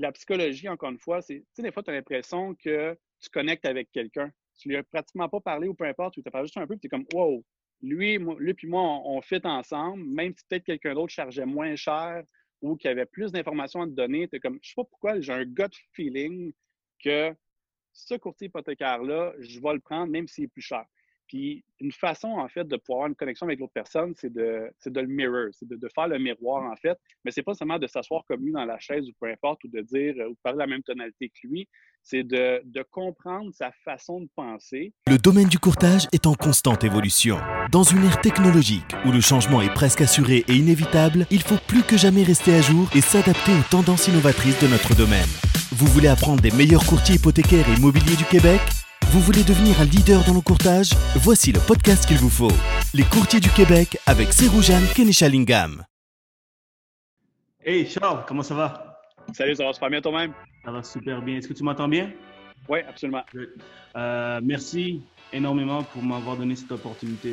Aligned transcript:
la 0.00 0.12
psychologie, 0.12 0.68
encore 0.68 0.90
une 0.90 0.98
fois, 0.98 1.20
c'est, 1.20 1.40
tu 1.40 1.46
sais, 1.52 1.62
des 1.62 1.70
fois, 1.70 1.82
tu 1.82 1.90
as 1.90 1.92
l'impression 1.92 2.54
que 2.54 2.98
tu 3.20 3.28
connectes 3.30 3.66
avec 3.66 3.90
quelqu'un. 3.92 4.32
Tu 4.56 4.68
lui 4.68 4.76
as 4.76 4.82
pratiquement 4.82 5.28
pas 5.28 5.40
parlé 5.40 5.68
ou 5.68 5.74
peu 5.74 5.84
importe, 5.84 6.14
tu 6.14 6.22
parlé 6.22 6.46
juste 6.46 6.56
un 6.56 6.66
peu, 6.66 6.76
puis 6.76 6.80
tu 6.80 6.86
es 6.86 6.90
comme, 6.90 7.06
wow, 7.12 7.44
lui, 7.82 8.18
lui 8.38 8.54
puis 8.54 8.66
moi, 8.66 8.82
on, 8.82 9.18
on, 9.18 9.22
fit 9.22 9.40
ensemble, 9.44 10.02
même 10.04 10.34
si 10.36 10.44
peut-être 10.48 10.64
quelqu'un 10.64 10.94
d'autre 10.94 11.12
chargeait 11.12 11.46
moins 11.46 11.76
cher 11.76 12.24
ou 12.62 12.76
qui 12.76 12.88
avait 12.88 13.06
plus 13.06 13.30
d'informations 13.30 13.82
à 13.82 13.86
te 13.86 13.92
donner, 13.92 14.26
tu 14.28 14.36
es 14.36 14.40
comme, 14.40 14.58
je 14.62 14.70
sais 14.70 14.74
pas 14.74 14.84
pourquoi, 14.84 15.20
j'ai 15.20 15.32
un 15.32 15.44
gut 15.44 15.70
feeling 15.92 16.52
que 17.02 17.34
ce 17.92 18.14
courtier 18.14 18.46
hypothécaire-là, 18.46 19.34
je 19.38 19.60
vais 19.60 19.72
le 19.74 19.80
prendre 19.80 20.10
même 20.10 20.28
s'il 20.28 20.44
est 20.44 20.48
plus 20.48 20.62
cher. 20.62 20.84
Puis 21.30 21.62
une 21.78 21.92
façon, 21.92 22.26
en 22.26 22.48
fait, 22.48 22.64
de 22.64 22.76
pouvoir 22.76 22.98
avoir 22.98 23.08
une 23.10 23.14
connexion 23.14 23.46
avec 23.46 23.60
l'autre 23.60 23.72
personne, 23.72 24.14
c'est 24.16 24.32
de, 24.32 24.68
de 24.84 25.00
le 25.00 25.06
mirror, 25.06 25.46
c'est 25.52 25.68
de, 25.68 25.88
faire 25.94 26.08
le 26.08 26.18
miroir, 26.18 26.64
en 26.64 26.74
fait. 26.74 26.98
Mais 27.24 27.30
c'est 27.30 27.44
pas 27.44 27.54
seulement 27.54 27.78
de 27.78 27.86
s'asseoir 27.86 28.24
comme 28.26 28.44
lui 28.44 28.50
dans 28.50 28.64
la 28.64 28.80
chaise 28.80 29.08
ou 29.08 29.12
peu 29.20 29.30
importe, 29.30 29.62
ou 29.62 29.68
de 29.68 29.80
dire, 29.80 30.16
ou 30.26 30.30
de 30.30 30.38
parler 30.42 30.58
la 30.58 30.66
même 30.66 30.82
tonalité 30.82 31.28
que 31.28 31.46
lui. 31.46 31.68
C'est 32.02 32.24
de, 32.24 32.60
de 32.64 32.82
comprendre 32.82 33.52
sa 33.54 33.70
façon 33.84 34.22
de 34.22 34.28
penser. 34.34 34.92
Le 35.06 35.18
domaine 35.18 35.46
du 35.46 35.60
courtage 35.60 36.08
est 36.12 36.26
en 36.26 36.34
constante 36.34 36.82
évolution. 36.82 37.38
Dans 37.70 37.84
une 37.84 38.02
ère 38.02 38.20
technologique 38.20 38.92
où 39.06 39.12
le 39.12 39.20
changement 39.20 39.62
est 39.62 39.72
presque 39.72 40.00
assuré 40.00 40.44
et 40.48 40.54
inévitable, 40.54 41.26
il 41.30 41.42
faut 41.42 41.58
plus 41.68 41.84
que 41.84 41.96
jamais 41.96 42.24
rester 42.24 42.54
à 42.56 42.60
jour 42.60 42.88
et 42.96 43.00
s'adapter 43.00 43.52
aux 43.52 43.70
tendances 43.70 44.08
innovatrices 44.08 44.60
de 44.60 44.66
notre 44.66 44.96
domaine. 44.96 45.28
Vous 45.70 45.86
voulez 45.86 46.08
apprendre 46.08 46.42
des 46.42 46.50
meilleurs 46.50 46.86
courtiers 46.86 47.14
hypothécaires 47.14 47.68
et 47.68 47.78
immobiliers 47.78 48.16
du 48.16 48.24
Québec? 48.24 48.60
Vous 49.10 49.18
voulez 49.18 49.42
devenir 49.42 49.80
un 49.80 49.86
leader 49.86 50.22
dans 50.24 50.34
le 50.34 50.40
courtage? 50.40 50.90
Voici 51.16 51.50
le 51.50 51.58
podcast 51.58 52.06
qu'il 52.06 52.18
vous 52.18 52.30
faut. 52.30 52.52
Les 52.94 53.02
courtiers 53.02 53.40
du 53.40 53.50
Québec 53.50 53.98
avec 54.06 54.32
Seroujan 54.32 54.80
Kenishalingam. 54.94 55.84
Hey 57.64 57.88
Charles, 57.88 58.24
comment 58.28 58.44
ça 58.44 58.54
va? 58.54 59.00
Salut, 59.32 59.56
ça 59.56 59.64
va 59.64 59.72
super 59.72 59.90
bien 59.90 60.00
toi-même? 60.00 60.32
Ça 60.64 60.70
va 60.70 60.84
super 60.84 61.22
bien. 61.22 61.38
Est-ce 61.38 61.48
que 61.48 61.54
tu 61.54 61.64
m'entends 61.64 61.88
bien? 61.88 62.12
Oui, 62.68 62.78
absolument. 62.88 63.24
Euh, 63.96 64.40
merci 64.44 65.02
énormément 65.32 65.82
pour 65.82 66.04
m'avoir 66.04 66.36
donné 66.36 66.54
cette 66.54 66.70
opportunité 66.70 67.32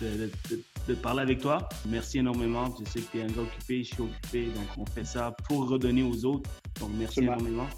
de, 0.00 0.06
de, 0.08 0.30
de, 0.50 0.60
de, 0.88 0.94
parler 0.94 1.22
avec 1.22 1.40
toi. 1.40 1.68
Merci 1.86 2.18
énormément. 2.18 2.74
Je 2.80 2.90
sais 2.90 3.00
que 3.00 3.12
tu 3.12 3.18
es 3.20 3.22
un 3.22 3.28
gars 3.28 3.42
occupé, 3.42 3.84
je 3.84 3.94
suis 3.94 4.02
occupé, 4.02 4.46
donc 4.46 4.66
on 4.76 4.86
fait 4.86 5.04
ça 5.04 5.32
pour 5.48 5.68
redonner 5.68 6.02
aux 6.02 6.24
autres. 6.24 6.50
Donc 6.80 6.90
merci 6.94 7.20
absolument. 7.20 7.34
énormément. 7.34 7.68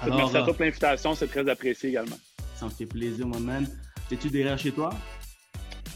Alors, 0.00 0.16
merci 0.16 0.36
à 0.36 0.42
toi 0.42 0.52
pour 0.52 0.64
l'invitation, 0.64 1.14
c'est 1.14 1.28
très 1.28 1.48
apprécié 1.48 1.90
également. 1.90 2.16
Ça 2.54 2.66
me 2.66 2.70
fait 2.70 2.86
plaisir, 2.86 3.26
mon 3.26 3.40
man. 3.40 3.66
Es-tu 4.10 4.30
derrière 4.30 4.58
chez 4.58 4.72
toi? 4.72 4.90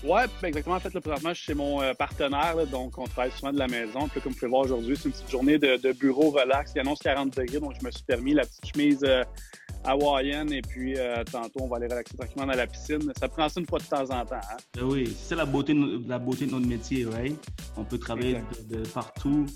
Oui, 0.04 0.20
exactement. 0.42 0.76
En 0.76 0.80
fait, 0.80 0.94
là, 0.94 1.00
présentement, 1.00 1.30
je 1.30 1.34
suis 1.34 1.46
chez 1.46 1.54
mon 1.54 1.82
euh, 1.82 1.92
partenaire, 1.92 2.54
là, 2.54 2.66
donc 2.66 2.96
on 2.98 3.04
travaille 3.04 3.32
souvent 3.32 3.52
de 3.52 3.58
la 3.58 3.66
maison. 3.66 4.08
Puis, 4.08 4.20
comme 4.20 4.32
vous 4.32 4.38
pouvez 4.38 4.50
voir 4.50 4.62
aujourd'hui, 4.62 4.96
c'est 4.96 5.06
une 5.06 5.12
petite 5.12 5.30
journée 5.30 5.58
de, 5.58 5.76
de, 5.76 5.92
bureau 5.92 6.30
relax 6.30 6.72
qui 6.72 6.78
annonce 6.78 7.00
40 7.00 7.36
degrés, 7.36 7.58
donc 7.58 7.74
je 7.80 7.84
me 7.84 7.90
suis 7.90 8.04
permis 8.04 8.32
la 8.32 8.44
petite 8.44 8.66
chemise 8.72 9.00
euh, 9.02 9.24
hawaïenne 9.84 10.52
et 10.52 10.62
puis 10.62 10.94
euh, 10.96 11.24
tantôt, 11.24 11.60
on 11.62 11.68
va 11.68 11.76
aller 11.78 11.86
relaxer 11.86 12.16
tranquillement 12.16 12.46
dans 12.46 12.56
la 12.56 12.66
piscine. 12.66 13.12
Ça 13.18 13.28
prend 13.28 13.48
ça 13.48 13.60
une 13.60 13.66
fois 13.66 13.80
de 13.80 13.84
temps 13.84 14.04
en 14.04 14.24
temps. 14.24 14.36
Hein? 14.36 14.56
Ben 14.74 14.84
oui, 14.84 15.16
c'est 15.20 15.36
la 15.36 15.46
beauté, 15.46 15.74
de, 15.74 16.08
la 16.08 16.18
beauté 16.18 16.46
de 16.46 16.52
notre 16.52 16.66
métier, 16.66 17.04
right? 17.04 17.38
On 17.76 17.84
peut 17.84 17.98
travailler 17.98 18.40
de, 18.68 18.76
de, 18.76 18.86
partout 18.88 19.46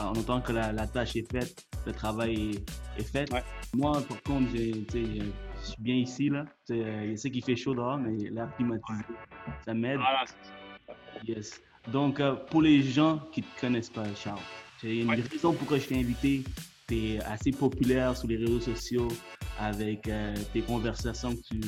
en 0.00 0.12
autant 0.14 0.40
que 0.40 0.52
la, 0.52 0.72
la, 0.72 0.88
tâche 0.88 1.14
est 1.14 1.30
faite, 1.30 1.64
le 1.86 1.92
travail 1.92 2.56
est, 2.96 3.00
est 3.00 3.04
fait. 3.04 3.32
Ouais. 3.32 3.42
Moi, 3.74 4.02
par 4.08 4.20
contre, 4.22 4.48
j'ai 4.52 4.84
je 5.62 5.70
suis 5.70 5.82
bien 5.82 5.94
ici. 5.96 6.28
Là. 6.28 6.44
Euh, 6.70 7.10
je 7.10 7.16
sais 7.16 7.30
qu'il 7.30 7.44
fait 7.44 7.56
chaud 7.56 7.74
dehors, 7.74 7.98
mais 7.98 8.30
l'air 8.30 8.54
climatisé, 8.56 9.04
ça 9.64 9.74
m'aide. 9.74 10.00
Ah, 10.02 10.24
yes. 11.26 11.60
Donc, 11.90 12.20
euh, 12.20 12.34
pour 12.34 12.62
les 12.62 12.82
gens 12.82 13.20
qui 13.32 13.40
ne 13.40 13.46
te 13.46 13.60
connaissent 13.60 13.90
pas, 13.90 14.04
Charles, 14.14 14.38
a 14.82 14.86
une 14.86 15.08
ouais. 15.08 15.22
raison 15.30 15.52
pourquoi 15.52 15.78
je 15.78 15.88
t'ai 15.88 15.98
invité. 15.98 16.44
Tu 16.88 17.14
es 17.14 17.20
assez 17.24 17.50
populaire 17.50 18.16
sur 18.16 18.28
les 18.28 18.36
réseaux 18.36 18.60
sociaux 18.60 19.08
avec 19.58 20.08
euh, 20.08 20.34
tes 20.52 20.62
conversations 20.62 21.34
que 21.34 21.42
tu, 21.42 21.60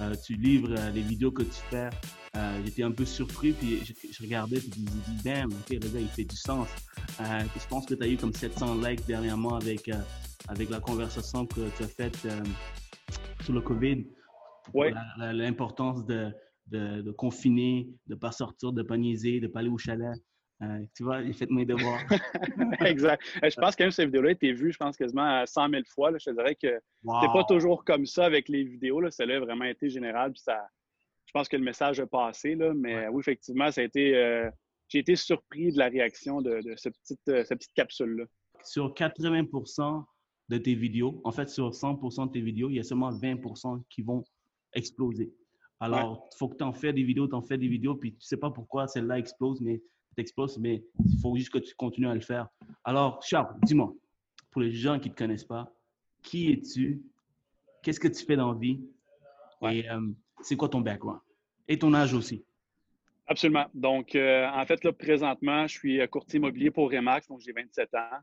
euh, 0.00 0.14
tu 0.24 0.34
livres, 0.34 0.74
les 0.94 1.02
vidéos 1.02 1.30
que 1.30 1.42
tu 1.42 1.60
fais. 1.70 1.90
J'étais 2.64 2.84
un 2.84 2.92
peu 2.92 3.04
surpris, 3.04 3.52
puis 3.52 3.80
je, 3.84 3.92
je 4.12 4.22
regardais, 4.22 4.60
puis 4.60 4.70
je 4.76 4.80
me 4.80 4.86
dis, 4.86 5.22
damn, 5.24 5.50
ok, 5.50 5.70
le 5.70 5.78
gars, 5.78 6.00
il 6.00 6.08
fait 6.08 6.24
du 6.24 6.36
sens. 6.36 6.68
je 7.18 7.66
pense 7.68 7.86
que 7.86 7.94
tu 7.94 8.02
as 8.04 8.08
eu 8.08 8.16
comme 8.16 8.32
700 8.32 8.76
likes 8.80 9.04
dernièrement 9.06 9.56
avec, 9.56 9.90
avec 10.46 10.70
la 10.70 10.78
conversation 10.78 11.44
que 11.46 11.60
tu 11.76 11.82
as 11.82 11.88
faite 11.88 12.28
sur 13.42 13.52
le 13.52 13.60
COVID, 13.60 14.06
ouais. 14.74 14.92
l'importance 15.18 16.04
de, 16.06 16.30
de, 16.66 17.02
de, 17.02 17.10
confiner, 17.10 17.88
de 18.06 18.14
ne 18.14 18.18
pas 18.18 18.32
sortir, 18.32 18.72
de 18.72 18.82
ne 18.82 18.86
pas 18.86 18.96
niaiser, 18.96 19.40
de 19.40 19.46
ne 19.46 19.52
pas 19.52 19.60
aller 19.60 19.68
au 19.68 19.78
chalet. 19.78 20.16
Euh, 20.62 20.84
tu 20.94 21.04
vois, 21.04 21.22
j'ai 21.24 21.32
fait 21.32 21.50
mes 21.50 21.64
devoirs. 21.64 22.00
exact. 22.84 23.22
Je 23.42 23.54
pense 23.58 23.74
que 23.74 23.82
même 23.82 23.90
cette 23.90 24.06
vidéo-là 24.06 24.28
a 24.28 24.32
été 24.32 24.52
vue, 24.52 24.72
je 24.72 24.76
pense, 24.76 24.96
quasiment 24.96 25.44
100 25.46 25.70
000 25.70 25.82
fois. 25.88 26.10
Là. 26.10 26.18
Je 26.18 26.30
te 26.30 26.36
dirais 26.36 26.54
que 26.54 26.80
wow. 27.02 27.20
c'était 27.20 27.32
pas 27.32 27.44
toujours 27.44 27.84
comme 27.84 28.04
ça 28.04 28.26
avec 28.26 28.48
les 28.48 28.64
vidéos. 28.64 29.08
Celle-là 29.10 29.36
a 29.36 29.40
vraiment 29.40 29.64
été 29.64 29.88
générale. 29.88 30.32
Puis 30.32 30.42
ça, 30.42 30.60
je 31.24 31.32
pense 31.32 31.48
que 31.48 31.56
le 31.56 31.62
message 31.62 31.98
a 32.00 32.06
passé. 32.06 32.56
Là. 32.56 32.74
Mais 32.74 32.94
ouais. 32.94 33.08
oui, 33.08 33.20
effectivement, 33.20 33.70
ça 33.70 33.80
a 33.80 33.84
été. 33.84 34.14
Euh, 34.14 34.50
j'ai 34.88 34.98
été 34.98 35.16
surpris 35.16 35.72
de 35.72 35.78
la 35.78 35.88
réaction 35.88 36.42
de, 36.42 36.60
de 36.60 36.74
cette 36.76 36.98
petite, 36.98 37.28
euh, 37.28 37.44
cette 37.44 37.58
petite 37.58 37.74
capsule-là. 37.74 38.24
Sur 38.62 38.92
80 38.92 39.44
de 40.50 40.58
tes 40.58 40.74
vidéos. 40.74 41.20
En 41.24 41.30
fait, 41.30 41.48
sur 41.48 41.70
100% 41.70 42.26
de 42.26 42.32
tes 42.32 42.40
vidéos, 42.40 42.68
il 42.70 42.76
y 42.76 42.80
a 42.80 42.82
seulement 42.82 43.12
20% 43.12 43.82
qui 43.88 44.02
vont 44.02 44.24
exploser. 44.72 45.32
Alors, 45.78 45.98
il 46.00 46.12
ouais. 46.12 46.36
faut 46.38 46.48
que 46.48 46.56
tu 46.56 46.64
en 46.64 46.72
fais 46.72 46.92
des 46.92 47.04
vidéos, 47.04 47.28
tu 47.28 47.34
en 47.36 47.42
fais 47.42 47.56
des 47.56 47.68
vidéos, 47.68 47.94
puis 47.94 48.10
tu 48.10 48.18
ne 48.18 48.22
sais 48.22 48.36
pas 48.36 48.50
pourquoi 48.50 48.88
celle-là 48.88 49.18
explose, 49.18 49.60
mais 49.60 49.80
t'explose, 50.16 50.58
mais 50.58 50.84
il 51.08 51.20
faut 51.20 51.36
juste 51.36 51.50
que 51.50 51.58
tu 51.58 51.72
continues 51.76 52.08
à 52.08 52.14
le 52.14 52.20
faire. 52.20 52.48
Alors, 52.82 53.22
Charles, 53.22 53.54
dis-moi, 53.62 53.94
pour 54.50 54.60
les 54.60 54.72
gens 54.72 54.98
qui 54.98 55.08
ne 55.08 55.14
te 55.14 55.18
connaissent 55.18 55.44
pas, 55.44 55.72
qui 56.22 56.50
es-tu? 56.50 57.00
Qu'est-ce 57.82 58.00
que 58.00 58.08
tu 58.08 58.24
fais 58.26 58.36
dans 58.36 58.52
la 58.52 58.58
vie? 58.58 58.80
Ouais. 59.62 59.78
Et 59.78 59.88
euh, 59.88 60.00
c'est 60.42 60.56
quoi 60.56 60.68
ton 60.68 60.80
background? 60.80 61.20
Et 61.68 61.78
ton 61.78 61.94
âge 61.94 62.12
aussi? 62.12 62.44
Absolument. 63.28 63.66
Donc, 63.72 64.16
euh, 64.16 64.48
en 64.48 64.66
fait, 64.66 64.82
là, 64.82 64.92
présentement, 64.92 65.68
je 65.68 65.78
suis 65.78 66.08
courtier 66.08 66.38
immobilier 66.38 66.72
pour 66.72 66.90
Remax, 66.90 67.28
donc 67.28 67.40
j'ai 67.40 67.52
27 67.52 67.94
ans. 67.94 68.18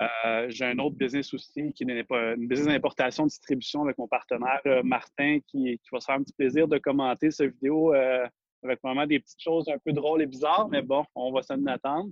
Euh, 0.00 0.46
j'ai 0.48 0.64
un 0.64 0.78
autre 0.78 0.96
business 0.96 1.34
aussi 1.34 1.72
qui 1.72 1.84
n'est 1.84 2.04
pas 2.04 2.34
une 2.34 2.46
business 2.46 2.68
d'importation 2.68 3.26
distribution 3.26 3.82
avec 3.82 3.98
mon 3.98 4.06
partenaire 4.06 4.60
euh, 4.66 4.82
Martin 4.84 5.40
qui, 5.48 5.80
va 5.90 5.98
se 5.98 6.06
faire 6.06 6.14
un 6.14 6.22
petit 6.22 6.34
plaisir 6.34 6.68
de 6.68 6.78
commenter 6.78 7.32
cette 7.32 7.54
vidéo 7.54 7.92
euh, 7.94 8.24
avec 8.62 8.80
vraiment 8.82 9.06
des 9.06 9.18
petites 9.18 9.42
choses 9.42 9.68
un 9.68 9.78
peu 9.78 9.92
drôles 9.92 10.22
et 10.22 10.26
bizarres, 10.26 10.68
mais 10.68 10.82
bon, 10.82 11.04
on 11.16 11.32
va 11.32 11.42
s'en 11.42 11.64
attendre. 11.66 12.10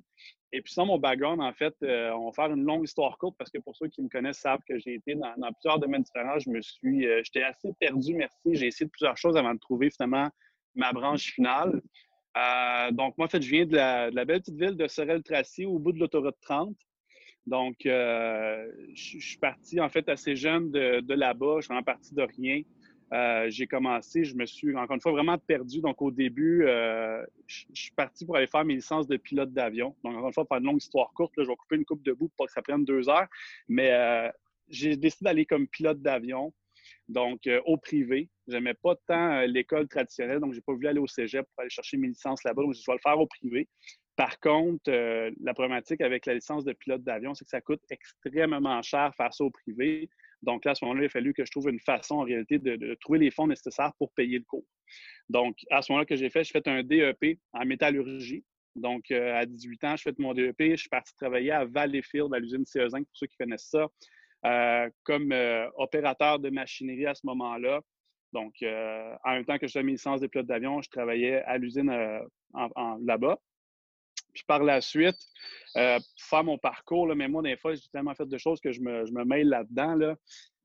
Et 0.53 0.63
puis, 0.63 0.73
sans 0.73 0.87
mon 0.87 0.99
background, 0.99 1.41
en 1.41 1.53
fait, 1.53 1.75
on 1.83 2.27
va 2.27 2.33
faire 2.33 2.53
une 2.53 2.65
longue 2.65 2.85
histoire 2.85 3.19
courte 3.19 3.37
parce 3.37 3.51
que 3.51 3.59
pour 3.59 3.75
ceux 3.75 3.89
qui 3.89 4.01
me 4.01 4.09
connaissent 4.09 4.39
savent 4.39 4.61
que 4.67 4.79
j'ai 4.79 4.95
été 4.95 5.17
dans, 5.17 5.35
plusieurs 5.61 5.81
domaines 5.81 6.03
différents. 6.03 6.39
Je 6.39 6.49
me 6.49 6.63
suis, 6.63 7.05
j'étais 7.25 7.43
assez 7.43 7.73
perdu, 7.81 8.15
merci. 8.15 8.55
J'ai 8.55 8.69
essayé 8.69 8.87
de 8.87 8.91
plusieurs 8.91 9.17
choses 9.17 9.37
avant 9.37 9.55
de 9.55 9.59
trouver 9.59 9.91
finalement 9.91 10.31
ma 10.77 10.93
branche 10.93 11.33
finale. 11.33 11.83
Donc, 12.93 13.19
moi, 13.19 13.27
en 13.27 13.29
fait, 13.29 13.43
je 13.43 13.51
viens 13.51 13.67
de 13.67 13.75
la, 13.75 14.11
de 14.13 14.15
la 14.15 14.25
belle 14.25 14.39
petite 14.39 14.57
ville 14.57 14.77
de 14.77 14.87
Sorel-Tracy 14.87 15.67
au 15.67 15.81
bout 15.81 15.91
de 15.91 15.99
l'autoroute 15.99 16.37
30. 16.43 16.77
Donc, 17.47 17.87
euh, 17.87 18.71
je, 18.95 19.19
suis 19.19 19.39
parti 19.39 19.81
en 19.81 19.89
fait 19.89 20.09
assez 20.09 20.35
jeune 20.35 20.71
de, 20.71 21.15
là-bas. 21.15 21.57
Je 21.61 21.67
suis 21.67 21.75
en 21.75 21.83
parti 21.83 22.15
de 22.15 22.23
rien. 22.23 22.63
Euh, 23.13 23.47
j'ai 23.51 23.69
commencé, 23.69 24.25
je 24.25 24.35
me 24.35 24.47
suis 24.47 24.77
encore 24.77 24.97
une 24.97 25.01
fois 25.01 25.13
vraiment 25.13 25.39
perdu. 25.39 25.81
Donc, 25.81 26.03
au 26.03 26.11
début, 26.11 26.65
euh, 26.67 27.25
je, 27.47 27.65
suis 27.73 27.93
parti 27.93 28.27
pour 28.27 28.37
aller 28.37 28.49
faire 28.49 28.65
mes 28.65 28.75
licences 28.75 29.07
de 29.07 29.17
pilote 29.17 29.53
d'avion. 29.53 29.95
Donc, 30.03 30.17
encore 30.17 30.27
une 30.27 30.35
fois, 30.35 30.45
pour 30.45 30.57
une 30.57 30.65
longue 30.65 30.83
histoire 30.83 31.13
courte, 31.15 31.37
là, 31.37 31.45
je 31.45 31.49
vais 31.49 31.57
couper 31.57 31.77
une 31.77 31.85
coupe 31.85 32.03
de 32.03 32.13
bout 32.13 32.33
pour 32.37 32.47
que 32.47 32.53
ça 32.53 32.63
prenne 32.63 32.85
deux 32.85 33.09
heures. 33.09 33.29
Mais 33.69 33.93
j'ai 34.69 34.97
décidé 34.97 35.27
d'aller 35.27 35.47
comme 35.47 35.69
pilote 35.69 36.03
d'avion, 36.03 36.53
donc 37.09 37.49
au 37.65 37.77
privé. 37.77 38.29
J'aimais 38.49 38.75
pas 38.75 38.97
tant 39.07 39.43
l'école 39.43 39.87
traditionnelle, 39.87 40.41
donc 40.41 40.53
j'ai 40.53 40.61
pas 40.61 40.73
voulu 40.73 40.89
aller 40.89 40.99
au 40.99 41.07
cégep 41.07 41.47
pour 41.55 41.61
aller 41.61 41.71
chercher 41.71 41.99
mes 41.99 42.09
licences 42.09 42.43
là-bas. 42.43 42.63
Donc, 42.63 42.75
je 42.75 42.83
vais 42.85 42.95
le 42.95 42.99
faire 43.01 43.21
au 43.21 43.27
privé. 43.29 43.69
Par 44.17 44.41
contre, 44.41 44.91
euh, 44.91 45.31
la 45.43 45.53
problématique 45.53 46.01
avec 46.01 46.25
la 46.25 46.35
licence 46.35 46.65
de 46.65 46.73
pilote 46.73 47.05
d'avion, 47.05 47.35
c'est 47.35 47.45
que 47.45 47.51
ça 47.51 47.61
coûte 47.61 47.83
extrêmement 47.91 48.81
cher 48.81 49.13
faire 49.15 49.33
ça 49.33 49.45
au 49.45 49.51
privé. 49.51 50.09
Donc 50.41 50.65
là, 50.65 50.71
à 50.71 50.75
ce 50.75 50.85
moment-là, 50.87 51.03
il 51.03 51.07
a 51.07 51.11
fallu 51.11 51.35
que 51.35 51.45
je 51.45 51.51
trouve 51.51 51.69
une 51.69 51.81
façon, 51.81 52.17
en 52.17 52.23
réalité, 52.23 52.59
de, 52.59 52.95
trouver 53.03 53.19
les 53.19 53.31
fonds 53.31 53.47
nécessaires 53.47 53.93
pour 53.99 54.11
payer 54.13 54.39
le 54.39 54.45
cours. 54.45 54.65
Donc, 55.29 55.59
à 55.71 55.83
ce 55.83 55.93
moment-là 55.93 56.07
que 56.07 56.17
j'ai 56.17 56.31
fait, 56.31 56.45
j'ai 56.45 56.53
fait 56.53 56.67
un 56.67 56.83
DEP 56.83 57.39
en 57.53 57.67
métallurgie. 57.67 58.43
Donc, 58.75 59.11
euh, 59.11 59.35
à 59.35 59.45
18 59.45 59.85
ans, 59.85 59.97
je 59.97 60.03
fais 60.03 60.15
mon 60.19 60.33
DEP. 60.33 60.57
Je 60.61 60.77
suis 60.77 60.89
parti 60.89 61.15
travailler 61.17 61.51
à 61.51 61.67
Valleyfield, 61.67 62.33
à 62.33 62.39
l'usine 62.39 62.65
CE5, 62.65 63.05
pour 63.05 63.17
ceux 63.17 63.27
qui 63.27 63.37
connaissent 63.37 63.69
ça, 63.71 63.87
euh, 64.47 64.89
comme 65.03 65.35
opérateur 65.77 66.39
de 66.39 66.49
machinerie 66.49 67.07
à 67.07 67.15
ce 67.15 67.27
moment-là. 67.27 67.83
Donc, 68.33 68.55
en 68.63 69.33
même 69.33 69.45
temps 69.45 69.59
que 69.59 69.67
je 69.67 69.73
faisais 69.73 69.83
mes 69.83 69.93
licences 69.93 70.21
de 70.21 70.27
pilote 70.27 70.47
d'avion, 70.47 70.81
je 70.81 70.89
travaillais 70.89 71.43
à 71.43 71.59
l'usine 71.59 71.91
là-bas. 73.03 73.39
Puis 74.37 74.45
par 74.47 74.63
la 74.63 74.83
suite, 74.83 75.17
euh, 75.79 75.99
faire 76.19 76.45
mon 76.45 76.59
parcours, 76.59 77.07
là, 77.07 77.15
mais 77.15 77.27
moi, 77.27 77.43
des 77.43 77.57
fois, 77.57 77.75
j'ai 77.75 77.89
tellement 77.91 78.15
fait 78.15 78.29
de 78.29 78.39
choses 78.39 78.61
que 78.61 78.71
je 78.71 78.81
me, 78.81 79.07
je 79.07 79.13
me 79.13 79.25
mêle 79.25 79.49
là-dedans. 79.49 79.95
Là. 79.95 80.15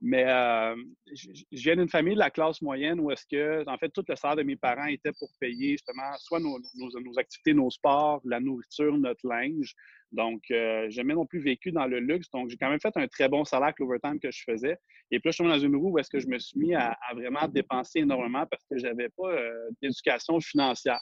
Mais 0.02 0.26
euh, 0.28 0.76
je, 1.14 1.44
viens 1.52 1.78
d'une 1.78 1.88
famille 1.88 2.16
de 2.16 2.20
la 2.20 2.32
classe 2.32 2.62
moyenne 2.62 3.00
où 3.00 3.12
est-ce 3.12 3.26
que, 3.32 3.64
en 3.70 3.78
fait, 3.78 3.90
tout 3.90 4.04
le 4.08 4.16
salaire 4.16 4.36
de 4.36 4.44
mes 4.44 4.58
parents 4.58 4.88
était 4.88 5.12
pour 5.18 5.30
payer 5.40 5.72
justement 5.72 6.12
soit 6.18 6.40
nos, 6.40 6.60
nos, 6.76 7.20
activités, 7.20 7.54
nos 7.54 7.70
sports, 7.70 8.20
la 8.26 8.42
nourriture, 8.42 8.98
notre 8.98 9.26
linge. 9.26 9.74
Donc, 10.12 10.42
euh, 10.52 10.86
j'ai 10.86 10.98
jamais 10.98 11.14
non 11.14 11.26
plus 11.26 11.40
vécu 11.40 11.72
dans 11.72 11.86
le 11.86 12.00
luxe. 12.00 12.30
Donc, 12.32 12.50
j'ai 12.50 12.58
quand 12.58 12.70
même 12.70 12.82
fait 12.82 12.98
un 12.98 13.08
très 13.08 13.30
bon 13.30 13.46
salaire 13.46 13.68
avec 13.68 13.80
l'overtime 13.80 14.20
que 14.20 14.32
je 14.32 14.44
faisais. 14.44 14.78
Et 15.12 15.20
puis 15.20 15.28
là, 15.28 15.32
je 15.32 15.44
suis 15.44 15.48
dans 15.48 15.60
une 15.60 15.76
roue 15.76 15.92
où 15.92 16.00
est-ce 16.00 16.10
que 16.10 16.20
je 16.20 16.28
me 16.28 16.40
suis 16.40 16.60
mis 16.60 16.74
à, 16.74 16.98
vraiment 17.14 17.48
dépenser 17.48 18.00
énormément 18.00 18.46
parce 18.48 18.64
que 18.70 18.78
j'avais 18.78 19.10
pas 19.10 19.30
euh, 19.30 19.70
d'éducation 19.82 20.40
financière. 20.42 21.00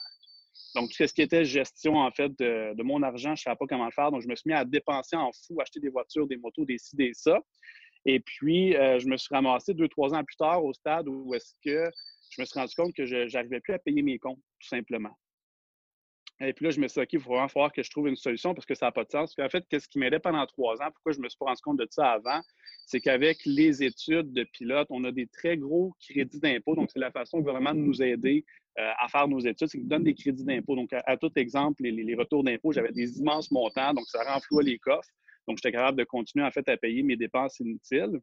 Donc, 0.74 0.92
ce 0.92 1.04
qui 1.12 1.22
était 1.22 1.44
gestion, 1.44 1.96
en 1.96 2.10
fait, 2.10 2.30
de, 2.38 2.82
mon 2.82 3.02
argent, 3.02 3.34
je 3.34 3.42
ne 3.42 3.44
savais 3.44 3.56
pas 3.56 3.66
comment 3.68 3.86
le 3.86 3.90
faire. 3.90 4.10
Donc, 4.10 4.22
je 4.22 4.28
me 4.28 4.36
suis 4.36 4.48
mis 4.48 4.54
à 4.54 4.64
dépenser 4.64 5.16
en 5.16 5.30
fou, 5.32 5.60
acheter 5.60 5.80
des 5.80 5.88
voitures, 5.88 6.26
des 6.26 6.36
motos, 6.36 6.64
des 6.64 6.78
ci, 6.78 6.96
des 6.96 7.12
ça. 7.12 7.38
Et 8.06 8.20
puis, 8.20 8.76
euh, 8.76 8.98
je 8.98 9.06
me 9.08 9.16
suis 9.16 9.34
ramassé 9.34 9.74
deux, 9.74 9.88
trois 9.88 10.14
ans 10.14 10.24
plus 10.24 10.36
tard 10.36 10.64
au 10.64 10.72
stade 10.72 11.06
où 11.08 11.34
est-ce 11.34 11.54
que 11.64 11.90
je 12.30 12.40
me 12.40 12.46
suis 12.46 12.58
rendu 12.58 12.74
compte 12.74 12.94
que 12.94 13.04
je 13.04 13.30
n'arrivais 13.32 13.60
plus 13.60 13.74
à 13.74 13.78
payer 13.78 14.02
mes 14.02 14.18
comptes, 14.18 14.38
tout 14.60 14.68
simplement. 14.68 15.16
Et 16.42 16.54
puis 16.54 16.64
là, 16.64 16.70
je 16.70 16.80
me 16.80 16.88
suis 16.88 17.00
dit, 17.00 17.04
OK, 17.04 17.12
il 17.12 17.20
faut 17.20 17.30
vraiment 17.30 17.48
falloir 17.48 17.70
que 17.70 17.82
je 17.82 17.90
trouve 17.90 18.08
une 18.08 18.16
solution 18.16 18.54
parce 18.54 18.64
que 18.64 18.74
ça 18.74 18.86
n'a 18.86 18.92
pas 18.92 19.04
de 19.04 19.10
sens. 19.10 19.34
Puis 19.34 19.44
en 19.44 19.48
fait, 19.50 19.64
qu'est-ce 19.68 19.88
qui 19.88 19.98
m'aidait 19.98 20.18
pendant 20.18 20.44
trois 20.46 20.80
ans, 20.80 20.90
pourquoi 20.90 21.12
je 21.12 21.20
me 21.20 21.28
suis 21.28 21.36
pas 21.38 21.46
rendu 21.46 21.60
compte 21.60 21.78
de 21.78 21.86
ça 21.90 22.12
avant, 22.12 22.40
c'est 22.86 23.00
qu'avec 23.00 23.38
les 23.44 23.82
études 23.82 24.32
de 24.32 24.44
pilote, 24.44 24.86
on 24.90 25.04
a 25.04 25.12
des 25.12 25.26
très 25.26 25.58
gros 25.58 25.94
crédits 26.00 26.40
d'impôt. 26.40 26.74
Donc, 26.74 26.90
c'est 26.90 26.98
la 26.98 27.10
façon 27.10 27.42
vraiment 27.42 27.74
de 27.74 27.80
nous 27.80 28.02
aider 28.02 28.44
euh, 28.78 28.90
à 28.98 29.08
faire 29.08 29.28
nos 29.28 29.40
études, 29.40 29.68
c'est 29.68 29.78
qu'ils 29.78 29.88
donnent 29.88 30.04
des 30.04 30.14
crédits 30.14 30.44
d'impôt. 30.44 30.76
Donc, 30.76 30.90
à, 30.92 31.16
tout 31.18 31.30
exemple, 31.36 31.82
les, 31.82 31.90
les 31.90 32.14
retours 32.14 32.42
d'impôt, 32.42 32.72
j'avais 32.72 32.92
des 32.92 33.18
immenses 33.18 33.50
montants, 33.50 33.92
donc 33.92 34.06
ça 34.08 34.22
renflouait 34.24 34.64
les 34.64 34.78
coffres. 34.78 35.10
Donc, 35.46 35.58
j'étais 35.58 35.72
capable 35.72 35.98
de 35.98 36.04
continuer 36.04 36.44
en 36.44 36.50
fait 36.50 36.66
à 36.68 36.76
payer 36.76 37.02
mes 37.02 37.16
dépenses 37.16 37.60
inutiles. 37.60 38.18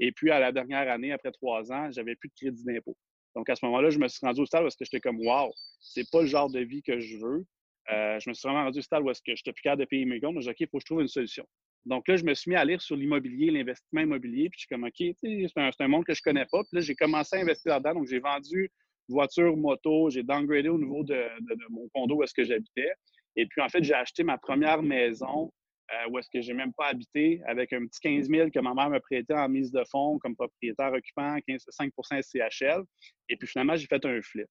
Et 0.00 0.10
puis, 0.10 0.30
à 0.30 0.40
la 0.40 0.50
dernière 0.50 0.90
année, 0.90 1.12
après 1.12 1.30
trois 1.30 1.70
ans, 1.70 1.90
j'avais 1.92 2.16
plus 2.16 2.30
de 2.30 2.34
crédit 2.34 2.64
d'impôt. 2.64 2.96
Donc, 3.36 3.48
à 3.48 3.54
ce 3.54 3.64
moment-là, 3.66 3.90
je 3.90 3.98
me 3.98 4.08
suis 4.08 4.26
rendu 4.26 4.40
au 4.40 4.46
stade 4.46 4.62
parce 4.62 4.74
que 4.74 4.84
j'étais 4.84 5.00
comme, 5.00 5.20
wow, 5.20 5.52
c'est 5.80 6.08
pas 6.10 6.22
le 6.22 6.26
genre 6.26 6.50
de 6.50 6.60
vie 6.60 6.82
que 6.82 6.98
je 6.98 7.16
veux. 7.18 7.44
Euh, 7.92 8.18
je 8.20 8.28
me 8.28 8.34
suis 8.34 8.46
vraiment 8.46 8.64
rendu 8.64 8.78
au 8.78 8.82
stade 8.82 9.02
où 9.02 9.10
est-ce 9.10 9.22
que 9.22 9.34
j'étais 9.34 9.52
plus 9.52 9.62
capable 9.62 9.82
de 9.82 9.86
payer 9.86 10.04
mes 10.04 10.20
comptes. 10.20 10.34
Je 10.34 10.38
me 10.38 10.42
dit, 10.42 10.50
OK, 10.50 10.60
il 10.60 10.68
faut 10.68 10.78
que 10.78 10.82
je 10.82 10.86
trouve 10.86 11.00
une 11.00 11.08
solution. 11.08 11.44
Donc 11.86 12.06
là, 12.08 12.16
je 12.16 12.24
me 12.24 12.34
suis 12.34 12.50
mis 12.50 12.56
à 12.56 12.64
lire 12.64 12.80
sur 12.80 12.96
l'immobilier, 12.96 13.50
l'investissement 13.50 14.02
immobilier. 14.02 14.50
Puis 14.50 14.60
je 14.60 14.66
suis 14.66 14.68
comme, 14.68 14.84
OK, 14.84 14.94
c'est 15.22 15.82
un, 15.82 15.88
monde 15.88 16.04
que 16.04 16.14
je 16.14 16.22
connais 16.22 16.46
pas. 16.50 16.62
Puis 16.64 16.70
là, 16.72 16.80
j'ai 16.80 16.94
commencé 16.94 17.36
à 17.36 17.40
investir 17.40 17.72
là-dedans. 17.72 17.94
Donc, 17.94 18.06
j'ai 18.08 18.20
vendu 18.20 18.70
voiture, 19.08 19.56
moto. 19.56 20.10
J'ai 20.10 20.22
downgradé 20.22 20.68
au 20.68 20.78
niveau 20.78 21.02
de, 21.04 21.26
mon 21.70 21.88
condo 21.94 22.16
où 22.16 22.22
est-ce 22.22 22.34
que 22.34 22.44
j'habitais. 22.44 22.92
Et 23.36 23.46
puis, 23.46 23.60
en 23.60 23.68
fait, 23.68 23.82
j'ai 23.82 23.94
acheté 23.94 24.22
ma 24.22 24.38
première 24.38 24.82
maison 24.82 25.52
euh, 25.92 26.10
où 26.10 26.18
est-ce 26.18 26.28
que 26.32 26.40
j'ai 26.40 26.52
même 26.52 26.72
pas 26.72 26.88
habité, 26.88 27.40
avec 27.46 27.72
un 27.72 27.84
petit 27.86 28.00
15 28.00 28.28
000 28.28 28.50
que 28.50 28.60
ma 28.60 28.74
mère 28.74 28.90
me 28.90 29.00
prêtait 29.00 29.34
en 29.34 29.48
mise 29.48 29.72
de 29.72 29.82
fonds 29.90 30.18
comme 30.18 30.36
propriétaire 30.36 30.92
occupant, 30.92 31.36
15, 31.48 31.64
5% 31.80 32.22
SCHL. 32.22 32.84
Et 33.28 33.36
puis 33.36 33.48
finalement, 33.48 33.74
j'ai 33.74 33.86
fait 33.86 34.04
un 34.04 34.20
flip. 34.22 34.46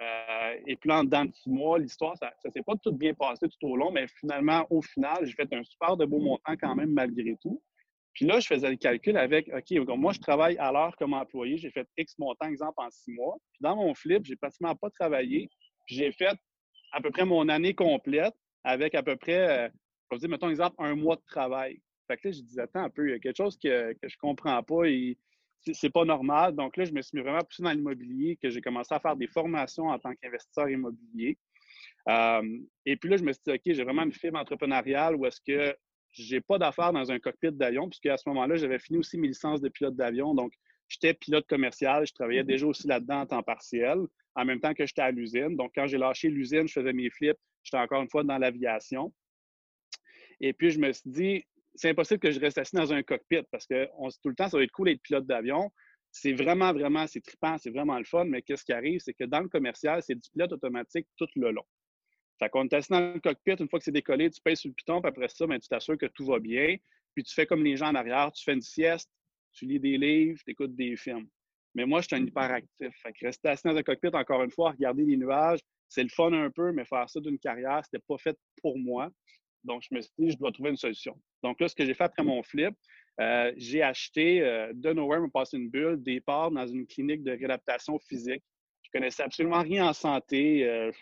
Euh, 0.00 0.54
et 0.66 0.76
puis 0.76 0.88
là, 0.88 1.02
dans 1.04 1.30
six 1.32 1.48
mois, 1.48 1.78
l'histoire, 1.78 2.16
ça 2.18 2.32
ne 2.44 2.50
s'est 2.50 2.62
pas 2.62 2.74
tout 2.82 2.92
bien 2.92 3.14
passé 3.14 3.48
tout 3.48 3.66
au 3.66 3.76
long, 3.76 3.90
mais 3.90 4.06
finalement, 4.20 4.66
au 4.70 4.82
final, 4.82 5.24
j'ai 5.24 5.32
fait 5.32 5.52
un 5.52 5.62
super 5.64 5.96
de 5.96 6.04
beau 6.04 6.18
montant 6.18 6.54
quand 6.60 6.74
même 6.74 6.92
malgré 6.92 7.36
tout. 7.40 7.62
Puis 8.12 8.26
là, 8.26 8.40
je 8.40 8.46
faisais 8.46 8.70
le 8.70 8.76
calcul 8.76 9.16
avec, 9.16 9.50
OK, 9.54 9.88
moi, 9.96 10.12
je 10.12 10.20
travaille 10.20 10.56
à 10.58 10.72
l'heure 10.72 10.96
comme 10.96 11.14
employé, 11.14 11.58
j'ai 11.58 11.70
fait 11.70 11.86
X 11.96 12.18
montant, 12.18 12.46
exemple, 12.48 12.74
en 12.76 12.90
six 12.90 13.12
mois. 13.12 13.36
Puis 13.52 13.60
dans 13.60 13.76
mon 13.76 13.94
flip, 13.94 14.24
j'ai 14.24 14.36
pratiquement 14.36 14.74
pas 14.74 14.90
travaillé. 14.90 15.48
J'ai 15.86 16.12
fait 16.12 16.36
à 16.92 17.00
peu 17.00 17.10
près 17.10 17.24
mon 17.24 17.48
année 17.48 17.74
complète 17.74 18.34
avec 18.64 18.94
à 18.94 19.02
peu 19.02 19.16
près 19.16 19.66
euh, 19.66 19.68
je 20.12 20.18
dire, 20.18 20.28
mettons 20.28 20.50
exemple, 20.50 20.76
un 20.78 20.94
mois 20.94 21.16
de 21.16 21.22
travail. 21.26 21.80
Fait 22.06 22.16
que 22.16 22.28
là, 22.28 22.32
je 22.32 22.40
disais, 22.40 22.62
attends 22.62 22.84
un 22.84 22.90
peu, 22.90 23.08
il 23.08 23.12
y 23.12 23.14
a 23.14 23.18
quelque 23.18 23.36
chose 23.36 23.58
que, 23.58 23.92
que 23.94 24.08
je 24.08 24.16
comprends 24.18 24.62
pas 24.62 24.84
et 24.84 25.18
c'est 25.60 25.90
pas 25.90 26.04
normal. 26.04 26.54
Donc 26.54 26.76
là, 26.76 26.84
je 26.84 26.92
me 26.92 27.02
suis 27.02 27.20
vraiment 27.20 27.42
poussé 27.42 27.62
dans 27.62 27.72
l'immobilier, 27.72 28.38
que 28.40 28.50
j'ai 28.50 28.60
commencé 28.60 28.94
à 28.94 29.00
faire 29.00 29.16
des 29.16 29.26
formations 29.26 29.88
en 29.88 29.98
tant 29.98 30.14
qu'investisseur 30.14 30.68
immobilier. 30.68 31.38
Euh, 32.08 32.58
et 32.84 32.96
puis 32.96 33.10
là, 33.10 33.16
je 33.16 33.24
me 33.24 33.32
suis 33.32 33.42
dit, 33.46 33.52
OK, 33.52 33.60
j'ai 33.64 33.84
vraiment 33.84 34.02
une 34.02 34.12
fibre 34.12 34.38
entrepreneuriale 34.38 35.16
où 35.16 35.26
est-ce 35.26 35.40
que 35.40 35.76
j'ai 36.12 36.40
pas 36.40 36.58
d'affaires 36.58 36.92
dans 36.92 37.10
un 37.10 37.18
cockpit 37.18 37.52
d'avion, 37.52 37.88
puisque 37.88 38.06
à 38.06 38.16
ce 38.16 38.28
moment-là, 38.28 38.56
j'avais 38.56 38.78
fini 38.78 38.98
aussi 38.98 39.18
mes 39.18 39.28
licences 39.28 39.60
de 39.60 39.68
pilote 39.68 39.96
d'avion. 39.96 40.34
Donc, 40.34 40.52
j'étais 40.88 41.14
pilote 41.14 41.46
commercial, 41.46 42.06
je 42.06 42.12
travaillais 42.12 42.42
mm-hmm. 42.42 42.46
déjà 42.46 42.66
aussi 42.66 42.86
là-dedans 42.86 43.20
en 43.20 43.26
temps 43.26 43.42
partiel, 43.42 43.98
en 44.34 44.44
même 44.44 44.60
temps 44.60 44.72
que 44.72 44.86
j'étais 44.86 45.02
à 45.02 45.10
l'usine. 45.10 45.56
Donc, 45.56 45.72
quand 45.74 45.86
j'ai 45.86 45.98
lâché 45.98 46.28
l'usine, 46.28 46.66
je 46.68 46.72
faisais 46.72 46.92
mes 46.92 47.10
flips, 47.10 47.38
j'étais 47.64 47.78
encore 47.78 48.02
une 48.02 48.08
fois 48.08 48.22
dans 48.22 48.38
l'aviation. 48.38 49.12
Et 50.40 50.52
puis, 50.52 50.70
je 50.70 50.78
me 50.78 50.92
suis 50.92 51.10
dit, 51.10 51.44
c'est 51.76 51.90
impossible 51.90 52.20
que 52.20 52.30
je 52.30 52.40
reste 52.40 52.58
assis 52.58 52.74
dans 52.74 52.92
un 52.92 53.02
cockpit 53.02 53.42
parce 53.50 53.66
que 53.66 53.86
tout 54.22 54.28
le 54.28 54.34
temps, 54.34 54.48
ça 54.48 54.56
va 54.56 54.64
être 54.64 54.72
cool 54.72 54.88
d'être 54.88 55.02
pilote 55.02 55.26
d'avion. 55.26 55.70
C'est 56.10 56.32
vraiment, 56.32 56.72
vraiment, 56.72 57.06
c'est 57.06 57.20
trippant, 57.20 57.58
c'est 57.58 57.70
vraiment 57.70 57.98
le 57.98 58.04
fun, 58.04 58.24
mais 58.24 58.42
qu'est-ce 58.42 58.64
qui 58.64 58.72
arrive, 58.72 59.00
c'est 59.00 59.12
que 59.12 59.24
dans 59.24 59.40
le 59.40 59.48
commercial, 59.48 60.02
c'est 60.02 60.14
du 60.14 60.30
pilote 60.30 60.52
automatique 60.52 61.06
tout 61.16 61.28
le 61.36 61.50
long. 61.50 61.64
Fait 62.38 62.48
qu'on 62.48 62.64
est 62.64 62.74
assis 62.74 62.90
dans 62.90 63.14
le 63.14 63.20
cockpit, 63.20 63.52
une 63.52 63.68
fois 63.68 63.78
que 63.78 63.84
c'est 63.84 63.92
décollé, 63.92 64.30
tu 64.30 64.40
payes 64.40 64.56
sur 64.56 64.68
le 64.68 64.74
piton, 64.74 65.00
puis 65.00 65.08
après 65.08 65.28
ça, 65.28 65.46
ben, 65.46 65.58
tu 65.58 65.68
t'assures 65.68 65.98
que 65.98 66.06
tout 66.06 66.26
va 66.26 66.38
bien. 66.38 66.76
Puis 67.14 67.24
tu 67.24 67.34
fais 67.34 67.46
comme 67.46 67.64
les 67.64 67.76
gens 67.76 67.88
en 67.88 67.94
arrière, 67.94 68.30
tu 68.32 68.44
fais 68.44 68.52
une 68.52 68.60
sieste, 68.60 69.10
tu 69.52 69.66
lis 69.66 69.80
des 69.80 69.96
livres, 69.96 70.38
tu 70.44 70.50
écoutes 70.50 70.76
des 70.76 70.96
films. 70.96 71.28
Mais 71.74 71.86
moi, 71.86 72.00
je 72.00 72.06
suis 72.06 72.16
un 72.16 72.24
hyperactif. 72.24 72.94
Fait 73.02 73.12
que 73.12 73.26
rester 73.26 73.48
assis 73.48 73.66
dans 73.66 73.76
un 73.76 73.82
cockpit, 73.82 74.08
encore 74.12 74.42
une 74.42 74.50
fois, 74.50 74.70
regarder 74.70 75.04
les 75.04 75.16
nuages, 75.16 75.60
c'est 75.88 76.02
le 76.02 76.08
fun 76.08 76.32
un 76.32 76.50
peu, 76.50 76.72
mais 76.72 76.84
faire 76.84 77.08
ça 77.08 77.20
d'une 77.20 77.38
carrière, 77.38 77.82
c'était 77.84 78.02
pas 78.06 78.18
fait 78.18 78.36
pour 78.60 78.78
moi. 78.78 79.10
Donc, 79.66 79.82
je 79.88 79.94
me 79.94 80.00
suis 80.00 80.12
dit, 80.18 80.30
je 80.30 80.38
dois 80.38 80.52
trouver 80.52 80.70
une 80.70 80.76
solution. 80.76 81.20
Donc 81.42 81.60
là, 81.60 81.68
ce 81.68 81.74
que 81.74 81.84
j'ai 81.84 81.94
fait 81.94 82.04
après 82.04 82.22
mon 82.22 82.42
flip, 82.42 82.74
euh, 83.20 83.52
j'ai 83.56 83.82
acheté 83.82 84.42
euh, 84.42 84.72
de 84.74 84.92
nowhere, 84.92 85.20
me 85.20 85.28
passer 85.28 85.56
une 85.56 85.70
bulle, 85.70 86.02
des 86.02 86.20
parts 86.20 86.50
dans 86.50 86.66
une 86.66 86.86
clinique 86.86 87.22
de 87.22 87.32
réadaptation 87.32 87.98
physique. 87.98 88.42
Je 88.82 88.90
connaissais 88.92 89.22
absolument 89.22 89.62
rien 89.62 89.88
en 89.88 89.92
santé, 89.92 90.68
euh, 90.68 90.92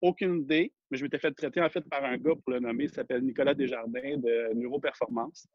aucune 0.00 0.40
idée, 0.40 0.72
mais 0.90 0.98
je 0.98 1.04
m'étais 1.04 1.18
fait 1.18 1.32
traiter 1.32 1.60
en 1.60 1.68
fait 1.68 1.82
par 1.88 2.04
un 2.04 2.16
gars 2.16 2.34
pour 2.34 2.52
le 2.52 2.60
nommer, 2.60 2.84
il 2.84 2.90
s'appelle 2.90 3.22
Nicolas 3.22 3.54
Desjardins 3.54 4.16
de 4.16 4.54
Neuroperformance. 4.54 5.46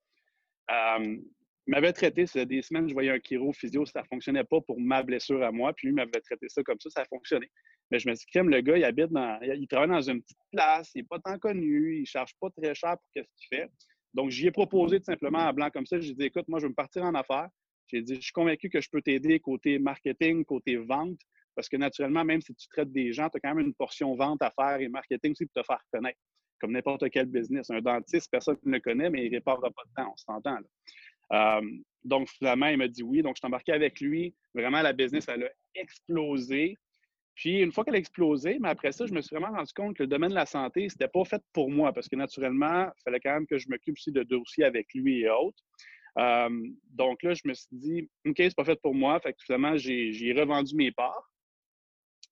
il 0.70 1.22
m'avait 1.68 1.94
traité, 1.94 2.26
ça 2.28 2.46
des 2.46 2.62
semaines, 2.62 2.88
je 2.88 2.94
voyais 2.94 3.12
un 3.12 3.20
chiro 3.20 3.52
physio, 3.54 3.86
ça 3.86 4.02
ne 4.02 4.06
fonctionnait 4.06 4.44
pas 4.44 4.62
pour 4.62 4.80
ma 4.80 5.04
blessure 5.04 5.44
à 5.44 5.52
moi, 5.52 5.74
puis 5.74 5.88
lui 5.88 5.96
m'avait 5.96 6.22
traité 6.22 6.48
ça 6.48 6.64
comme 6.64 6.80
ça, 6.80 6.90
ça 6.90 7.02
a 7.02 7.06
fonctionné. 7.06 7.50
Mais 7.92 8.00
je 8.00 8.10
me 8.10 8.16
suis 8.16 8.26
dit, 8.34 8.40
le 8.40 8.62
gars, 8.62 8.78
il 8.78 8.84
habite 8.84 9.12
dans. 9.12 9.40
Il 9.42 9.68
travaille 9.68 9.90
dans 9.90 10.02
une 10.02 10.22
petite 10.22 10.38
place, 10.52 10.92
il 10.96 11.00
n'est 11.00 11.08
pas 11.08 11.20
tant 11.20 11.38
connu, 11.38 11.98
il 11.98 12.02
ne 12.02 12.06
charge 12.06 12.32
pas 12.40 12.50
très 12.50 12.74
cher 12.74 12.96
pour 12.98 13.08
ce 13.14 13.22
qu'il 13.22 13.58
fait. 13.58 13.70
Donc, 14.14 14.30
j'y 14.30 14.48
ai 14.48 14.52
proposé 14.52 15.00
tout 15.00 15.06
simplement 15.06 15.40
à 15.40 15.54
blanc 15.54 15.70
comme 15.70 15.86
ça. 15.86 16.00
J'ai 16.00 16.14
dit, 16.14 16.26
écoute, 16.26 16.48
moi, 16.48 16.60
je 16.60 16.66
veux 16.66 16.70
me 16.70 16.76
partir 16.76 17.04
en 17.04 17.14
affaires. 17.16 17.50
J'ai 17.88 18.02
dit, 18.02 18.16
je 18.16 18.22
suis 18.22 18.32
convaincu 18.32 18.70
que 18.70 18.82
je 18.82 18.90
peux 18.90 19.02
t'aider 19.02 19.40
côté 19.40 19.80
marketing, 19.80 20.46
côté 20.46 20.78
vente, 20.78 21.20
parce 21.56 21.68
que 21.68 21.78
naturellement, 21.78 22.24
même 22.24 22.42
si 22.42 22.54
tu 22.56 22.68
traites 22.70 22.92
des 22.92 23.12
gens, 23.12 23.30
tu 23.30 23.38
as 23.38 23.40
quand 23.42 23.56
même 23.56 23.66
une 23.68 23.74
portion 23.74 24.16
vente 24.16 24.42
à 24.42 24.52
faire 24.52 24.80
et 24.80 24.88
marketing 24.88 25.32
aussi 25.32 25.46
pour 25.46 25.62
te 25.62 25.66
faire 25.66 25.82
connaître, 25.92 26.20
comme 26.60 26.72
n'importe 26.72 27.10
quel 27.10 27.26
business. 27.26 27.70
Un 27.70 27.82
dentiste, 27.82 28.30
personne 28.32 28.58
ne 28.64 28.72
le 28.74 28.80
connaît, 28.80 29.10
mais 29.10 29.26
il 29.26 29.32
ne 29.32 29.38
réparera 29.38 29.70
pas 29.70 29.84
de 29.86 29.94
temps, 29.96 30.14
on 30.14 30.18
s'entend. 30.18 30.58
Euh, 31.34 31.62
donc, 32.04 32.30
finalement, 32.30 32.68
il 32.68 32.78
m'a 32.78 32.88
dit 32.88 33.04
oui. 33.04 33.22
Donc, 33.22 33.36
je 33.36 33.40
suis 33.40 33.48
embarqué 33.48 33.72
avec 33.72 34.00
lui. 34.00 34.34
Vraiment, 34.54 34.82
la 34.82 34.94
business, 34.94 35.28
elle 35.28 35.44
a 35.44 35.50
explosé. 35.76 36.78
Puis, 37.36 37.62
une 37.62 37.72
fois 37.72 37.84
qu'elle 37.84 37.96
a 37.96 37.98
explosé, 37.98 38.58
mais 38.60 38.70
après 38.70 38.92
ça, 38.92 39.06
je 39.06 39.14
me 39.14 39.22
suis 39.22 39.36
vraiment 39.36 39.56
rendu 39.56 39.72
compte 39.74 39.96
que 39.96 40.04
le 40.04 40.08
domaine 40.08 40.30
de 40.30 40.36
la 40.36 40.46
santé, 40.46 40.90
c'était 40.90 41.08
pas 41.08 41.24
fait 41.24 41.42
pour 41.54 41.70
moi 41.72 41.94
parce 41.94 42.08
que 42.08 42.16
naturellement, 42.16 42.86
il 42.86 43.02
fallait 43.04 43.20
quand 43.20 43.34
même 43.34 43.48
que 43.48 43.58
je 43.58 43.68
m'occupe 43.70 43.96
aussi 43.96 44.12
de 44.12 44.24
dossiers 44.24 44.66
avec 44.66 44.94
lui 44.94 45.22
et 45.22 45.30
autres. 45.30 45.64
Donc 46.90 47.24
là, 47.24 47.34
je 47.34 47.42
me 47.46 47.54
suis 47.54 47.68
dit, 47.72 48.10
OK, 48.28 48.36
c'est 48.38 48.56
pas 48.56 48.66
fait 48.66 48.80
pour 48.82 48.94
moi. 48.94 49.20
Fait 49.22 49.34
que 49.34 49.40
finalement, 49.44 49.78
j'ai 49.78 50.34
revendu 50.38 50.76
mes 50.76 50.92
parts. 50.92 51.32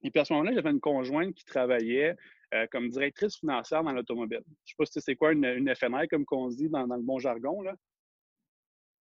Et 0.04 0.12
puis 0.12 0.20
à 0.20 0.26
ce 0.26 0.34
moment-là, 0.34 0.54
j'avais 0.54 0.72
une 0.72 0.80
conjointe 0.80 1.34
qui 1.34 1.46
travaillait 1.46 2.16
euh, 2.54 2.66
comme 2.72 2.90
directrice 2.90 3.38
financière 3.38 3.84
dans 3.84 3.92
l'automobile. 3.92 4.42
Je 4.66 4.72
sais 4.72 4.76
pas 4.78 4.86
si 4.86 5.02
c'est 5.02 5.16
quoi 5.16 5.34
une, 5.34 5.46
une 5.46 5.74
FNR, 5.76 6.08
comme 6.10 6.26
qu'on 6.26 6.48
dit 6.48 6.70
dans, 6.70 6.88
dans, 6.88 6.96
le 6.96 7.04
bon 7.04 7.20
jargon. 7.20 7.62
Là. 7.62 7.76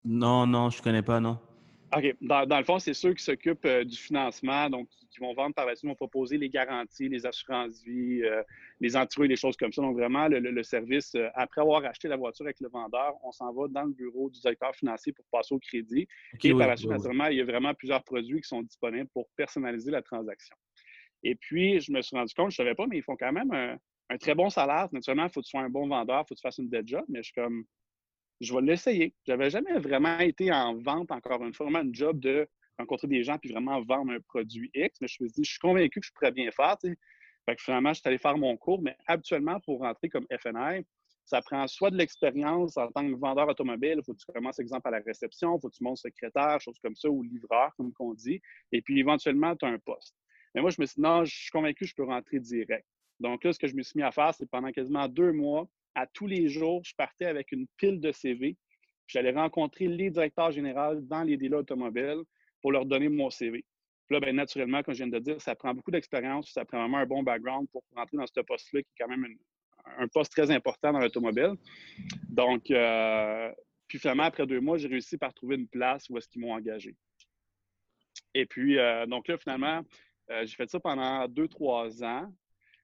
Non, 0.04 0.48
non, 0.48 0.70
je 0.70 0.82
connais 0.82 1.04
pas, 1.04 1.20
non. 1.20 1.39
OK. 1.96 2.15
Dans, 2.22 2.58
le 2.58 2.63
fond, 2.65 2.79
c'est 2.79 2.94
ceux 2.94 3.13
qui 3.13 3.24
s'occupent 3.24 3.65
euh, 3.65 3.86
du 3.86 3.96
financement, 3.96 4.70
donc 4.70 4.89
qui 5.10 5.20
vont 5.20 5.34
vendre 5.34 5.56
par 5.56 5.65
la 5.65 5.75
suite, 5.75 5.89
vont 5.89 5.96
proposer 5.96 6.38
les 6.38 6.50
garanties, 6.50 7.08
les 7.08 7.25
assurances-vie, 7.25 8.24
euh, 8.24 8.44
les 8.82 8.98
antirouilles, 8.98 9.29
les 9.29 9.38
choses 9.38 9.56
comme 9.56 9.72
ça. 9.72 9.82
Donc, 9.82 9.96
vraiment, 9.96 10.27
le, 10.27 10.63
service, 10.63 11.15
euh, 11.15 11.29
après 11.34 11.62
avoir 11.62 11.86
acheté 11.86 12.10
la 12.10 12.17
voiture 12.17 12.46
avec 12.46 12.60
le 12.60 12.67
vendeur, 12.67 13.13
on 13.24 13.32
s'en 13.32 13.53
va 13.53 13.67
dans 13.70 13.84
le 13.84 13.94
bureau 13.94 14.29
du 14.29 14.39
directeur 14.41 14.75
financier 14.75 15.13
pour 15.13 15.25
passer 15.32 15.56
au 15.56 15.60
crédit. 15.60 16.08
et 16.44 16.51
par 16.53 16.67
la 16.67 16.75
suite, 16.75 16.89
naturellement, 16.89 17.27
il 17.27 17.38
y 17.38 17.41
a 17.41 17.46
vraiment 17.46 17.74
plusieurs 17.74 18.03
produits 18.03 18.41
qui 18.41 18.48
sont 18.50 18.63
disponibles 18.63 19.10
pour 19.13 19.27
personnaliser 19.38 19.91
la 19.91 20.01
transaction. 20.01 20.56
Et 21.24 21.36
puis, 21.36 21.79
je 21.79 21.91
me 21.91 22.01
suis 22.01 22.17
rendu 22.17 22.34
compte, 22.34 22.51
je 22.51 22.62
ne 22.62 22.65
savais 22.65 22.75
pas, 22.75 22.86
mais 22.88 22.98
ils 22.98 23.03
font 23.03 23.15
quand 23.15 23.32
même 23.32 23.51
un, 23.53 23.77
un 24.10 24.17
très 24.17 24.36
bon 24.36 24.50
salaire. 24.50 24.88
Naturellement, 24.91 25.25
il 25.25 25.32
faut 25.32 25.39
que 25.39 25.46
tu 25.46 25.51
sois 25.51 25.62
un 25.62 25.70
bon 25.70 25.88
vendeur, 25.88 26.24
il 26.24 26.27
faut 26.27 26.36
que 26.36 26.39
tu 26.39 26.41
fasses 26.41 26.58
une 26.58 26.70
dead 26.70 26.88
job, 26.88 27.03
mais 27.08 27.20
je 27.20 27.32
suis 27.32 27.34
comme, 27.34 27.65
je 28.39 28.53
vais 28.53 28.62
l'essayer. 28.62 29.13
J'avais 29.25 29.50
jamais 29.50 29.77
vraiment 29.79 30.20
été 30.20 30.51
en 30.51 30.75
vente, 30.75 31.12
encore 31.12 31.44
une 31.44 31.53
fois, 31.53 31.67
un 31.74 31.89
job 31.91 32.20
de 32.20 32.48
rencontrer 32.77 33.08
des 33.08 33.24
gens 33.24 33.38
puis 33.38 33.51
vraiment 33.51 33.82
vendre 33.82 34.12
un 34.12 34.20
produit 34.20 34.70
X, 34.74 35.00
mais 35.01 35.08
je 35.08 35.24
me 35.24 35.27
suis 35.27 35.41
dit, 35.41 35.44
je 35.44 35.51
suis 35.51 35.60
convaincu 35.60 36.00
que 36.00 36.06
je 36.06 36.12
pourrais 36.13 36.32
bien 36.32 36.51
faire. 36.51 36.77
Fait 36.82 37.56
que 37.56 37.62
finalement, 37.62 37.94
je 37.94 38.00
suis 38.00 38.08
allé 38.08 38.17
faire 38.17 38.38
mon 38.38 38.56
cours, 38.58 38.82
mais 38.82 38.96
habituellement, 39.08 39.60
pour 39.62 39.79
rentrer 39.79 40.10
comme 40.10 40.27
FNI, 40.29 40.86
ça 41.25 41.41
prend 41.41 41.67
soit 41.67 41.91
de 41.91 41.98
l'expérience 41.98 42.77
en 42.77 42.89
tant 42.91 43.06
que 43.06 43.15
vendeur 43.15 43.50
automobile, 43.50 43.96
il 43.98 44.03
faut 44.03 44.13
que 44.13 44.20
tu 44.20 44.32
commences, 44.32 44.60
exemple, 44.60 44.88
à 44.88 44.91
la 44.91 45.00
réception, 45.00 45.58
il 45.58 45.62
faut 45.62 45.70
que 45.70 45.75
tu 45.75 45.84
montes 45.84 45.98
secrétaire, 45.98 46.60
choses 46.62 46.79
comme 46.82 46.96
ça, 46.96 47.10
ou 47.10 47.22
livreur, 47.24 47.74
comme 47.75 47.91
on 48.00 48.13
dit, 48.13 48.41
et 48.72 48.82
puis 48.82 49.00
éventuellement, 49.00 49.56
tu 49.56 49.65
as 49.65 49.70
un 49.70 49.79
poste. 49.79 50.15
Mais 50.56 50.62
moi, 50.62 50.70
je 50.70 50.79
me 50.79 50.86
suis 50.86 50.96
dit, 50.96 51.01
non, 51.01 51.25
je 51.25 51.36
suis 51.36 51.51
convaincu 51.51 51.84
que 51.84 51.89
je 51.89 51.96
peux 51.96 52.06
rentrer 52.06 52.39
direct. 52.39 52.88
Donc 53.20 53.44
là, 53.44 53.51
ce 53.51 53.60
que 53.60 53.67
je 53.67 53.75
me 53.75 53.82
suis 53.82 53.98
mis 53.98 54.03
à 54.03 54.12
faire, 54.12 54.34
c'est 54.34 54.50
pendant 54.50 54.72
quasiment 54.72 55.08
deux 55.08 55.34
mois, 55.34 55.67
à 55.98 56.06
tous 56.06 56.27
les 56.27 56.48
jours, 56.48 56.84
je 56.86 56.94
partais 56.96 57.25
avec 57.25 57.51
une 57.51 57.66
pile 57.75 58.00
de 58.00 58.12
CV. 58.12 58.56
J'allais 59.08 59.32
rencontrer 59.32 59.88
les 59.88 60.12
directeurs 60.12 60.51
généraux 60.51 61.01
dans 61.01 61.24
les 61.24 61.38
dealers 61.38 61.60
automobiles 61.60 62.22
pour 62.62 62.72
leur 62.72 62.86
donner 62.86 63.10
mon 63.10 63.32
CV. 63.32 63.66
Là, 64.12 64.20
bien, 64.20 64.34
naturellement, 64.34 64.84
comme 64.84 64.94
je 64.94 65.04
viens 65.04 65.12
de 65.12 65.20
dire, 65.20 65.42
ça 65.42 65.56
prend 65.56 65.74
beaucoup 65.74 65.89
d'expérience, 65.89 66.51
ça 66.54 66.66
prend 66.66 66.80
vraiment 66.80 67.00
un 67.00 67.06
bon 67.08 67.24
background 67.24 67.68
pour 67.72 67.84
rentrer 67.96 68.16
dans 68.16 68.27
ce 68.27 68.39
poste-là, 68.42 68.84
qui 68.84 68.89
est 68.89 69.04
quand 69.04 69.10
même 69.10 69.25
un 69.98 70.08
poste 70.08 70.32
très 70.32 70.51
important 70.51 70.94
dans 70.94 71.00
l'automobile. 71.00 71.54
Donc, 72.30 72.70
euh, 72.70 73.51
puis 73.88 73.98
finalement, 73.98 74.24
après 74.24 74.46
deux 74.46 74.62
mois, 74.62 74.77
j'ai 74.77 74.88
réussi 74.88 75.18
par 75.18 75.34
trouver 75.34 75.56
une 75.56 75.68
place 75.68 76.10
où 76.10 76.18
est-ce 76.18 76.30
qu'ils 76.30 76.42
m'ont 76.42 76.54
engagé. 76.54 76.96
Et 78.36 78.46
puis, 78.46 78.77
euh, 78.77 79.08
donc 79.08 79.27
là, 79.27 79.38
finalement, 79.39 79.82
euh, 80.30 80.46
j'ai 80.46 80.56
fait 80.56 80.70
ça 80.70 80.80
pendant 80.80 81.27
deux, 81.27 81.48
trois 81.48 82.04
ans. 82.04 82.32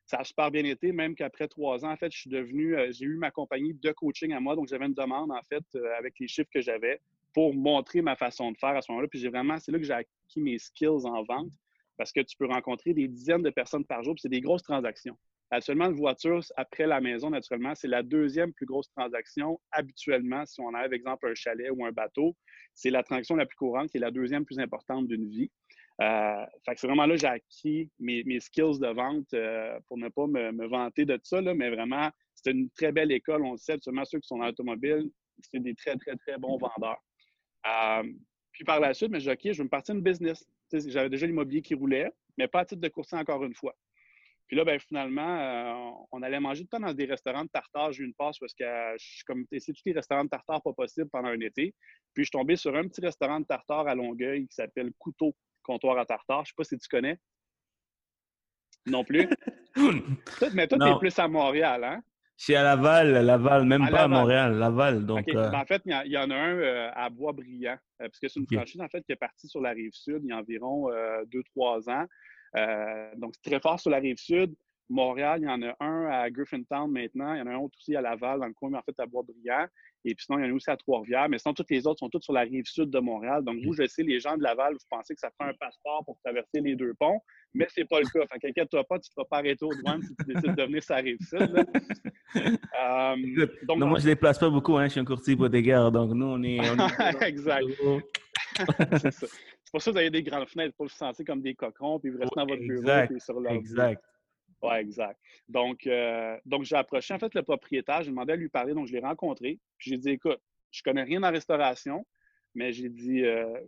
Ça 0.06 0.18
a 0.18 0.24
super 0.24 0.52
bien 0.52 0.66
été, 0.66 0.92
même 0.92 1.16
qu'après 1.16 1.48
trois 1.48 1.86
ans, 1.86 1.92
en 1.92 1.98
fait, 1.98 2.12
je 2.12 2.20
suis 2.20 2.30
devenu, 2.30 2.76
j'ai 2.92 3.06
eu 3.06 3.16
ma 3.16 3.32
compagnie 3.32 3.74
de 3.74 3.92
coaching 3.92 4.34
à 4.34 4.40
moi, 4.40 4.56
donc 4.56 4.68
j'avais 4.68 4.86
une 4.86 4.94
demande, 4.94 5.32
en 5.32 5.42
fait, 5.44 5.64
avec 5.98 6.20
les 6.20 6.28
chiffres 6.28 6.50
que 6.54 6.62
j'avais 6.62 7.00
pour 7.34 7.54
montrer 7.54 8.02
ma 8.02 8.16
façon 8.16 8.52
de 8.52 8.58
faire 8.58 8.76
à 8.76 8.82
ce 8.82 8.92
moment-là. 8.92 9.08
Puis 9.08 9.20
j'ai 9.20 9.30
vraiment, 9.30 9.58
c'est 9.58 9.72
là 9.72 9.80
que 9.80 9.86
j'ai 9.86 9.94
acquis 9.94 10.42
mes 10.42 10.58
skills 10.60 11.06
en 11.06 11.24
vente 11.24 11.52
parce 11.98 12.12
que 12.12 12.22
tu 12.22 12.36
peux 12.38 12.46
rencontrer 12.46 12.94
des 12.94 13.08
dizaines 13.08 13.42
de 13.44 13.50
personnes 13.50 13.86
par 13.86 14.04
jour, 14.04 14.16
puis 14.16 14.22
c'est 14.22 14.30
des 14.30 14.42
grosses 14.42 14.64
transactions. 14.64 15.18
Actuellement, 15.52 15.86
une 15.86 15.96
voiture 15.96 16.42
après 16.56 16.88
la 16.88 17.00
maison, 17.00 17.30
naturellement, 17.30 17.76
c'est 17.76 17.88
la 17.88 18.02
deuxième 18.02 18.52
plus 18.54 18.66
grosse 18.66 18.90
transaction. 18.90 19.60
Habituellement, 19.72 20.46
si 20.48 20.60
on 20.62 20.72
par 20.72 20.92
exemple, 20.92 21.28
un 21.28 21.36
chalet 21.36 21.70
ou 21.72 21.86
un 21.86 21.92
bateau, 21.92 22.36
c'est 22.74 22.90
la 22.90 23.04
transaction 23.04 23.36
la 23.36 23.46
plus 23.46 23.56
courante 23.56 23.92
qui 23.92 23.98
est 23.98 24.00
la 24.00 24.10
deuxième 24.10 24.46
plus 24.46 24.58
importante 24.58 25.08
d'une 25.08 25.30
vie. 25.30 25.52
Euh, 26.04 26.46
c'est 26.66 26.88
vraiment 26.88 27.06
là 27.06 27.16
que 27.16 27.22
j'ai 27.22 27.28
acquis 27.28 27.90
mes, 28.00 28.40
skills 28.40 28.80
de 28.80 28.94
vente 28.94 29.34
euh, 29.34 29.80
pour 29.88 29.98
ne 29.98 30.10
pas 30.10 30.28
me, 30.28 30.68
vanter 30.68 31.06
de 31.06 31.18
ça, 31.24 31.42
mais 31.42 31.70
vraiment, 31.70 32.10
c'est 32.36 32.52
une 32.52 32.70
très 32.72 32.92
belle 32.92 33.12
école. 33.12 33.44
On 33.44 33.54
le 33.54 33.58
sait, 33.58 33.74
absolument 33.74 34.04
ceux 34.04 34.20
qui 34.20 34.28
sont 34.28 34.38
dans 34.38 34.46
l'automobile, 34.46 35.10
c'est 35.40 35.62
des 35.62 35.76
très, 35.76 35.96
très, 35.96 36.16
très 36.18 36.38
bons 36.38 36.58
vendeurs. 36.58 37.02
Euh, 37.68 38.04
puis 38.52 38.66
par 38.66 38.80
la 38.80 38.94
suite, 38.94 39.12
mais 39.12 39.20
j'ai 39.20 39.36
dit, 39.36 39.50
OK, 39.50 39.54
je 39.54 39.58
vais 39.60 39.64
me 39.64 39.70
partir 39.70 39.96
une 39.96 40.02
business. 40.02 40.46
J'avais 40.72 41.10
déjà 41.10 41.26
l'immobilier 41.26 41.62
qui 41.62 41.76
roulait, 41.76 42.12
mais 42.38 42.48
pas 42.48 42.62
à 42.62 42.66
titre 42.66 42.82
de 42.82 42.90
courtier 42.90 43.18
encore 43.18 43.44
une 43.44 43.56
fois. 43.56 43.76
Puis 44.48 44.58
là, 44.58 44.66
ben, 44.66 44.80
finalement, 44.80 46.06
on 46.12 46.22
allait 46.22 46.40
manger 46.40 46.64
tout 46.64 46.70
le 46.74 46.80
temps 46.80 46.88
dans 46.88 46.94
des 46.94 47.06
restaurants 47.06 47.46
de 47.46 47.50
tartare. 47.50 47.94
J'ai 47.94 48.04
eu 48.04 48.08
une 48.08 48.14
passe 48.14 48.38
parce 48.40 48.54
que 48.54 48.66
je 49.00 49.06
suis 49.06 49.24
comme 49.24 49.48
testé 49.48 49.72
tous 49.72 49.82
les 49.86 49.94
restaurants 49.94 50.26
de 50.26 50.30
tartare 50.30 50.62
pas 50.62 50.74
possible 50.74 51.10
pendant 51.10 51.30
un 51.30 51.40
été. 51.40 51.74
Puis 52.14 52.24
je 52.24 52.30
suis 52.30 52.32
tombé 52.32 52.56
sur 52.56 52.76
un 52.76 52.88
petit 52.88 53.02
restaurant 53.02 53.40
de 53.40 53.46
tartare 53.46 53.88
à 53.88 53.96
Longueuil 53.96 54.48
qui 54.48 54.54
s'appelle 54.54 54.92
Couteau 55.00 55.34
Comptoir 55.64 55.98
à 55.98 56.06
tartare. 56.06 56.40
Je 56.40 56.42
ne 56.42 56.46
sais 56.46 56.54
pas 56.58 56.64
si 56.64 56.78
tu 56.78 56.88
connais. 56.88 57.18
Non 58.86 59.04
plus. 59.04 59.30
mais 60.54 60.68
toi, 60.68 60.78
tu 60.80 60.88
es 60.88 61.00
plus 61.00 61.20
à 61.20 61.28
Montréal, 61.28 61.84
hein? 61.84 62.02
Je 62.38 62.46
suis 62.46 62.56
à 62.56 62.64
Laval, 62.64 63.26
Laval, 63.26 63.66
même 63.66 63.88
pas 63.90 64.04
à 64.04 64.08
Montréal, 64.08 64.58
Laval. 64.58 65.06
Donc, 65.06 65.28
euh, 65.30 65.50
ben, 65.50 65.60
en 65.60 65.66
fait, 65.66 65.82
il 65.86 66.12
y, 66.12 66.18
en 66.18 66.30
a 66.32 66.36
un 66.36 66.58
euh, 66.58 66.90
à 66.94 67.10
Bois-Brillant, 67.10 67.78
parce 68.00 68.20
que 68.20 68.28
c'est 68.28 68.40
une 68.40 68.48
franchise 68.52 68.82
en 68.82 68.90
fait 68.90 69.04
qui 69.06 69.12
est 69.12 69.18
partie 69.18 69.48
sur 69.48 69.62
la 69.62 69.70
rive 69.70 69.94
sud 69.94 70.22
il 70.24 70.30
y 70.30 70.32
a 70.34 70.38
environ 70.38 70.90
2-3 70.90 71.92
ans. 71.92 72.06
Euh, 72.56 73.12
donc, 73.18 73.34
c'est 73.36 73.50
très 73.50 73.60
fort 73.60 73.80
sur 73.80 73.92
la 73.92 74.00
rive 74.00 74.18
sud. 74.18 74.54
Montréal, 74.90 75.40
il 75.42 75.46
y 75.46 75.50
en 75.50 75.62
a 75.62 75.76
un 75.80 76.06
à 76.08 76.30
Griffintown 76.30 76.92
maintenant. 76.92 77.34
Il 77.34 77.40
y 77.40 77.42
en 77.42 77.48
a 77.48 77.52
un 77.52 77.58
autre 77.58 77.78
aussi 77.80 77.96
à 77.96 78.02
Laval, 78.02 78.40
dans 78.40 78.48
le 78.48 78.54
coin, 78.54 78.70
mais 78.70 78.78
en 78.78 78.84
fait 78.84 79.00
à 79.00 79.06
Bois-Brillant. 79.06 79.68
Et 80.06 80.16
puis 80.16 80.26
sinon, 80.26 80.40
il 80.40 80.46
y 80.46 80.50
en 80.50 80.52
a 80.52 80.54
aussi 80.54 80.70
à 80.70 80.78
Trois-Rivières. 80.78 81.30
Mais 81.30 81.38
sinon, 81.38 81.54
toutes 81.54 81.70
les 81.70 81.88
autres 81.88 82.00
sont 82.00 82.10
toutes 82.10 82.24
sur 82.24 82.34
la 82.34 82.42
rive 82.42 82.66
sud 82.66 82.90
de 82.90 83.00
Montréal. 83.00 83.44
Donc, 83.44 83.58
vous, 83.64 83.74
je 83.74 83.88
sais, 83.88 84.04
les 84.04 84.20
gens 84.20 84.38
de 84.38 84.44
Laval, 84.44 84.74
vous 84.74 84.80
pensez 84.90 85.14
que 85.14 85.20
ça 85.20 85.32
prend 85.38 85.48
un 85.48 85.54
passeport 85.54 86.04
pour 86.06 86.18
traverser 86.24 86.62
les 86.62 86.76
deux 86.76 86.94
ponts, 87.00 87.20
mais 87.54 87.68
ce 87.70 87.82
n'est 87.82 87.88
pas 87.88 88.00
le 88.00 88.06
cas. 88.06 88.26
Fait 88.32 88.40
qu'inquiète-toi 88.40 88.84
pas, 88.84 89.00
tu 89.00 89.10
ne 89.10 89.14
seras 89.14 89.26
pas 89.30 89.38
arrêté 89.38 89.64
aux 89.66 89.74
douanes 89.74 90.02
si 90.02 90.16
tu 90.16 90.34
décides 90.34 90.56
de 90.56 90.64
venir 90.64 90.84
sur 90.84 90.96
la 90.96 91.02
rive 91.02 91.20
sud. 91.22 91.66
Euh, 92.36 93.16
donc, 93.68 93.78
non, 93.78 93.86
moi, 93.86 94.00
je 94.00 94.06
ne 94.06 94.10
déplace 94.10 94.40
pas 94.40 94.50
beaucoup. 94.50 94.76
Hein. 94.76 94.86
Je 94.86 94.94
suis 94.94 95.00
un 95.00 95.06
courtier 95.06 95.36
pour 95.36 95.50
des 95.50 95.62
gares. 95.62 95.92
Donc, 95.92 96.14
nous, 96.14 96.26
on 96.26 96.42
est. 96.42 96.58
exact. 97.22 97.64
c'est 99.00 99.12
ça 99.12 99.28
pour 99.74 99.82
ça 99.82 99.90
que 99.90 99.96
vous 99.96 100.02
avez 100.02 100.12
des 100.12 100.22
grandes 100.22 100.48
fenêtres, 100.48 100.76
pour 100.78 100.86
vous 100.86 100.92
sentir 100.92 101.26
comme 101.26 101.42
des 101.42 101.56
coquerons, 101.56 102.00
puis 102.00 102.12
vous 102.12 102.20
restez 102.20 102.36
dans 102.36 102.46
votre 102.46 102.62
bureau, 102.62 102.88
et 102.88 103.20
sur 103.20 103.40
leur 103.40 103.54
Exact. 103.54 104.02
Oui, 104.64 104.76
exact. 104.78 105.20
Donc, 105.50 105.86
euh, 105.86 106.38
donc 106.46 106.64
j'ai 106.64 106.76
approché 106.76 107.14
en 107.14 107.20
fait 107.20 107.34
le 107.36 107.44
propriétaire, 107.44 108.02
j'ai 108.02 108.10
demandé 108.10 108.34
à 108.34 108.36
lui 108.36 108.50
parler, 108.50 108.74
donc 108.74 108.88
je 108.88 108.94
l'ai 108.94 109.00
rencontré. 109.00 109.60
Puis 109.78 109.92
j'ai 109.92 109.98
dit, 109.98 110.12
écoute, 110.12 110.40
je 110.72 110.82
connais 110.82 111.04
rien 111.04 111.22
en 111.22 111.32
restauration, 111.32 112.06
mais 112.56 112.72
j'ai 112.72 112.90
dit, 112.90 113.24
euh, 113.24 113.60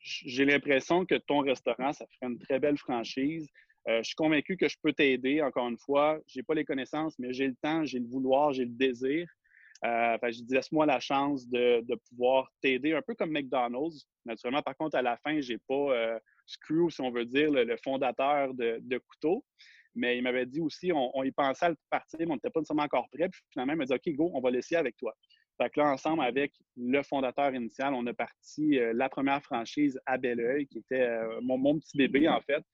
j'ai 0.00 0.44
l'impression 0.44 1.04
que 1.04 1.14
ton 1.14 1.40
restaurant, 1.40 1.92
ça 1.92 2.06
ferait 2.06 2.32
une 2.32 2.38
très 2.38 2.58
belle 2.58 2.78
franchise. 2.78 3.48
Euh, 3.88 3.98
je 3.98 4.04
suis 4.04 4.14
convaincu 4.14 4.56
que 4.56 4.68
je 4.68 4.76
peux 4.82 4.92
t'aider. 4.92 5.42
Encore 5.42 5.68
une 5.68 5.78
fois, 5.78 6.18
je 6.26 6.38
n'ai 6.38 6.42
pas 6.42 6.54
les 6.54 6.64
connaissances, 6.64 7.18
mais 7.18 7.32
j'ai 7.32 7.48
le 7.48 7.56
temps, 7.60 7.84
j'ai 7.84 7.98
le 7.98 8.06
vouloir, 8.06 8.52
j'ai 8.52 8.64
le 8.64 8.70
désir. 8.70 9.26
Euh, 9.84 10.16
je 10.22 10.42
dis, 10.42 10.54
laisse-moi 10.54 10.86
la 10.86 11.00
chance 11.00 11.46
de, 11.48 11.84
pouvoir 12.08 12.50
t'aider, 12.62 12.92
un 12.92 13.02
peu 13.02 13.14
comme 13.14 13.30
McDonald's. 13.30 14.06
Naturellement, 14.24 14.62
par 14.62 14.76
contre, 14.76 14.96
à 14.96 15.02
la 15.02 15.16
fin, 15.18 15.40
je 15.40 15.52
n'ai 15.52 15.58
pas 15.68 16.18
Screw, 16.46 16.90
si 16.90 17.00
on 17.00 17.10
veut 17.10 17.24
dire, 17.26 17.50
le, 17.50 17.76
fondateur 17.82 18.54
de, 18.54 18.98
Couteau. 18.98 19.44
Mais 19.94 20.18
il 20.18 20.22
m'avait 20.22 20.46
dit 20.46 20.60
aussi, 20.60 20.92
on, 20.92 21.22
y 21.22 21.30
pensait 21.30 21.66
à 21.66 21.68
le 21.70 21.76
partir, 21.90 22.20
mais 22.20 22.30
on 22.30 22.34
n'était 22.34 22.50
pas 22.50 22.60
nécessairement 22.60 22.82
encore 22.82 23.08
prêt. 23.10 23.28
Puis 23.28 23.40
finalement, 23.50 23.74
il 23.74 23.78
m'a 23.78 23.84
dit, 23.84 23.92
OK, 23.92 24.14
go, 24.14 24.30
on 24.34 24.40
va 24.40 24.50
l'essayer 24.50 24.76
avec 24.76 24.96
toi. 24.96 25.14
Fait 25.56 25.70
que 25.70 25.78
là, 25.78 25.92
ensemble 25.92 26.22
avec 26.22 26.52
le 26.76 27.02
fondateur 27.04 27.54
initial, 27.54 27.94
on 27.94 28.04
a 28.06 28.12
parti 28.12 28.78
euh, 28.78 28.92
la 28.92 29.08
première 29.08 29.40
franchise 29.42 29.98
à 30.04 30.18
Belleuil, 30.18 30.66
qui 30.66 30.78
était 30.78 31.08
mon, 31.42 31.78
petit 31.78 31.96
bébé, 31.96 32.28
en 32.28 32.40
fait 32.40 32.64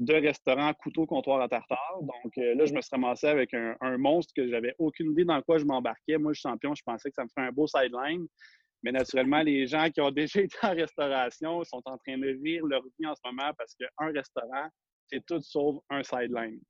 de 0.00 0.14
restaurant 0.14 0.72
couteau 0.72 1.06
comptoir 1.06 1.42
à 1.42 1.48
tartare. 1.48 1.98
Donc 2.00 2.32
euh, 2.38 2.54
là, 2.54 2.64
je 2.64 2.72
me 2.72 2.80
suis 2.80 2.88
ramassé 2.90 3.26
avec 3.26 3.52
un, 3.52 3.76
monstre 3.98 4.32
que 4.34 4.48
j'avais 4.48 4.74
aucune 4.78 5.12
idée 5.12 5.24
dans 5.24 5.40
quoi 5.42 5.58
je 5.58 5.64
m'embarquais. 5.64 6.16
Moi, 6.16 6.32
je 6.32 6.40
suis 6.40 6.48
champion, 6.48 6.74
je 6.74 6.82
pensais 6.82 7.10
que 7.10 7.14
ça 7.14 7.24
me 7.24 7.28
ferait 7.28 7.48
un 7.48 7.52
beau 7.52 7.66
sideline. 7.66 8.26
Mais 8.82 8.92
naturellement, 8.92 9.42
les 9.42 9.66
gens 9.66 9.90
qui 9.90 10.00
ont 10.00 10.10
déjà 10.10 10.40
été 10.40 10.56
en 10.62 10.70
restauration 10.70 11.62
sont 11.64 11.82
en 11.84 11.98
train 11.98 12.16
de 12.16 12.38
rire 12.42 12.64
leur 12.64 12.82
vie 12.82 13.06
en 13.06 13.14
ce 13.14 13.20
moment 13.24 13.52
parce 13.58 13.74
qu'un 13.74 14.10
restaurant, 14.12 14.68
c'est 15.10 15.24
tout 15.26 15.40
sauf 15.40 15.76
un 15.90 16.02
sideline. 16.02 16.60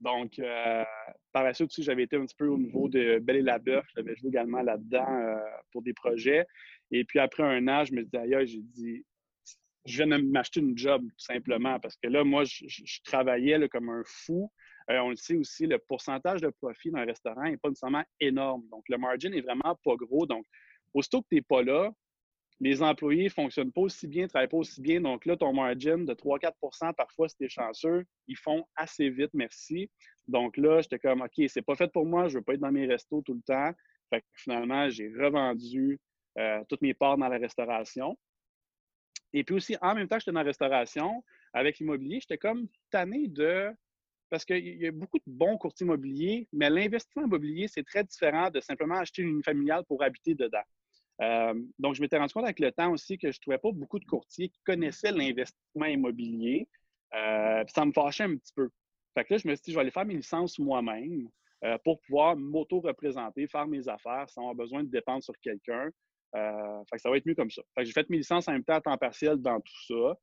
Donc, 0.00 0.38
euh, 0.38 0.84
par 1.32 1.44
la 1.44 1.54
suite 1.54 1.70
j'avais 1.78 2.04
été 2.04 2.16
un 2.16 2.24
petit 2.24 2.36
peu 2.36 2.46
au 2.46 2.58
niveau 2.58 2.88
de 2.88 3.18
Belle 3.18 3.36
et 3.36 3.42
la 3.42 3.58
Bœuf. 3.58 3.84
J'avais 3.96 4.14
joué 4.16 4.28
également 4.28 4.62
là-dedans 4.62 5.08
euh, 5.08 5.36
pour 5.72 5.82
des 5.82 5.92
projets. 5.92 6.46
Et 6.90 7.04
puis 7.04 7.18
après 7.18 7.42
un 7.42 7.66
an, 7.68 7.84
je 7.84 7.92
me 7.92 8.02
disais, 8.02 8.18
ailleurs, 8.18 8.46
j'ai 8.46 8.62
dit, 8.62 9.04
je 9.84 10.04
viens 10.04 10.18
de 10.18 10.22
m'acheter 10.22 10.60
une 10.60 10.76
job, 10.76 11.02
tout 11.02 11.24
simplement, 11.24 11.80
parce 11.80 11.96
que 11.96 12.08
là, 12.08 12.22
moi, 12.22 12.44
je, 12.44 13.02
travaillais 13.04 13.68
comme 13.68 13.88
un 13.88 14.02
fou. 14.04 14.50
Euh, 14.90 14.98
on 15.00 15.10
le 15.10 15.16
sait 15.16 15.36
aussi, 15.36 15.66
le 15.66 15.78
pourcentage 15.78 16.40
de 16.40 16.48
profit 16.48 16.90
d'un 16.90 17.04
restaurant 17.04 17.42
n'est 17.42 17.56
pas 17.56 17.68
nécessairement 17.68 18.04
énorme. 18.20 18.62
Donc, 18.70 18.84
le 18.88 18.98
margin 18.98 19.32
est 19.34 19.40
vraiment 19.40 19.78
pas 19.84 19.96
gros. 19.96 20.26
Donc, 20.26 20.46
aussitôt 20.94 21.22
que 21.22 21.28
tu 21.30 21.36
n'es 21.36 21.42
pas 21.42 21.62
là, 21.62 21.90
les 22.60 22.82
employés 22.82 23.24
ne 23.24 23.28
fonctionnent 23.28 23.72
pas 23.72 23.82
aussi 23.82 24.08
bien, 24.08 24.24
ne 24.24 24.28
travaillent 24.28 24.48
pas 24.48 24.56
aussi 24.56 24.80
bien. 24.80 25.00
Donc 25.00 25.24
là, 25.26 25.36
ton 25.36 25.52
margin 25.52 26.04
de 26.04 26.12
3-4% 26.12 26.94
parfois, 26.94 27.28
si 27.28 27.36
tu 27.36 27.44
es 27.44 27.48
chanceux, 27.48 28.04
ils 28.26 28.36
font 28.36 28.64
assez 28.74 29.10
vite, 29.10 29.30
merci. 29.32 29.90
Donc 30.26 30.56
là, 30.56 30.80
j'étais 30.80 30.98
comme, 30.98 31.22
OK, 31.22 31.44
c'est 31.48 31.62
pas 31.62 31.76
fait 31.76 31.90
pour 31.92 32.04
moi, 32.04 32.28
je 32.28 32.34
ne 32.34 32.38
veux 32.38 32.44
pas 32.44 32.54
être 32.54 32.60
dans 32.60 32.72
mes 32.72 32.86
restos 32.86 33.22
tout 33.22 33.34
le 33.34 33.42
temps. 33.42 33.72
Fait 34.10 34.20
que 34.20 34.26
finalement, 34.34 34.88
j'ai 34.88 35.08
revendu 35.08 36.00
euh, 36.38 36.62
toutes 36.68 36.82
mes 36.82 36.94
parts 36.94 37.16
dans 37.16 37.28
la 37.28 37.38
restauration. 37.38 38.16
Et 39.32 39.44
puis 39.44 39.54
aussi, 39.54 39.76
en 39.80 39.94
même 39.94 40.08
temps 40.08 40.18
j'étais 40.18 40.32
dans 40.32 40.40
la 40.40 40.46
restauration, 40.46 41.22
avec 41.52 41.78
l'immobilier, 41.78 42.18
j'étais 42.20 42.38
comme 42.38 42.66
tanné 42.90 43.28
de. 43.28 43.70
Parce 44.30 44.44
qu'il 44.44 44.76
y 44.76 44.86
a 44.86 44.92
beaucoup 44.92 45.18
de 45.18 45.24
bons 45.26 45.56
courtiers 45.56 45.86
immobiliers, 45.86 46.48
mais 46.52 46.68
l'investissement 46.68 47.24
immobilier, 47.24 47.66
c'est 47.66 47.82
très 47.82 48.04
différent 48.04 48.50
de 48.50 48.60
simplement 48.60 48.96
acheter 48.96 49.22
une 49.22 49.42
familiale 49.42 49.84
pour 49.88 50.02
habiter 50.02 50.34
dedans. 50.34 50.64
Euh, 51.20 51.54
donc, 51.78 51.94
je 51.94 52.00
m'étais 52.00 52.18
rendu 52.18 52.32
compte 52.32 52.44
avec 52.44 52.60
le 52.60 52.70
temps 52.72 52.92
aussi 52.92 53.18
que 53.18 53.30
je 53.30 53.38
ne 53.38 53.40
trouvais 53.40 53.58
pas 53.58 53.72
beaucoup 53.72 53.98
de 53.98 54.04
courtiers 54.04 54.48
qui 54.48 54.60
connaissaient 54.64 55.12
l'investissement 55.12 55.86
immobilier. 55.86 56.68
Euh, 57.14 57.64
ça 57.68 57.84
me 57.84 57.92
fâchait 57.92 58.24
un 58.24 58.36
petit 58.36 58.52
peu. 58.54 58.68
Fait 59.14 59.24
que 59.24 59.34
là, 59.34 59.38
je 59.38 59.48
me 59.48 59.54
suis 59.54 59.62
dit, 59.64 59.70
je 59.72 59.76
vais 59.76 59.82
aller 59.82 59.90
faire 59.90 60.04
mes 60.04 60.14
licences 60.14 60.58
moi-même 60.58 61.28
euh, 61.64 61.76
pour 61.84 62.00
pouvoir 62.02 62.36
m'auto-représenter, 62.36 63.48
faire 63.48 63.66
mes 63.66 63.88
affaires 63.88 64.28
sans 64.28 64.42
avoir 64.42 64.54
besoin 64.54 64.84
de 64.84 64.90
dépendre 64.90 65.22
sur 65.22 65.34
quelqu'un. 65.40 65.88
Euh, 66.36 66.82
ça 66.96 67.10
va 67.10 67.16
être 67.16 67.26
mieux 67.26 67.34
comme 67.34 67.50
ça. 67.50 67.62
j'ai 67.78 67.92
fait 67.92 68.08
mes 68.10 68.18
licences 68.18 68.48
en 68.48 68.52
même 68.52 68.64
temps 68.64 68.74
à 68.74 68.80
temps 68.80 68.98
partiel 68.98 69.38
dans 69.38 69.60
tout 69.60 69.86
ça. 69.86 70.18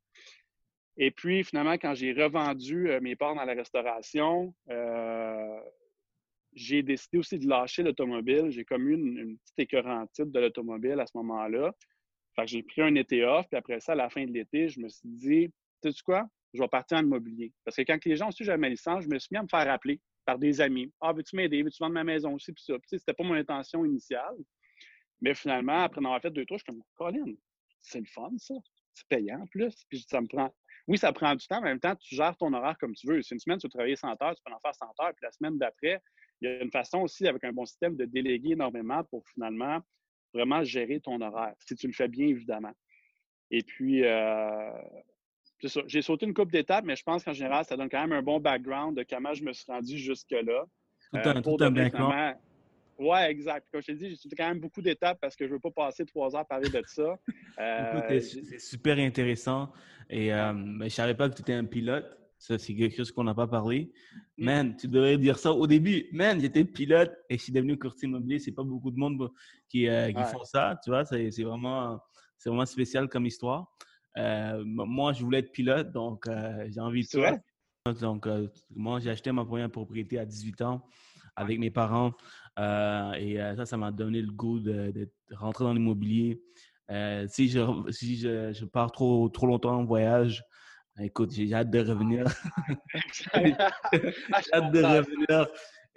Et 0.97 1.11
puis, 1.11 1.43
finalement, 1.43 1.73
quand 1.73 1.93
j'ai 1.93 2.13
revendu 2.13 2.89
mes 3.01 3.17
parts 3.17 3.35
dans 3.35 3.43
la 3.43 3.53
restauration, 3.53 4.53
j'ai 6.55 6.83
décidé 6.83 7.17
aussi 7.17 7.37
de 7.37 7.47
lâcher 7.47 7.83
l'automobile. 7.83 8.49
J'ai 8.49 8.65
comme 8.65 8.87
eu 8.89 8.93
une, 8.93 9.37
petite 9.37 9.59
écœurantite 9.59 10.31
de 10.31 10.39
l'automobile 10.39 10.99
à 10.99 11.05
ce 11.05 11.17
moment-là. 11.17 11.73
j'ai 12.45 12.63
pris 12.63 12.81
un 12.81 12.95
été 12.95 13.23
off, 13.23 13.45
puis 13.49 13.57
après 13.57 13.79
ça, 13.79 13.91
à 13.91 13.95
la 13.95 14.09
fin 14.09 14.25
de 14.25 14.31
l'été, 14.31 14.69
je 14.69 14.79
me 14.79 14.89
suis 14.89 15.07
dit, 15.09 15.51
sais-tu 15.83 16.01
quoi? 16.03 16.27
je 16.55 16.61
vais 16.61 16.67
partir 16.67 16.97
en 16.97 17.01
immobilier. 17.01 17.53
Parce 17.63 17.77
que 17.77 17.81
quand 17.83 18.03
les 18.05 18.15
gens 18.15 18.27
ont 18.27 18.31
su 18.31 18.39
que 18.39 18.45
j'avais 18.45 18.57
ma 18.57 18.69
licence, 18.69 19.03
je 19.03 19.09
me 19.09 19.19
suis 19.19 19.29
mis 19.31 19.37
à 19.37 19.43
me 19.43 19.47
faire 19.47 19.65
rappeler 19.65 19.99
par 20.25 20.39
des 20.39 20.61
amis. 20.61 20.91
Ah, 21.01 21.13
veux-tu 21.13 21.35
m'aider? 21.35 21.61
Veux-tu 21.61 21.77
vendre 21.79 21.93
ma 21.93 22.03
maison 22.03 22.33
aussi? 22.33 22.51
Puis 22.51 22.63
ça. 22.63 22.73
C'était 22.85 23.13
pas 23.13 23.23
mon 23.23 23.33
intention 23.33 23.85
initiale. 23.85 24.35
Mais 25.21 25.35
finalement, 25.35 25.83
après 25.83 26.01
en 26.01 26.05
avoir 26.05 26.21
fait 26.21 26.31
deux 26.31 26.45
tours, 26.45 26.57
je 26.57 26.63
suis 26.63 26.73
comme, 26.73 26.83
Colin, 26.95 27.33
c'est 27.81 27.99
le 27.99 28.05
fun, 28.05 28.31
ça. 28.37 28.55
C'est 28.93 29.07
payant 29.07 29.41
en 29.41 29.47
plus. 29.47 29.75
Puis 29.89 30.05
ça 30.07 30.21
me 30.21 30.27
prend. 30.27 30.53
Oui, 30.87 30.97
ça 30.97 31.11
prend 31.11 31.35
du 31.35 31.45
temps, 31.47 31.61
mais 31.61 31.67
en 31.67 31.71
même 31.71 31.79
temps, 31.79 31.95
tu 31.95 32.15
gères 32.15 32.37
ton 32.37 32.53
horaire 32.53 32.77
comme 32.79 32.93
tu 32.93 33.07
veux. 33.07 33.21
C'est 33.21 33.35
une 33.35 33.39
semaine, 33.39 33.57
tu 33.57 33.67
vas 33.67 33.71
travailler 33.71 33.95
100 33.95 34.09
heures, 34.21 34.35
tu 34.35 34.41
peux 34.45 34.53
en 34.53 34.59
faire 34.59 34.75
100 34.75 34.85
heures. 35.01 35.13
Puis 35.13 35.23
la 35.23 35.31
semaine 35.31 35.57
d'après, 35.57 36.01
il 36.41 36.49
y 36.49 36.51
a 36.51 36.61
une 36.61 36.71
façon 36.71 36.99
aussi, 36.99 37.27
avec 37.27 37.43
un 37.43 37.53
bon 37.53 37.65
système, 37.65 37.95
de 37.95 38.05
déléguer 38.05 38.51
énormément 38.51 39.03
pour 39.03 39.25
finalement 39.27 39.79
vraiment 40.33 40.63
gérer 40.63 40.99
ton 40.99 41.19
horaire, 41.21 41.53
si 41.65 41.75
tu 41.75 41.87
le 41.87 41.93
fais 41.93 42.07
bien, 42.07 42.27
évidemment. 42.27 42.73
Et 43.51 43.63
puis, 43.63 44.03
euh, 44.03 44.71
c'est 45.61 45.69
ça. 45.69 45.81
J'ai 45.87 46.01
sauté 46.01 46.25
une 46.25 46.33
coupe 46.33 46.51
d'étapes, 46.51 46.83
mais 46.83 46.95
je 46.95 47.03
pense 47.03 47.23
qu'en 47.23 47.33
général, 47.33 47.63
ça 47.65 47.77
donne 47.77 47.89
quand 47.89 48.01
même 48.01 48.11
un 48.11 48.21
bon 48.21 48.39
background 48.39 48.97
de 48.97 49.05
comment 49.09 49.33
je 49.33 49.43
me 49.43 49.53
suis 49.53 49.71
rendu 49.71 49.97
jusque-là. 49.97 50.65
Tout 51.13 51.19
un, 51.29 51.37
euh, 51.37 51.41
tout 51.41 51.57
un 51.61 51.71
background. 51.71 52.35
Oui, 52.97 53.17
exact. 53.27 53.67
Comme 53.71 53.81
je 53.81 53.87
t'ai 53.87 53.95
dit, 53.95 54.09
j'ai 54.09 54.15
sauté 54.15 54.35
quand 54.35 54.47
même 54.47 54.59
beaucoup 54.59 54.81
d'étapes 54.81 55.19
parce 55.21 55.35
que 55.35 55.45
je 55.45 55.49
ne 55.49 55.55
veux 55.55 55.59
pas 55.59 55.71
passer 55.71 56.05
trois 56.05 56.33
heures 56.33 56.41
à 56.41 56.45
parler 56.45 56.69
de 56.69 56.81
ça. 56.85 57.17
Euh, 57.59 58.19
c'est 58.19 58.59
super 58.59 58.97
intéressant. 58.97 59.71
Et 60.09 60.29
je 60.29 60.83
ne 60.83 60.89
savais 60.89 61.15
pas 61.15 61.29
que 61.29 61.35
tu 61.35 61.41
étais 61.41 61.53
un 61.53 61.65
pilote. 61.65 62.05
Ça, 62.37 62.57
c'est 62.57 62.75
quelque 62.75 62.95
chose 62.95 63.11
qu'on 63.11 63.23
n'a 63.23 63.33
pas 63.33 63.47
parlé. 63.47 63.91
Mm. 64.37 64.45
Man, 64.45 64.75
tu 64.75 64.87
devrais 64.87 65.17
dire 65.17 65.37
ça 65.37 65.51
au 65.51 65.67
début. 65.67 66.07
Man, 66.11 66.39
j'étais 66.39 66.65
pilote 66.65 67.11
et 67.29 67.37
je 67.37 67.43
suis 67.43 67.53
devenu 67.53 67.77
courtier 67.77 68.07
immobilier. 68.07 68.39
C'est 68.39 68.51
pas 68.51 68.63
beaucoup 68.63 68.91
de 68.91 68.97
monde 68.97 69.31
qui, 69.69 69.87
euh, 69.87 70.11
qui 70.11 70.23
font 70.23 70.43
ça. 70.43 70.79
Tu 70.83 70.89
vois, 70.89 71.05
c'est 71.05 71.43
vraiment, 71.43 71.99
vraiment 72.45 72.65
spécial 72.65 73.07
comme 73.07 73.25
histoire. 73.25 73.67
Euh, 74.17 74.63
moi, 74.65 75.13
je 75.13 75.23
voulais 75.23 75.39
être 75.39 75.51
pilote, 75.51 75.91
donc 75.91 76.27
euh, 76.27 76.67
j'ai 76.69 76.79
envie 76.79 77.01
de 77.01 77.07
ça. 77.07 77.37
Donc, 78.01 78.27
moi, 78.75 78.99
j'ai 78.99 79.11
acheté 79.11 79.31
ma 79.31 79.45
première 79.45 79.69
propriété 79.69 80.17
à 80.17 80.25
18 80.25 80.61
ans 80.61 80.85
avec 81.35 81.59
mes 81.59 81.69
parents. 81.69 82.13
et 82.57 83.37
ça, 83.55 83.65
ça 83.65 83.77
m'a 83.77 83.91
donné 83.91 84.21
le 84.21 84.31
goût 84.31 84.59
de, 84.59 84.91
de 84.91 85.09
rentrer 85.35 85.65
dans 85.65 85.73
l'immobilier. 85.73 86.41
si 87.27 87.47
je, 87.49 87.91
si 87.91 88.17
je, 88.17 88.53
je, 88.53 88.65
pars 88.65 88.91
trop, 88.91 89.29
trop 89.29 89.45
longtemps 89.45 89.77
en 89.77 89.85
voyage, 89.85 90.43
Écoute, 90.99 91.31
j'ai 91.31 91.53
hâte 91.53 91.69
de 91.69 91.79
revenir. 91.79 92.25
j'ai 93.13 93.51
hâte 94.53 94.71
de 94.71 94.81
revenir. 94.81 95.47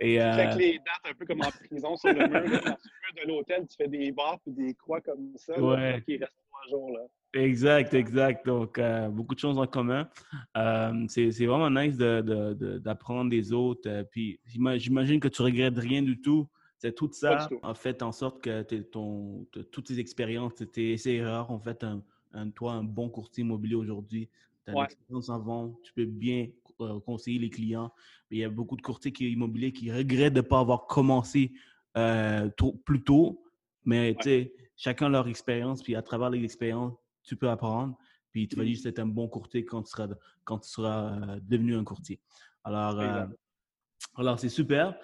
Et, 0.00 0.21
euh... 0.21 0.52
Tu 0.52 0.59
les 0.59 0.78
dates 0.78 1.12
un 1.12 1.14
peu 1.14 1.25
comme 1.25 1.40
en 1.40 1.50
prison 1.50 1.97
sur 1.97 2.12
le 2.12 2.26
mur. 2.28 2.64
Là, 2.64 2.76
de 3.17 3.28
l'hôtel, 3.28 3.67
tu 3.69 3.76
fais 3.76 3.88
des 3.88 4.12
barres 4.12 4.38
et 4.47 4.50
des 4.50 4.75
croix 4.75 5.00
comme 5.00 5.33
ça. 5.37 5.61
Ouais. 5.61 6.02
qui 6.05 6.17
restent 6.19 6.37
trois 6.49 6.69
jours. 6.69 6.90
Là. 6.93 7.00
Exact, 7.35 7.95
exact. 7.95 8.47
Donc, 8.47 8.78
euh, 8.78 9.09
beaucoup 9.09 9.35
de 9.35 9.40
choses 9.40 9.59
en 9.59 9.67
commun. 9.67 10.09
Euh, 10.57 11.05
c'est 11.09 11.47
vraiment 11.47 11.71
nice 11.71 11.97
d'apprendre 11.97 13.31
de, 13.31 13.37
de, 13.37 13.40
des 13.40 13.52
autres. 13.52 13.88
Euh, 13.88 14.05
puis, 14.05 14.40
j'imagine 14.47 15.21
que 15.21 15.28
tu 15.28 15.43
regrettes 15.43 15.78
rien 15.78 16.02
du 16.02 16.21
tout. 16.21 16.49
C'est 16.78 16.95
tout 16.95 17.11
ça, 17.12 17.49
en 17.62 17.75
fait, 17.75 18.02
en 18.02 18.12
sorte 18.12 18.40
que 18.40 18.62
ton, 18.83 19.47
toutes 19.73 19.87
tes 19.87 19.99
expériences, 19.99 20.55
tes 20.73 20.97
erreurs, 21.07 21.50
en 21.50 21.59
fait, 21.59 21.83
un, 21.83 22.02
un, 22.33 22.50
toi, 22.50 22.75
un 22.75 22.85
bon 22.85 23.09
courtier 23.09 23.43
immobilier 23.43 23.75
aujourd'hui 23.75 24.28
tu 24.72 24.78
as 24.78 24.82
l'expérience 24.82 25.28
en 25.28 25.38
vente, 25.38 25.76
tu 25.82 25.92
peux 25.92 26.04
bien 26.04 26.48
euh, 26.80 27.00
conseiller 27.00 27.38
les 27.38 27.50
clients. 27.50 27.92
Mais 28.30 28.38
il 28.38 28.40
y 28.40 28.44
a 28.44 28.50
beaucoup 28.50 28.76
de 28.76 28.82
courtiers 28.82 29.12
qui, 29.12 29.30
immobiliers 29.30 29.72
qui 29.72 29.90
regrettent 29.90 30.34
de 30.34 30.40
ne 30.40 30.46
pas 30.46 30.60
avoir 30.60 30.87
commencé 30.87 31.52
euh, 31.96 32.48
plus 32.84 33.02
tôt. 33.02 33.42
Mais 33.84 34.14
tu 34.16 34.25
sais, 34.25 34.54
chacun 34.76 35.08
leur 35.08 35.28
expérience, 35.28 35.82
puis 35.82 35.96
à 35.96 36.02
travers 36.02 36.30
les 36.30 36.44
expériences, 36.44 36.94
tu 37.22 37.37
peux 37.37 37.48
apprendre. 37.48 37.96
Puis 38.30 38.46
tu 38.46 38.56
vas 38.56 38.64
juste 38.64 38.87
être 38.87 38.98
un 38.98 39.06
bon 39.06 39.26
courtier 39.28 39.64
quand 39.64 39.82
tu 39.82 39.90
seras, 39.90 40.08
quand 40.44 40.58
tu 40.58 40.68
seras 40.68 41.14
euh, 41.14 41.40
devenu 41.42 41.75
un 41.75 41.84
courtier. 41.84 42.20
Alors, 42.64 43.28
alors 44.16 44.38
c'est 44.38 44.50
super. 44.50 44.94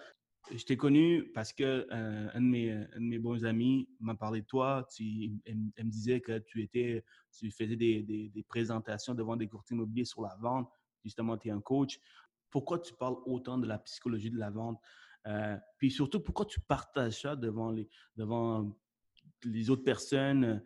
Je 0.50 0.64
t'ai 0.64 0.76
connu 0.76 1.30
parce 1.32 1.52
que 1.52 1.86
un, 1.90 2.40
de 2.40 2.46
mes, 2.46 2.70
un, 2.70 3.00
de 3.00 3.04
mes, 3.04 3.18
bons 3.18 3.44
amis 3.44 3.88
m'a 3.98 4.14
parlé 4.14 4.42
de 4.42 4.46
toi. 4.46 4.86
Tu, 4.94 5.32
elle, 5.46 5.56
me 5.56 5.90
disait 5.90 6.20
que 6.20 6.38
tu 6.38 6.62
étais, 6.62 7.02
tu 7.32 7.50
faisais 7.50 7.76
des, 7.76 8.02
des, 8.02 8.28
des, 8.28 8.42
présentations 8.42 9.14
devant 9.14 9.36
des 9.36 9.48
courtiers 9.48 9.74
immobiliers 9.74 10.04
sur 10.04 10.22
la 10.22 10.36
vente. 10.36 10.70
Justement, 11.02 11.38
tu 11.38 11.48
es 11.48 11.50
un 11.50 11.60
coach. 11.60 11.98
Pourquoi 12.50 12.78
tu 12.78 12.92
parles 12.94 13.16
autant 13.24 13.56
de 13.58 13.66
la 13.66 13.78
psychologie 13.78 14.30
de 14.30 14.38
la 14.38 14.50
vente? 14.50 14.78
Euh, 15.26 15.56
puis 15.78 15.90
surtout, 15.90 16.20
pourquoi 16.20 16.44
tu 16.44 16.60
partages 16.60 17.22
ça 17.22 17.36
devant 17.36 17.70
les, 17.70 17.88
devant 18.16 18.76
les 19.44 19.70
autres 19.70 19.84
personnes 19.84 20.62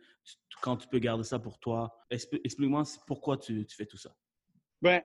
quand 0.61 0.77
tu 0.77 0.87
peux 0.89 0.99
garder 0.99 1.23
ça 1.23 1.39
pour 1.39 1.57
toi? 1.59 1.97
Explique-moi 2.09 2.83
pourquoi 3.07 3.37
tu, 3.37 3.65
tu, 3.65 3.75
fais 3.75 3.85
tout 3.85 3.97
ça. 3.97 4.13
Ben, 4.81 5.01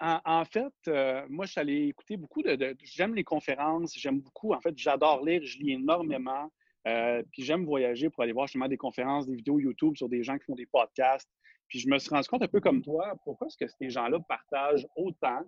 en, 0.00 0.44
fait, 0.44 0.72
euh, 0.88 1.26
moi, 1.28 1.46
je 1.46 1.52
suis 1.52 1.60
allé 1.60 1.88
écouter 1.88 2.16
beaucoup 2.16 2.42
de. 2.42 2.76
j'aime 2.82 3.14
les 3.14 3.24
conférences, 3.24 3.94
j'aime 3.96 4.20
beaucoup. 4.20 4.52
En 4.52 4.60
fait, 4.60 4.76
j'adore 4.76 5.24
lire, 5.24 5.42
je 5.44 5.58
lis 5.58 5.72
énormément. 5.72 6.50
Euh, 6.88 7.22
puis 7.30 7.42
j'aime 7.42 7.66
voyager 7.66 8.08
pour 8.08 8.22
aller 8.22 8.32
voir 8.32 8.46
justement 8.46 8.68
des 8.68 8.78
conférences, 8.78 9.26
des 9.26 9.36
vidéos 9.36 9.58
YouTube 9.58 9.96
sur 9.96 10.08
des 10.08 10.22
gens 10.22 10.38
qui 10.38 10.44
font 10.44 10.54
des 10.54 10.66
podcasts. 10.66 11.28
Puis 11.68 11.78
je 11.78 11.88
me 11.88 11.98
suis 11.98 12.08
rendu 12.08 12.26
compte 12.26 12.42
un 12.42 12.48
peu 12.48 12.60
comme 12.60 12.82
toi, 12.82 13.14
pourquoi 13.24 13.46
est-ce 13.46 13.58
que 13.58 13.68
ces 13.68 13.90
gens-là 13.90 14.18
partagent 14.20 14.86
autant 14.96 15.42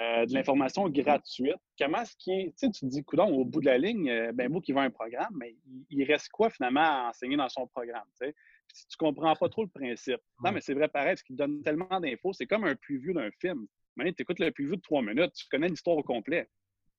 euh, 0.00 0.24
de 0.24 0.32
l'information 0.32 0.88
gratuite? 0.88 1.60
Comment 1.78 2.00
est-ce 2.00 2.16
qui 2.16 2.46
Tu 2.46 2.52
sais, 2.56 2.70
tu 2.70 2.80
te 2.80 2.86
dis, 2.86 3.04
coudon, 3.04 3.26
au 3.26 3.44
bout 3.44 3.60
de 3.60 3.66
la 3.66 3.76
ligne, 3.76 4.32
ben 4.32 4.50
vous 4.50 4.62
qui 4.62 4.72
vend 4.72 4.80
un 4.80 4.90
programme, 4.90 5.36
mais 5.38 5.54
il, 5.90 6.02
reste 6.04 6.30
quoi 6.30 6.48
finalement 6.48 6.80
à 6.80 7.10
enseigner 7.10 7.36
dans 7.36 7.50
son 7.50 7.66
programme? 7.66 8.08
Tu 8.20 8.34
si 8.72 8.86
tu 8.86 8.96
comprends 8.96 9.34
pas 9.34 9.48
trop 9.48 9.62
le 9.62 9.68
principe. 9.68 10.20
Non, 10.42 10.52
mais 10.52 10.60
c'est 10.60 10.74
vrai 10.74 10.88
pareil, 10.88 11.16
ce 11.16 11.24
qui 11.24 11.34
donne 11.34 11.62
tellement 11.62 12.00
d'infos, 12.00 12.32
c'est 12.32 12.46
comme 12.46 12.64
un 12.64 12.76
preview 12.76 13.12
d'un 13.12 13.30
film. 13.32 13.66
Tu 14.04 14.22
écoutes 14.22 14.40
le 14.40 14.50
plus 14.50 14.66
vu 14.66 14.76
de 14.76 14.82
trois 14.82 15.02
minutes, 15.02 15.32
tu 15.34 15.46
connais 15.50 15.68
l'histoire 15.68 15.96
au 15.96 16.02
complet. 16.02 16.48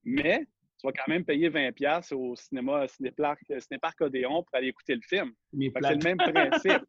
Mais 0.04 0.46
tu 0.78 0.86
vas 0.86 0.92
quand 0.92 1.08
même 1.08 1.24
payer 1.24 1.48
20$ 1.50 2.14
au 2.14 2.34
cinéma 2.36 2.86
Cinépark, 2.88 4.00
Odéon 4.00 4.42
pour 4.42 4.54
aller 4.54 4.68
écouter 4.68 4.94
le 4.94 5.00
film. 5.02 5.32
C'est 5.52 5.58
le 5.58 6.04
même 6.04 6.16
principe. 6.72 6.84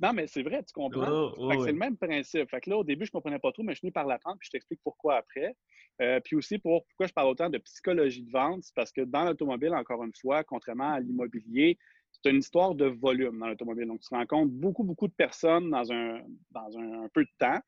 Non, 0.00 0.12
mais 0.12 0.28
c'est 0.28 0.42
vrai, 0.42 0.62
tu 0.62 0.72
comprends? 0.72 1.10
Oh, 1.10 1.34
oh, 1.36 1.64
c'est 1.64 1.72
le 1.72 1.78
même 1.78 1.96
principe. 1.96 2.48
Fait 2.50 2.60
que 2.60 2.70
là, 2.70 2.78
au 2.78 2.84
début, 2.84 3.04
je 3.04 3.10
ne 3.10 3.12
comprenais 3.14 3.40
pas 3.40 3.50
trop, 3.50 3.64
mais 3.64 3.72
je 3.72 3.78
suis 3.78 3.86
venu 3.86 3.92
par 3.92 4.06
l'apprendre, 4.06 4.36
puis 4.38 4.46
je 4.46 4.50
t'explique 4.52 4.80
pourquoi 4.84 5.16
après. 5.16 5.56
Euh, 6.00 6.20
puis 6.20 6.36
aussi, 6.36 6.58
pour, 6.58 6.84
pourquoi 6.86 7.08
je 7.08 7.12
parle 7.12 7.28
autant 7.28 7.50
de 7.50 7.58
psychologie 7.58 8.22
de 8.22 8.30
vente, 8.30 8.62
c'est 8.62 8.74
parce 8.76 8.92
que 8.92 9.00
dans 9.00 9.24
l'automobile, 9.24 9.74
encore 9.74 10.04
une 10.04 10.14
fois, 10.14 10.44
contrairement 10.44 10.92
à 10.92 11.00
l'immobilier, 11.00 11.78
c'est 12.12 12.30
une 12.30 12.38
histoire 12.38 12.76
de 12.76 12.86
volume 12.86 13.40
dans 13.40 13.48
l'automobile. 13.48 13.88
Donc, 13.88 14.00
tu 14.00 14.14
rencontres 14.14 14.52
beaucoup, 14.52 14.84
beaucoup 14.84 15.08
de 15.08 15.14
personnes 15.14 15.70
dans 15.70 15.90
un, 15.90 16.20
dans 16.52 16.78
un 16.78 17.08
peu 17.12 17.24
de 17.24 17.30
temps 17.38 17.58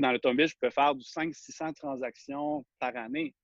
dans 0.00 0.12
l'automobile, 0.12 0.46
je 0.46 0.56
peux 0.60 0.70
faire 0.70 0.94
du 0.94 1.04
500-600 1.04 1.74
transactions 1.74 2.64
par 2.78 2.96
année. 2.96 3.34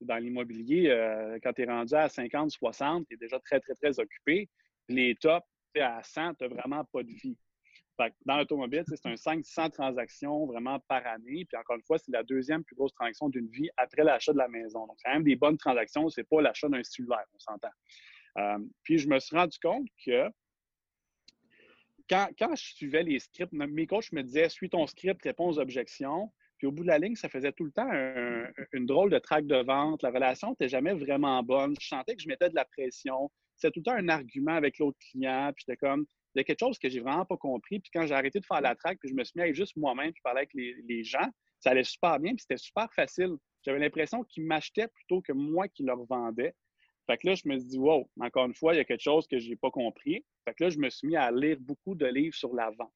Dans 0.00 0.16
l'immobilier, 0.16 0.88
euh, 0.88 1.38
quand 1.42 1.52
tu 1.52 1.62
es 1.62 1.66
rendu 1.66 1.94
à 1.94 2.08
50, 2.08 2.50
60, 2.50 3.06
tu 3.08 3.14
es 3.14 3.16
déjà 3.16 3.38
très, 3.40 3.60
très, 3.60 3.74
très 3.74 3.98
occupé. 3.98 4.48
Les 4.88 5.14
tops, 5.14 5.46
à 5.80 6.02
100, 6.02 6.34
tu 6.34 6.44
n'as 6.44 6.48
vraiment 6.48 6.84
pas 6.84 7.02
de 7.02 7.10
vie. 7.10 7.36
dans 8.26 8.36
l'automobile, 8.36 8.84
c'est 8.86 9.06
un 9.06 9.16
500 9.16 9.70
transactions 9.70 10.46
vraiment 10.46 10.78
par 10.88 11.06
année. 11.06 11.44
Puis 11.44 11.56
encore 11.56 11.76
une 11.76 11.84
fois, 11.84 11.98
c'est 11.98 12.12
la 12.12 12.22
deuxième 12.22 12.64
plus 12.64 12.76
grosse 12.76 12.92
transaction 12.92 13.28
d'une 13.28 13.48
vie 13.48 13.70
après 13.76 14.04
l'achat 14.04 14.32
de 14.32 14.38
la 14.38 14.48
maison. 14.48 14.86
Donc, 14.86 14.96
c'est 14.98 15.08
quand 15.08 15.14
même 15.14 15.24
des 15.24 15.36
bonnes 15.36 15.56
transactions. 15.56 16.08
Ce 16.08 16.20
n'est 16.20 16.24
pas 16.24 16.42
l'achat 16.42 16.68
d'un 16.68 16.82
cellulaire, 16.82 17.24
on 17.32 17.38
s'entend. 17.38 17.70
Euh, 18.38 18.58
puis 18.82 18.98
je 18.98 19.08
me 19.08 19.18
suis 19.20 19.36
rendu 19.36 19.58
compte 19.62 19.86
que 20.04 20.28
quand, 22.08 22.28
je 22.54 22.62
suivais 22.62 23.02
les 23.02 23.18
scripts, 23.18 23.52
mes 23.52 23.86
coachs 23.86 24.12
me 24.12 24.22
disaient 24.22 24.48
suis 24.48 24.70
ton 24.70 24.86
script, 24.86 25.22
réponds 25.22 25.48
aux 25.48 25.58
objections. 25.58 26.32
Puis 26.58 26.66
au 26.66 26.72
bout 26.72 26.82
de 26.82 26.88
la 26.88 26.98
ligne, 26.98 27.16
ça 27.16 27.28
faisait 27.28 27.52
tout 27.52 27.64
le 27.64 27.72
temps 27.72 27.90
une 28.72 28.86
drôle 28.86 29.10
de 29.10 29.18
traque 29.18 29.46
de 29.46 29.62
vente. 29.64 30.02
La 30.02 30.10
relation 30.10 30.50
n'était 30.50 30.68
jamais 30.68 30.94
vraiment 30.94 31.42
bonne. 31.42 31.74
Je 31.80 31.88
sentais 31.88 32.14
que 32.14 32.22
je 32.22 32.28
mettais 32.28 32.48
de 32.48 32.54
la 32.54 32.64
pression. 32.64 33.30
C'était 33.56 33.72
tout 33.72 33.80
le 33.80 33.84
temps 33.84 33.96
un 33.96 34.08
argument 34.08 34.54
avec 34.54 34.78
l'autre 34.78 34.98
client. 35.10 35.50
Puis 35.54 35.64
j'étais 35.66 35.76
comme, 35.76 36.06
il 36.34 36.38
y 36.38 36.40
a 36.40 36.44
quelque 36.44 36.60
chose 36.60 36.78
que 36.78 36.88
j'ai 36.88 37.00
vraiment 37.00 37.24
pas 37.24 37.36
compris. 37.36 37.80
Puis 37.80 37.90
quand 37.92 38.06
j'ai 38.06 38.14
arrêté 38.14 38.40
de 38.40 38.46
faire 38.46 38.60
la 38.60 38.74
traque, 38.74 38.98
puis 38.98 39.08
je 39.08 39.14
me 39.14 39.24
suis 39.24 39.38
mis 39.38 39.48
être 39.48 39.54
juste 39.54 39.76
moi-même, 39.76 40.12
puis 40.12 40.22
parler 40.22 40.40
avec 40.40 40.54
les, 40.54 41.04
gens, 41.04 41.28
ça 41.60 41.70
allait 41.70 41.84
super 41.84 42.18
bien, 42.18 42.32
puis 42.32 42.40
c'était 42.40 42.56
super 42.56 42.92
facile. 42.92 43.36
J'avais 43.62 43.78
l'impression 43.78 44.22
qu'ils 44.24 44.44
m'achetaient 44.44 44.88
plutôt 44.88 45.22
que 45.22 45.32
moi 45.32 45.68
qui 45.68 45.84
leur 45.84 46.04
vendais. 46.04 46.54
Fait 47.06 47.18
que 47.18 47.26
là, 47.26 47.34
je 47.34 47.46
me 47.46 47.58
suis 47.58 47.68
dit, 47.68 47.78
wow, 47.78 48.08
encore 48.20 48.46
une 48.46 48.54
fois, 48.54 48.74
il 48.74 48.78
y 48.78 48.80
a 48.80 48.84
quelque 48.84 49.02
chose 49.02 49.26
que 49.26 49.38
je 49.38 49.48
n'ai 49.48 49.56
pas 49.56 49.70
compris. 49.70 50.24
Fait 50.46 50.54
que 50.54 50.64
là, 50.64 50.70
je 50.70 50.78
me 50.78 50.88
suis 50.88 51.06
mis 51.06 51.16
à 51.16 51.30
lire 51.30 51.58
beaucoup 51.60 51.94
de 51.94 52.06
livres 52.06 52.34
sur 52.34 52.54
la 52.54 52.70
vente. 52.70 52.92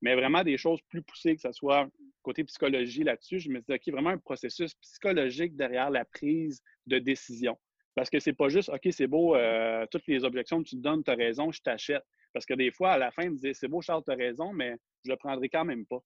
Mais 0.00 0.14
vraiment 0.14 0.42
des 0.42 0.56
choses 0.56 0.80
plus 0.88 1.02
poussées, 1.02 1.36
que 1.36 1.42
ce 1.42 1.52
soit 1.52 1.88
côté 2.22 2.44
psychologie 2.44 3.04
là-dessus. 3.04 3.40
Je 3.40 3.50
me 3.50 3.56
suis 3.56 3.66
dit, 3.68 3.74
OK, 3.74 3.92
vraiment 3.92 4.10
un 4.10 4.18
processus 4.18 4.74
psychologique 4.76 5.56
derrière 5.56 5.90
la 5.90 6.04
prise 6.04 6.62
de 6.86 6.98
décision. 6.98 7.58
Parce 7.94 8.08
que 8.08 8.20
c'est 8.20 8.32
pas 8.32 8.48
juste, 8.48 8.70
OK, 8.70 8.88
c'est 8.90 9.06
beau, 9.06 9.36
euh, 9.36 9.86
toutes 9.90 10.06
les 10.06 10.24
objections 10.24 10.62
que 10.62 10.68
tu 10.68 10.76
te 10.76 10.80
donnes, 10.80 11.04
tu 11.04 11.10
as 11.10 11.14
raison, 11.14 11.52
je 11.52 11.60
t'achète. 11.60 12.02
Parce 12.32 12.46
que 12.46 12.54
des 12.54 12.70
fois, 12.70 12.92
à 12.92 12.98
la 12.98 13.10
fin, 13.10 13.24
ils 13.24 13.30
me 13.30 13.34
disaient, 13.36 13.52
c'est 13.52 13.68
beau, 13.68 13.82
Charles, 13.82 14.02
tu 14.04 14.12
as 14.12 14.16
raison, 14.16 14.52
mais 14.52 14.76
je 15.04 15.10
le 15.10 15.16
prendrai 15.16 15.50
quand 15.50 15.64
même 15.64 15.84
pas. 15.84 15.98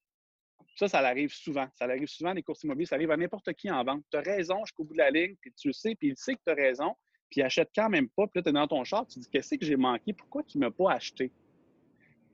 Ça, 0.74 0.88
ça 0.88 0.98
arrive 0.98 1.32
souvent. 1.32 1.68
Ça 1.74 1.84
arrive 1.84 2.08
souvent 2.08 2.32
les 2.32 2.42
courses 2.42 2.64
immobiliers. 2.64 2.86
Ça 2.86 2.96
arrive 2.96 3.10
à 3.12 3.16
n'importe 3.16 3.52
qui 3.54 3.70
en 3.70 3.82
vente. 3.84 4.02
Tu 4.10 4.16
as 4.16 4.20
raison 4.20 4.64
jusqu'au 4.64 4.84
bout 4.84 4.94
de 4.94 4.98
la 4.98 5.10
ligne, 5.10 5.36
puis 5.40 5.52
tu 5.52 5.68
le 5.68 5.72
sais, 5.72 5.94
puis 5.94 6.08
il 6.08 6.16
sait 6.16 6.34
que 6.34 6.40
tu 6.44 6.50
as 6.50 6.54
raison, 6.54 6.94
puis 7.30 7.42
achète 7.42 7.70
quand 7.74 7.88
même 7.88 8.08
pas. 8.08 8.26
Puis 8.26 8.38
là, 8.38 8.42
tu 8.42 8.48
es 8.48 8.52
dans 8.52 8.66
ton 8.66 8.84
char, 8.84 9.06
tu 9.06 9.14
te 9.14 9.20
dis 9.20 9.28
Qu'est-ce 9.30 9.54
que 9.56 9.66
j'ai 9.66 9.76
manqué? 9.76 10.12
Pourquoi 10.12 10.42
tu 10.42 10.58
ne 10.58 10.66
m'as 10.66 10.70
pas 10.70 10.92
acheté? 10.92 11.32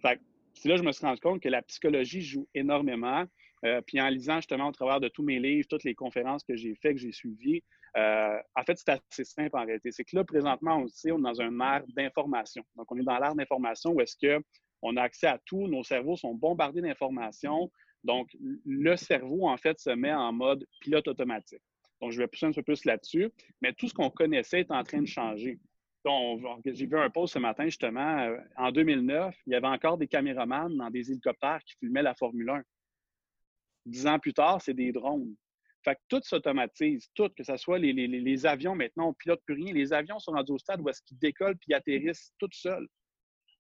Fait 0.00 0.20
c'est 0.54 0.68
là 0.68 0.76
je 0.76 0.82
me 0.82 0.92
suis 0.92 1.04
rendu 1.06 1.20
compte 1.20 1.40
que 1.40 1.48
la 1.48 1.62
psychologie 1.62 2.22
joue 2.22 2.46
énormément. 2.54 3.24
euh, 3.64 3.80
puis 3.86 4.00
en 4.00 4.08
lisant 4.08 4.36
justement 4.36 4.68
au 4.68 4.72
travers 4.72 5.00
de 5.00 5.08
tous 5.08 5.22
mes 5.22 5.38
livres, 5.38 5.66
toutes 5.68 5.84
les 5.84 5.94
conférences 5.94 6.42
que 6.44 6.56
j'ai 6.56 6.74
faites, 6.74 6.94
que 6.94 6.98
j'ai 6.98 7.12
suivies, 7.12 7.62
euh, 7.96 8.38
en 8.56 8.62
fait, 8.62 8.78
c'est 8.78 8.90
assez 8.90 9.24
simple 9.24 9.56
en 9.56 9.64
réalité. 9.64 9.92
C'est 9.92 10.04
que 10.04 10.16
là, 10.16 10.24
présentement, 10.24 10.80
aussi, 10.80 11.12
on 11.12 11.18
est 11.18 11.22
dans 11.22 11.40
un 11.40 11.60
ère 11.60 11.84
d'information. 11.88 12.64
Donc, 12.76 12.90
on 12.90 12.96
est 12.96 13.04
dans 13.04 13.18
l'ère 13.18 13.34
d'information 13.34 13.92
où 13.92 14.00
est-ce 14.00 14.16
qu'on 14.16 14.96
a 14.96 15.02
accès 15.02 15.26
à 15.26 15.38
tout, 15.44 15.68
nos 15.68 15.82
cerveaux 15.82 16.16
sont 16.16 16.34
bombardés 16.34 16.80
d'informations. 16.80 17.70
Donc, 18.02 18.34
le 18.64 18.96
cerveau, 18.96 19.46
en 19.46 19.56
fait, 19.56 19.78
se 19.78 19.90
met 19.90 20.12
en 20.12 20.32
mode 20.32 20.66
pilote 20.80 21.06
automatique. 21.06 21.62
Donc, 22.02 22.10
je 22.10 22.18
vais 22.18 22.26
pousser 22.26 22.46
un 22.46 22.52
peu 22.52 22.62
plus 22.62 22.84
là-dessus. 22.84 23.30
Mais 23.62 23.72
tout 23.72 23.88
ce 23.88 23.94
qu'on 23.94 24.10
connaissait 24.10 24.60
est 24.60 24.70
en 24.72 24.82
train 24.82 25.00
de 25.00 25.06
changer. 25.06 25.58
J'ai 26.64 26.86
vu 26.86 26.98
un 26.98 27.10
post 27.10 27.34
ce 27.34 27.38
matin, 27.38 27.64
justement, 27.64 28.18
euh, 28.18 28.36
en 28.56 28.72
2009, 28.72 29.36
il 29.46 29.52
y 29.52 29.54
avait 29.54 29.68
encore 29.68 29.96
des 29.96 30.08
caméramans 30.08 30.76
dans 30.76 30.90
des 30.90 31.12
hélicoptères 31.12 31.60
qui 31.64 31.76
filmaient 31.78 32.02
la 32.02 32.16
Formule 32.16 32.50
1. 32.50 32.62
Dix 33.86 34.06
ans 34.08 34.18
plus 34.18 34.34
tard, 34.34 34.60
c'est 34.60 34.74
des 34.74 34.90
drones. 34.90 35.32
Fait 35.84 35.94
que 35.94 36.00
tout 36.08 36.20
s'automatise, 36.24 37.08
tout, 37.14 37.28
que 37.28 37.44
ce 37.44 37.56
soit 37.56 37.78
les, 37.78 38.46
avions 38.46 38.74
maintenant, 38.74 39.10
on 39.10 39.14
pilote 39.14 39.40
plus 39.44 39.54
rien. 39.54 39.72
Les 39.72 39.92
avions 39.92 40.18
sont 40.18 40.32
rendus 40.32 40.52
au 40.52 40.58
stade 40.58 40.80
où 40.80 40.88
est-ce 40.88 41.02
qu'ils 41.02 41.18
décollent 41.18 41.56
puis 41.56 41.72
atterrissent 41.72 42.32
tout 42.38 42.48
seuls 42.52 42.88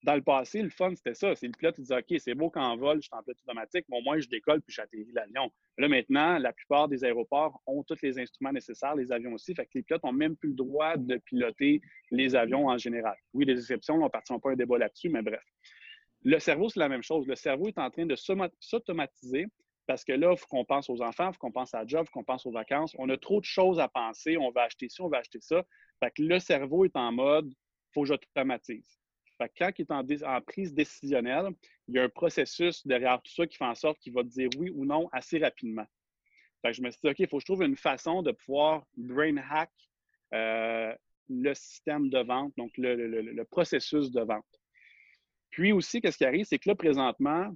dans 0.02 0.14
le 0.16 0.22
passé, 0.22 0.62
le 0.62 0.70
fun, 0.70 0.92
c'était 0.96 1.14
ça. 1.14 1.34
C'est 1.36 1.46
le 1.46 1.52
pilote 1.52 1.76
qui 1.76 1.82
disait 1.82 1.98
OK, 1.98 2.14
c'est 2.18 2.34
beau 2.34 2.50
qu'en 2.50 2.76
vol, 2.76 2.96
je 2.96 3.02
suis 3.02 3.10
en 3.12 3.22
pilote 3.22 3.38
automatique, 3.40 3.84
mais 3.88 3.98
au 3.98 4.02
moins 4.02 4.18
je 4.18 4.28
décolle 4.28 4.60
puis 4.60 4.74
j'atterris 4.74 5.06
l'avion. 5.12 5.50
Là, 5.78 5.88
maintenant, 5.88 6.38
la 6.38 6.52
plupart 6.52 6.88
des 6.88 7.04
aéroports 7.04 7.60
ont 7.66 7.82
tous 7.84 8.00
les 8.02 8.18
instruments 8.18 8.52
nécessaires, 8.52 8.96
les 8.96 9.12
avions 9.12 9.32
aussi. 9.32 9.54
Fait 9.54 9.64
que 9.64 9.70
les 9.74 9.82
pilotes 9.82 10.02
n'ont 10.02 10.12
même 10.12 10.36
plus 10.36 10.48
le 10.48 10.54
droit 10.54 10.96
de 10.96 11.18
piloter 11.18 11.80
les 12.10 12.34
avions 12.34 12.66
en 12.66 12.78
général. 12.78 13.16
Oui, 13.32 13.46
des 13.46 13.58
exceptions, 13.58 13.94
on 13.94 14.04
ne 14.04 14.08
partira 14.08 14.38
pas 14.40 14.50
un 14.50 14.56
débat 14.56 14.78
là-dessus, 14.78 15.08
mais 15.08 15.22
bref. 15.22 15.42
Le 16.24 16.38
cerveau, 16.38 16.68
c'est 16.68 16.80
la 16.80 16.88
même 16.88 17.02
chose. 17.02 17.26
Le 17.26 17.36
cerveau 17.36 17.68
est 17.68 17.78
en 17.78 17.90
train 17.90 18.06
de 18.06 18.16
s'automatiser 18.16 19.46
parce 19.86 20.04
que 20.04 20.12
là, 20.12 20.32
il 20.32 20.38
faut 20.38 20.46
qu'on 20.46 20.64
pense 20.64 20.88
aux 20.88 21.02
enfants, 21.02 21.28
il 21.30 21.34
faut 21.34 21.40
qu'on 21.40 21.52
pense 21.52 21.74
à 21.74 21.80
la 21.80 21.86
job, 21.86 22.04
il 22.04 22.06
faut 22.06 22.20
qu'on 22.20 22.24
pense 22.24 22.46
aux 22.46 22.52
vacances. 22.52 22.94
On 22.98 23.08
a 23.08 23.16
trop 23.16 23.40
de 23.40 23.44
choses 23.44 23.80
à 23.80 23.88
penser. 23.88 24.36
On 24.36 24.50
va 24.50 24.62
acheter 24.62 24.88
ci, 24.88 25.00
on 25.00 25.08
va 25.08 25.18
acheter 25.18 25.40
ça. 25.40 25.64
Fait 26.00 26.10
que 26.10 26.22
le 26.22 26.38
cerveau 26.38 26.84
est 26.84 26.96
en 26.96 27.12
mode 27.12 27.52
faut 27.92 28.02
que 28.02 28.08
j'automatise 28.08 29.01
quand 29.56 29.70
il 29.78 29.82
est 29.82 30.24
en, 30.24 30.40
prise 30.40 30.74
décisionnelle, 30.74 31.50
il 31.88 31.94
y 31.94 31.98
a 31.98 32.04
un 32.04 32.08
processus 32.08 32.86
derrière 32.86 33.20
tout 33.22 33.32
ça 33.32 33.46
qui 33.46 33.56
fait 33.56 33.64
en 33.64 33.74
sorte 33.74 33.98
qu'il 33.98 34.12
va 34.12 34.22
te 34.22 34.28
dire 34.28 34.48
oui 34.58 34.70
ou 34.70 34.84
non 34.84 35.08
assez 35.12 35.38
rapidement. 35.38 35.86
je 36.64 36.82
me 36.82 36.90
suis 36.90 37.00
dit, 37.02 37.10
OK, 37.10 37.18
il 37.18 37.28
faut 37.28 37.38
que 37.38 37.42
je 37.42 37.46
trouve 37.46 37.62
une 37.62 37.76
façon 37.76 38.22
de 38.22 38.32
pouvoir 38.32 38.84
brain 38.96 39.36
hack 39.50 39.70
euh, 40.34 40.94
le 41.28 41.54
système 41.54 42.10
de 42.10 42.18
vente, 42.18 42.52
donc 42.56 42.72
le, 42.76 43.42
processus 43.44 44.10
de 44.10 44.20
vente. 44.20 44.44
Puis 45.50 45.72
aussi, 45.72 46.00
qu'est-ce 46.00 46.18
qui 46.18 46.24
arrive, 46.24 46.44
c'est 46.44 46.58
que 46.58 46.68
là, 46.68 46.74
présentement, 46.74 47.54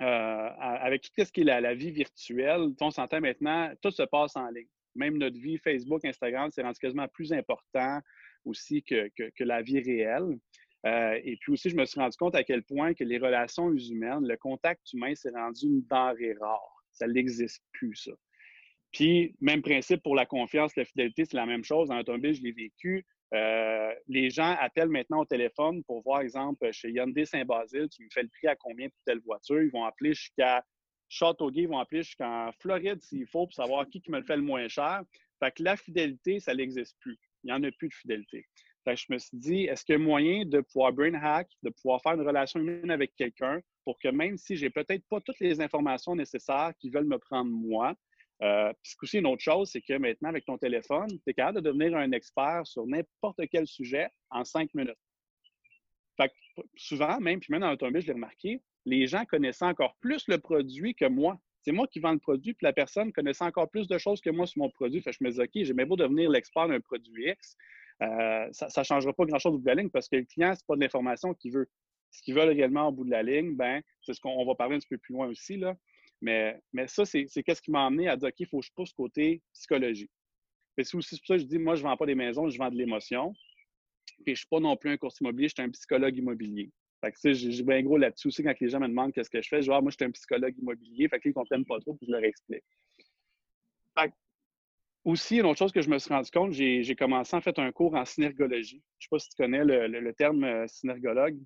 euh, 0.00 0.48
avec 0.58 1.02
tout 1.02 1.24
ce 1.24 1.32
qui 1.32 1.42
est 1.42 1.44
la, 1.44 1.74
vie 1.74 1.90
virtuelle, 1.90 2.72
on 2.80 2.90
s'entend 2.90 3.20
maintenant, 3.20 3.72
tout 3.82 3.90
se 3.90 4.02
passe 4.02 4.36
en 4.36 4.48
ligne. 4.48 4.66
Même 4.94 5.16
notre 5.16 5.38
vie 5.38 5.58
Facebook, 5.58 6.04
Instagram, 6.04 6.50
c'est 6.52 6.62
rendu 6.62 6.78
quasiment 6.78 7.08
plus 7.08 7.32
important 7.32 8.00
aussi 8.44 8.82
que 8.82 9.10
la 9.38 9.62
vie 9.62 9.80
réelle. 9.80 10.38
Euh, 10.84 11.18
et 11.22 11.36
puis 11.36 11.52
aussi, 11.52 11.70
je 11.70 11.76
me 11.76 11.84
suis 11.84 12.00
rendu 12.00 12.16
compte 12.16 12.34
à 12.34 12.42
quel 12.42 12.62
point 12.62 12.94
que 12.94 13.04
les 13.04 13.18
relations 13.18 13.72
humaines, 13.72 14.26
le 14.26 14.36
contact 14.36 14.92
humain, 14.92 15.14
s'est 15.14 15.30
rendu 15.30 15.66
une 15.66 15.82
denrée 15.82 16.34
rare. 16.40 16.84
Ça 16.92 17.06
n'existe 17.06 17.62
plus, 17.72 17.94
ça. 17.94 18.12
Puis, 18.90 19.34
même 19.40 19.62
principe 19.62 20.02
pour 20.02 20.14
la 20.14 20.26
confiance, 20.26 20.76
la 20.76 20.84
fidélité, 20.84 21.24
c'est 21.24 21.36
la 21.36 21.46
même 21.46 21.64
chose. 21.64 21.90
En 21.90 21.98
automobile, 21.98 22.34
je 22.34 22.42
l'ai 22.42 22.52
vécu. 22.52 23.06
Euh, 23.32 23.94
les 24.08 24.28
gens 24.28 24.54
appellent 24.60 24.90
maintenant 24.90 25.20
au 25.20 25.24
téléphone 25.24 25.82
pour 25.84 26.02
voir, 26.02 26.20
exemple, 26.20 26.70
chez 26.72 26.90
Hyundai 26.90 27.24
Saint-Basile, 27.24 27.88
tu 27.88 28.04
me 28.04 28.08
fais 28.12 28.22
le 28.22 28.28
prix 28.28 28.48
à 28.48 28.56
combien 28.56 28.88
pour 28.88 28.98
telle 29.06 29.20
voiture? 29.20 29.62
Ils 29.62 29.70
vont 29.70 29.84
appeler 29.84 30.12
jusqu'à 30.12 30.62
Châteauguay, 31.08 31.62
ils 31.62 31.68
vont 31.68 31.78
appeler 31.78 32.02
jusqu'en 32.02 32.50
Floride 32.60 33.00
s'il 33.00 33.26
faut 33.26 33.46
pour 33.46 33.54
savoir 33.54 33.88
qui, 33.88 34.02
qui 34.02 34.10
me 34.10 34.18
le 34.18 34.24
fait 34.24 34.36
le 34.36 34.42
moins 34.42 34.68
cher. 34.68 35.02
Fait 35.42 35.50
que 35.50 35.62
la 35.62 35.76
fidélité, 35.76 36.40
ça 36.40 36.54
n'existe 36.54 36.98
plus. 37.00 37.18
Il 37.42 37.46
n'y 37.46 37.52
en 37.52 37.62
a 37.62 37.70
plus 37.72 37.88
de 37.88 37.94
fidélité 37.94 38.46
je 38.86 39.06
me 39.10 39.18
suis 39.18 39.36
dit, 39.36 39.64
est-ce 39.64 39.84
qu'il 39.84 39.94
y 39.94 39.96
a 39.96 39.98
moyen 39.98 40.44
de 40.44 40.60
pouvoir 40.60 40.92
brain 40.92 41.14
hack, 41.14 41.48
de 41.62 41.70
pouvoir 41.70 42.02
faire 42.02 42.14
une 42.14 42.26
relation 42.26 42.60
humaine 42.60 42.90
avec 42.90 43.14
quelqu'un 43.16 43.60
pour 43.84 43.98
que 43.98 44.08
même 44.08 44.36
si 44.36 44.56
j'ai 44.56 44.70
peut-être 44.70 45.04
pas 45.08 45.20
toutes 45.20 45.40
les 45.40 45.60
informations 45.60 46.14
nécessaires 46.14 46.72
qu'ils 46.78 46.92
veulent 46.92 47.06
me 47.06 47.18
prendre 47.18 47.50
moi, 47.50 47.94
euh, 48.42 48.72
puis 48.82 48.94
aussi 49.02 49.18
une 49.18 49.26
autre 49.26 49.42
chose, 49.42 49.70
c'est 49.70 49.80
que 49.80 49.94
maintenant, 49.94 50.30
avec 50.30 50.44
ton 50.44 50.58
téléphone, 50.58 51.08
tu 51.08 51.20
es 51.28 51.34
capable 51.34 51.60
de 51.60 51.70
devenir 51.70 51.96
un 51.96 52.10
expert 52.10 52.62
sur 52.66 52.86
n'importe 52.86 53.40
quel 53.50 53.66
sujet 53.66 54.08
en 54.30 54.44
cinq 54.44 54.74
minutes. 54.74 54.98
Fait 56.16 56.28
que 56.28 56.62
souvent, 56.76 57.20
même, 57.20 57.38
puis 57.38 57.52
même 57.52 57.60
dans 57.60 57.70
l'automobile, 57.70 58.02
je 58.02 58.08
l'ai 58.08 58.12
remarqué, 58.14 58.60
les 58.84 59.06
gens 59.06 59.24
connaissaient 59.24 59.64
encore 59.64 59.96
plus 60.00 60.26
le 60.26 60.38
produit 60.38 60.94
que 60.94 61.06
moi. 61.06 61.38
C'est 61.62 61.70
moi 61.70 61.86
qui 61.86 62.00
vends 62.00 62.12
le 62.12 62.18
produit, 62.18 62.54
puis 62.54 62.64
la 62.64 62.72
personne 62.72 63.12
connaissait 63.12 63.44
encore 63.44 63.70
plus 63.70 63.86
de 63.86 63.96
choses 63.96 64.20
que 64.20 64.30
moi 64.30 64.46
sur 64.46 64.58
mon 64.58 64.70
produit. 64.70 65.00
Fait 65.00 65.12
que 65.12 65.16
je 65.20 65.24
me 65.24 65.30
dis, 65.30 65.40
OK, 65.40 65.64
j'aimerais 65.64 65.86
beau 65.86 65.94
devenir 65.94 66.28
l'expert 66.28 66.66
d'un 66.66 66.80
produit 66.80 67.30
X. 67.30 67.56
Euh, 68.02 68.48
ça 68.52 68.68
ne 68.76 68.84
changera 68.84 69.12
pas 69.12 69.24
grand-chose 69.24 69.54
au 69.54 69.58
bout 69.58 69.64
de 69.64 69.68
la 69.68 69.74
ligne 69.74 69.90
parce 69.90 70.08
que 70.08 70.16
le 70.16 70.24
client, 70.24 70.54
ce 70.54 70.60
n'est 70.60 70.66
pas 70.66 70.74
de 70.74 70.80
l'information 70.80 71.34
qu'il 71.34 71.52
veut. 71.52 71.68
Ce 72.10 72.20
qu'ils 72.22 72.34
veulent 72.34 72.48
réellement 72.48 72.88
au 72.88 72.92
bout 72.92 73.04
de 73.04 73.10
la 73.10 73.22
ligne, 73.22 73.54
ben, 73.54 73.80
c'est 74.02 74.12
ce 74.12 74.20
qu'on 74.20 74.44
va 74.44 74.54
parler 74.54 74.76
un 74.76 74.78
petit 74.78 74.88
peu 74.88 74.98
plus 74.98 75.14
loin 75.14 75.28
aussi. 75.28 75.56
Là. 75.56 75.76
Mais, 76.20 76.60
mais 76.72 76.86
ça, 76.88 77.04
c'est 77.04 77.26
qu'est-ce 77.42 77.62
qui 77.62 77.70
m'a 77.70 77.86
amené 77.86 78.08
à 78.08 78.16
dire 78.16 78.28
OK, 78.28 78.40
il 78.40 78.46
faut 78.46 78.60
que 78.60 78.66
je 78.66 78.72
pousse 78.74 78.92
côté 78.92 79.40
psychologie. 79.54 80.10
C'est 80.78 80.94
aussi 80.94 81.16
pour 81.18 81.26
ça 81.26 81.34
que 81.34 81.42
je 81.42 81.46
dis 81.46 81.58
moi, 81.58 81.74
je 81.74 81.82
ne 81.82 81.88
vends 81.88 81.96
pas 81.96 82.06
des 82.06 82.14
maisons, 82.14 82.48
je 82.48 82.58
vends 82.58 82.70
de 82.70 82.76
l'émotion. 82.76 83.32
Puis 84.24 84.24
je 84.26 84.30
ne 84.30 84.36
suis 84.36 84.46
pas 84.46 84.60
non 84.60 84.76
plus 84.76 84.90
un 84.90 84.96
courtier 84.96 85.24
immobilier, 85.24 85.48
je 85.48 85.54
suis 85.54 85.62
un 85.62 85.70
psychologue 85.70 86.16
immobilier. 86.16 86.70
Fait 87.00 87.12
que, 87.12 87.32
j'ai 87.32 87.62
bien 87.64 87.82
gros 87.82 87.98
là-dessus 87.98 88.28
aussi 88.28 88.42
quand 88.44 88.58
les 88.60 88.68
gens 88.68 88.78
me 88.78 88.86
demandent 88.86 89.12
qu'est-ce 89.12 89.30
que 89.30 89.42
je 89.42 89.48
fais. 89.48 89.60
Je 89.60 89.68
dis, 89.68 89.74
ah, 89.74 89.80
moi, 89.80 89.90
je 89.90 89.96
suis 89.96 90.04
un 90.04 90.12
psychologue 90.12 90.56
immobilier. 90.56 91.08
Fait 91.08 91.18
qu'ils 91.18 91.30
ne 91.30 91.34
comprennent 91.34 91.64
pas 91.64 91.80
trop, 91.80 91.94
puis 91.94 92.06
je 92.06 92.12
leur 92.12 92.22
explique. 92.22 92.64
Aussi, 95.04 95.38
une 95.38 95.46
autre 95.46 95.58
chose 95.58 95.72
que 95.72 95.82
je 95.82 95.90
me 95.90 95.98
suis 95.98 96.12
rendu 96.12 96.30
compte, 96.30 96.52
j'ai 96.52 96.96
commencé 96.96 97.34
en 97.36 97.40
fait 97.40 97.58
un 97.58 97.72
cours 97.72 97.94
en 97.94 98.04
synergologie. 98.04 98.82
Je 98.98 99.06
ne 99.06 99.08
sais 99.08 99.08
pas 99.10 99.18
si 99.18 99.28
tu 99.30 99.36
connais 99.36 99.64
le, 99.64 100.12
terme 100.12 100.44
euh, 100.44 100.66
synergologue. 100.68 101.38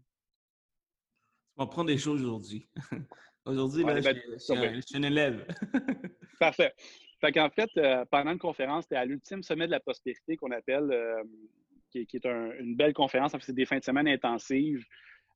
On 1.56 1.64
va 1.64 1.70
prendre 1.70 1.88
des 1.88 1.98
choses 1.98 2.20
aujourd'hui. 2.20 2.68
aujourd'hui, 3.46 3.84
ben, 3.84 3.96
je, 3.96 4.80
suis 4.80 4.96
un 4.96 5.02
élève. 5.02 5.46
Parfait. 6.40 6.72
Fait 7.20 7.32
qu'en 7.32 7.48
fait, 7.48 7.70
euh, 7.78 8.04
pendant 8.10 8.32
une 8.32 8.38
conférence, 8.38 8.84
c'était 8.84 8.96
à 8.96 9.06
l'ultime 9.06 9.42
sommet 9.42 9.66
de 9.66 9.70
la 9.70 9.80
prospérité 9.80 10.36
qu'on 10.36 10.50
appelle, 10.50 10.90
euh, 10.92 11.22
qui, 11.90 12.00
est 12.00 12.26
une 12.26 12.76
belle 12.76 12.92
conférence. 12.92 13.34
En 13.34 13.38
fait, 13.38 13.46
c'est 13.46 13.54
des 13.54 13.64
fins 13.64 13.78
de 13.78 13.84
semaine 13.84 14.06
intensives 14.06 14.84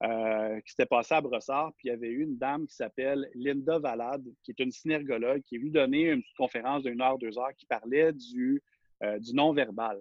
euh, 0.03 0.61
qui 0.61 0.71
s'était 0.71 0.87
passé 0.87 1.15
à 1.15 1.21
Brossard. 1.21 1.73
Puis 1.77 1.89
il 1.89 1.91
y 1.91 1.95
avait 1.95 2.09
eu 2.09 2.23
une 2.23 2.39
dame 2.39 2.67
qui 2.67 2.75
s'appelle 2.75 3.29
Linda 3.35 3.79
Valade, 3.79 4.25
qui 4.43 4.53
est 4.53 4.61
une 4.61 4.71
synergologue, 4.71 5.43
qui 5.43 5.57
est 5.57 5.59
venue 5.59 5.71
donner 5.71 6.11
une 6.11 6.23
petite 6.23 6.37
conférence 6.37 6.85
d'une 6.85 7.03
heure, 7.03 7.19
deux 7.19 7.39
heures, 7.39 7.55
qui 7.57 7.67
parlait 7.67 8.13
du, 8.13 8.63
euh, 9.03 9.19
du 9.19 9.35
non-verbal. 9.35 10.01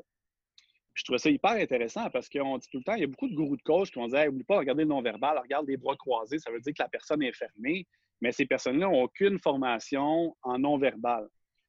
je 0.94 1.04
trouvais 1.04 1.20
ça 1.20 1.30
hyper 1.30 1.52
intéressant 1.52 2.10
parce 2.12 2.30
qu'on 2.30 2.58
dit 2.58 2.68
tout 2.72 2.78
le 2.78 2.84
temps, 2.84 2.96
il 2.96 3.02
y 3.02 3.04
a 3.04 3.08
beaucoup 3.08 3.28
de 3.28 3.36
gourous 3.36 3.58
de 3.58 3.62
coach 3.62 3.92
qui 3.92 4.00
vont 4.00 4.08
dire 4.08 4.28
Oublie 4.30 4.46
pas 4.46 4.56
de 4.56 4.60
regarder 4.60 4.84
le 4.84 4.90
non-verbal, 4.90 5.38
regarde 5.38 5.68
les 5.68 5.76
bras 5.76 5.98
croisés, 5.98 6.40
ça 6.40 6.50
veut 6.50 6.62
dire 6.62 6.74
que 6.74 6.82
la 6.82 6.90
personne 6.90 7.22
est 7.22 7.34
fermée. 7.34 7.86
Mais 8.22 8.32
ces 8.32 8.46
personnes-là 8.46 8.88
n'ont 8.88 9.04
aucune 9.04 9.40
formation 9.40 10.36
en 10.44 10.60
non-verbal. 10.60 11.28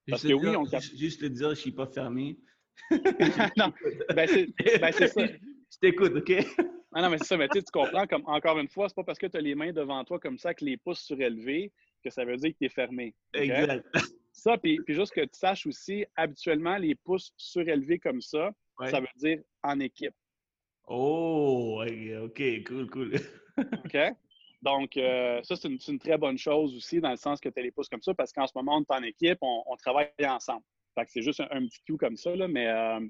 Parce 0.08 0.22
que 0.22 0.32
oui, 0.32 0.56
on 0.56 0.64
Juste 0.96 1.20
te 1.20 1.26
dire, 1.26 1.46
je 1.46 1.50
ne 1.50 1.54
suis 1.54 1.72
pas 1.72 1.86
fermé. 1.86 2.38
non, 3.56 3.72
ben 4.14 4.28
c'est 4.28 4.80
ben 4.80 4.92
ça. 4.92 5.06
Je 5.06 5.78
t'écoute, 5.80 6.12
OK? 6.16 6.32
Ah 6.92 7.02
non, 7.02 7.10
mais 7.10 7.18
c'est 7.18 7.26
ça, 7.26 7.36
mais 7.36 7.48
tu 7.48 7.62
comprends, 7.72 8.06
comme 8.06 8.24
encore 8.26 8.58
une 8.58 8.68
fois, 8.68 8.88
c'est 8.88 8.96
pas 8.96 9.04
parce 9.04 9.18
que 9.18 9.26
tu 9.26 9.36
as 9.36 9.40
les 9.40 9.54
mains 9.54 9.72
devant 9.72 10.04
toi 10.04 10.18
comme 10.18 10.38
ça, 10.38 10.48
avec 10.48 10.60
les 10.60 10.76
pouces 10.76 11.00
surélevés, 11.00 11.72
que 12.02 12.10
ça 12.10 12.24
veut 12.24 12.36
dire 12.36 12.52
que 12.52 12.58
tu 12.58 12.64
es 12.64 12.68
fermé. 12.68 13.14
Exact. 13.34 13.86
Ça, 14.32 14.56
puis, 14.56 14.80
puis, 14.84 14.94
juste 14.94 15.12
que 15.12 15.20
tu 15.20 15.38
saches 15.38 15.66
aussi, 15.66 16.04
habituellement, 16.16 16.76
les 16.76 16.94
pouces 16.94 17.32
surélevés 17.36 17.98
comme 17.98 18.20
ça, 18.20 18.50
ça 18.86 19.00
veut 19.00 19.06
dire 19.16 19.40
en 19.62 19.78
équipe. 19.80 20.14
Oh, 20.88 21.82
OK, 22.24 22.42
cool, 22.66 22.90
cool. 22.90 23.14
OK? 23.58 23.96
Donc, 24.62 24.96
euh, 24.96 25.42
ça, 25.42 25.56
c'est 25.56 25.68
une, 25.68 25.98
très 25.98 26.18
bonne 26.18 26.38
chose 26.38 26.74
aussi, 26.76 27.00
dans 27.00 27.10
le 27.10 27.16
sens 27.16 27.40
que 27.40 27.48
tu 27.48 27.58
as 27.58 27.62
les 27.62 27.70
pouces 27.70 27.88
comme 27.88 28.02
ça, 28.02 28.12
parce 28.14 28.32
qu'en 28.32 28.46
ce 28.46 28.52
moment, 28.54 28.76
on 28.76 28.82
est 28.82 28.98
en 28.98 29.02
équipe, 29.02 29.38
on, 29.40 29.76
travaille 29.76 30.08
ensemble. 30.24 30.62
Fait 30.94 31.04
que 31.04 31.12
c'est 31.12 31.22
juste 31.22 31.40
un, 31.40 31.66
petit 31.66 31.80
coup 31.86 31.96
comme 31.96 32.16
ça, 32.16 32.34
là, 32.34 32.48
mais 32.48 32.66
euh, 32.66 33.00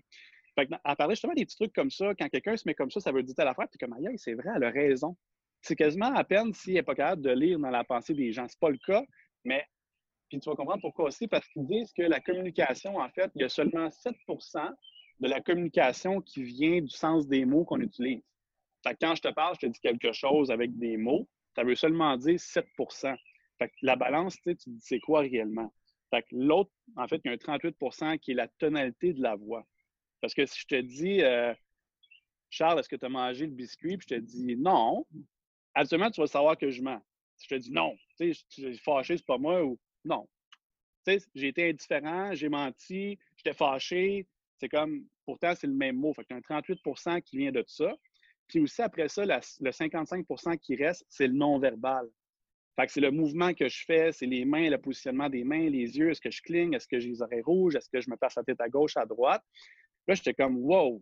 à 0.84 0.96
parler 0.96 1.14
justement 1.14 1.34
des 1.34 1.44
petits 1.44 1.56
trucs 1.56 1.72
comme 1.72 1.90
ça, 1.90 2.14
quand 2.14 2.28
quelqu'un 2.28 2.56
se 2.56 2.64
met 2.66 2.74
comme 2.74 2.90
ça, 2.90 3.00
ça 3.00 3.12
veut 3.12 3.22
dire 3.22 3.34
telle 3.34 3.48
affaire, 3.48 3.68
puis 3.68 3.78
comme, 3.78 3.92
aïe, 3.94 4.16
c'est 4.16 4.34
vrai, 4.34 4.50
elle 4.56 4.64
a 4.64 4.70
raison. 4.70 5.16
C'est 5.62 5.76
quasiment 5.76 6.12
à 6.14 6.24
peine 6.24 6.52
s'il 6.54 6.74
n'est 6.74 6.82
pas 6.82 6.94
capable 6.94 7.22
de 7.22 7.30
lire 7.30 7.58
dans 7.58 7.70
la 7.70 7.84
pensée 7.84 8.14
des 8.14 8.32
gens. 8.32 8.48
Ce 8.48 8.54
n'est 8.54 8.60
pas 8.60 8.70
le 8.70 8.78
cas, 8.78 9.04
mais 9.44 9.64
puis 10.30 10.38
tu 10.38 10.48
vas 10.48 10.54
comprendre 10.54 10.80
pourquoi 10.80 11.06
aussi, 11.06 11.26
parce 11.26 11.46
qu'ils 11.48 11.66
disent 11.66 11.92
que 11.92 12.02
la 12.02 12.20
communication, 12.20 12.96
en 12.96 13.08
fait, 13.10 13.30
il 13.34 13.42
y 13.42 13.44
a 13.44 13.48
seulement 13.48 13.88
7% 13.88 14.70
de 15.18 15.28
la 15.28 15.40
communication 15.40 16.20
qui 16.20 16.44
vient 16.44 16.80
du 16.80 16.88
sens 16.88 17.26
des 17.26 17.44
mots 17.44 17.64
qu'on 17.64 17.80
utilise. 17.80 18.22
Fait 18.86 18.96
quand 18.98 19.14
je 19.16 19.22
te 19.22 19.28
parle, 19.28 19.56
je 19.60 19.66
te 19.66 19.72
dis 19.72 19.80
quelque 19.80 20.12
chose 20.12 20.50
avec 20.50 20.78
des 20.78 20.96
mots, 20.96 21.28
ça 21.54 21.64
veut 21.64 21.74
seulement 21.74 22.16
dire 22.16 22.38
7 22.38 22.64
fait 23.58 23.72
la 23.82 23.96
balance, 23.96 24.40
tu 24.40 24.54
dis 24.54 24.80
c'est 24.80 25.00
quoi 25.00 25.20
réellement? 25.20 25.72
Fait 26.10 26.24
l'autre, 26.30 26.70
en 26.96 27.06
fait, 27.06 27.20
il 27.24 27.28
y 27.28 27.30
a 27.30 27.34
un 27.34 27.58
38% 27.58 28.18
qui 28.18 28.30
est 28.30 28.34
la 28.34 28.48
tonalité 28.48 29.12
de 29.12 29.22
la 29.22 29.36
voix. 29.36 29.66
Parce 30.20 30.34
que 30.34 30.46
si 30.46 30.60
je 30.60 30.66
te 30.66 30.80
dis, 30.80 31.22
euh, 31.22 31.54
Charles, 32.50 32.80
est-ce 32.80 32.88
que 32.88 32.96
tu 32.96 33.06
as 33.06 33.08
mangé 33.08 33.46
le 33.46 33.52
biscuit? 33.52 33.96
Puis 33.96 34.06
je 34.10 34.14
te 34.16 34.20
dis 34.20 34.56
non, 34.56 35.06
absolument, 35.74 36.10
tu 36.10 36.20
vas 36.20 36.26
savoir 36.26 36.56
que 36.56 36.70
je 36.70 36.82
mens. 36.82 37.00
Si 37.36 37.46
je 37.48 37.54
te 37.54 37.60
dis 37.60 37.72
non, 37.72 37.96
tu 38.18 38.34
sais, 38.34 38.44
je 38.58 38.72
suis 38.72 38.78
fâché, 38.78 39.16
c'est 39.16 39.26
pas 39.26 39.38
moi, 39.38 39.64
ou 39.64 39.78
Non. 40.04 40.28
Tu 41.06 41.18
sais, 41.18 41.26
j'ai 41.34 41.48
été 41.48 41.70
indifférent, 41.70 42.34
j'ai 42.34 42.48
menti, 42.48 43.18
j'étais 43.36 43.54
fâché. 43.54 44.26
C'est 44.58 44.68
comme, 44.68 45.06
pourtant, 45.24 45.54
c'est 45.54 45.66
le 45.66 45.72
même 45.72 45.96
mot. 45.96 46.12
Fait 46.12 46.24
que 46.24 46.34
un 46.34 46.40
38% 46.40 47.22
qui 47.22 47.38
vient 47.38 47.52
de 47.52 47.64
ça. 47.66 47.94
Puis 48.46 48.60
aussi, 48.60 48.82
après 48.82 49.08
ça, 49.08 49.24
le 49.24 49.70
55% 49.70 50.58
qui 50.58 50.76
reste, 50.76 51.06
c'est 51.08 51.28
le 51.28 51.32
non-verbal. 51.32 52.06
Fait 52.76 52.86
que 52.86 52.92
c'est 52.92 53.00
le 53.00 53.10
mouvement 53.10 53.54
que 53.54 53.68
je 53.68 53.84
fais, 53.84 54.12
c'est 54.12 54.26
les 54.26 54.44
mains, 54.44 54.68
le 54.70 54.78
positionnement 54.78 55.28
des 55.28 55.44
mains, 55.44 55.68
les 55.68 55.98
yeux, 55.98 56.10
est-ce 56.10 56.20
que 56.20 56.30
je 56.30 56.42
cligne, 56.42 56.74
est-ce 56.74 56.88
que 56.88 56.98
j'ai 56.98 57.08
les 57.08 57.22
oreilles 57.22 57.42
rouges, 57.42 57.76
est-ce 57.76 57.88
que 57.88 58.00
je 58.00 58.10
me 58.10 58.16
passe 58.16 58.36
la 58.36 58.42
tête 58.42 58.60
à 58.60 58.68
gauche, 58.68 58.96
à 58.96 59.06
droite? 59.06 59.44
Là, 60.10 60.16
j'étais 60.16 60.34
comme, 60.34 60.56
wow, 60.56 61.00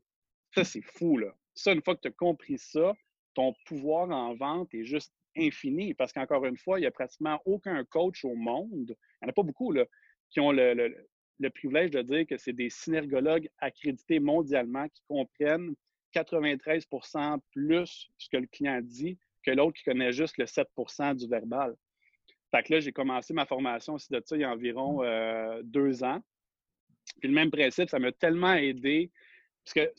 ça, 0.54 0.64
c'est 0.64 0.82
fou, 0.82 1.16
là. 1.16 1.34
Ça, 1.54 1.72
une 1.72 1.80
fois 1.82 1.96
que 1.96 2.02
tu 2.02 2.08
as 2.08 2.10
compris 2.10 2.58
ça, 2.58 2.92
ton 3.32 3.54
pouvoir 3.64 4.10
en 4.10 4.34
vente 4.34 4.74
est 4.74 4.84
juste 4.84 5.14
infini 5.34 5.94
parce 5.94 6.12
qu'encore 6.12 6.44
une 6.44 6.58
fois, 6.58 6.78
il 6.78 6.82
n'y 6.82 6.86
a 6.88 6.90
pratiquement 6.90 7.40
aucun 7.46 7.82
coach 7.86 8.22
au 8.26 8.34
monde, 8.34 8.70
il 8.90 9.22
n'y 9.22 9.26
en 9.26 9.28
a 9.30 9.32
pas 9.32 9.42
beaucoup, 9.42 9.72
là, 9.72 9.86
qui 10.28 10.40
ont 10.40 10.52
le, 10.52 10.94
le 11.38 11.50
privilège 11.50 11.90
de 11.90 12.02
dire 12.02 12.26
que 12.26 12.36
c'est 12.36 12.52
des 12.52 12.68
synergologues 12.68 13.48
accrédités 13.60 14.20
mondialement 14.20 14.86
qui 14.90 15.00
comprennent 15.08 15.74
93% 16.14 17.40
plus 17.52 18.10
ce 18.18 18.28
que 18.28 18.36
le 18.36 18.46
client 18.46 18.82
dit 18.82 19.16
que 19.42 19.52
l'autre 19.52 19.78
qui 19.78 19.84
connaît 19.84 20.12
juste 20.12 20.36
le 20.36 20.44
7% 20.44 21.16
du 21.16 21.26
verbal. 21.28 21.74
Fait 22.50 22.62
que 22.62 22.74
là, 22.74 22.80
j'ai 22.80 22.92
commencé 22.92 23.32
ma 23.32 23.46
formation 23.46 23.94
aussi 23.94 24.12
de 24.12 24.20
ça 24.22 24.36
il 24.36 24.42
y 24.42 24.44
a 24.44 24.50
environ 24.50 25.02
euh, 25.02 25.62
deux 25.64 26.04
ans. 26.04 26.20
Puis 27.20 27.28
le 27.28 27.34
même 27.34 27.50
principe, 27.50 27.88
ça 27.88 27.98
m'a 27.98 28.12
tellement 28.12 28.54
aidé, 28.54 29.10
parce 29.64 29.74
que 29.74 29.92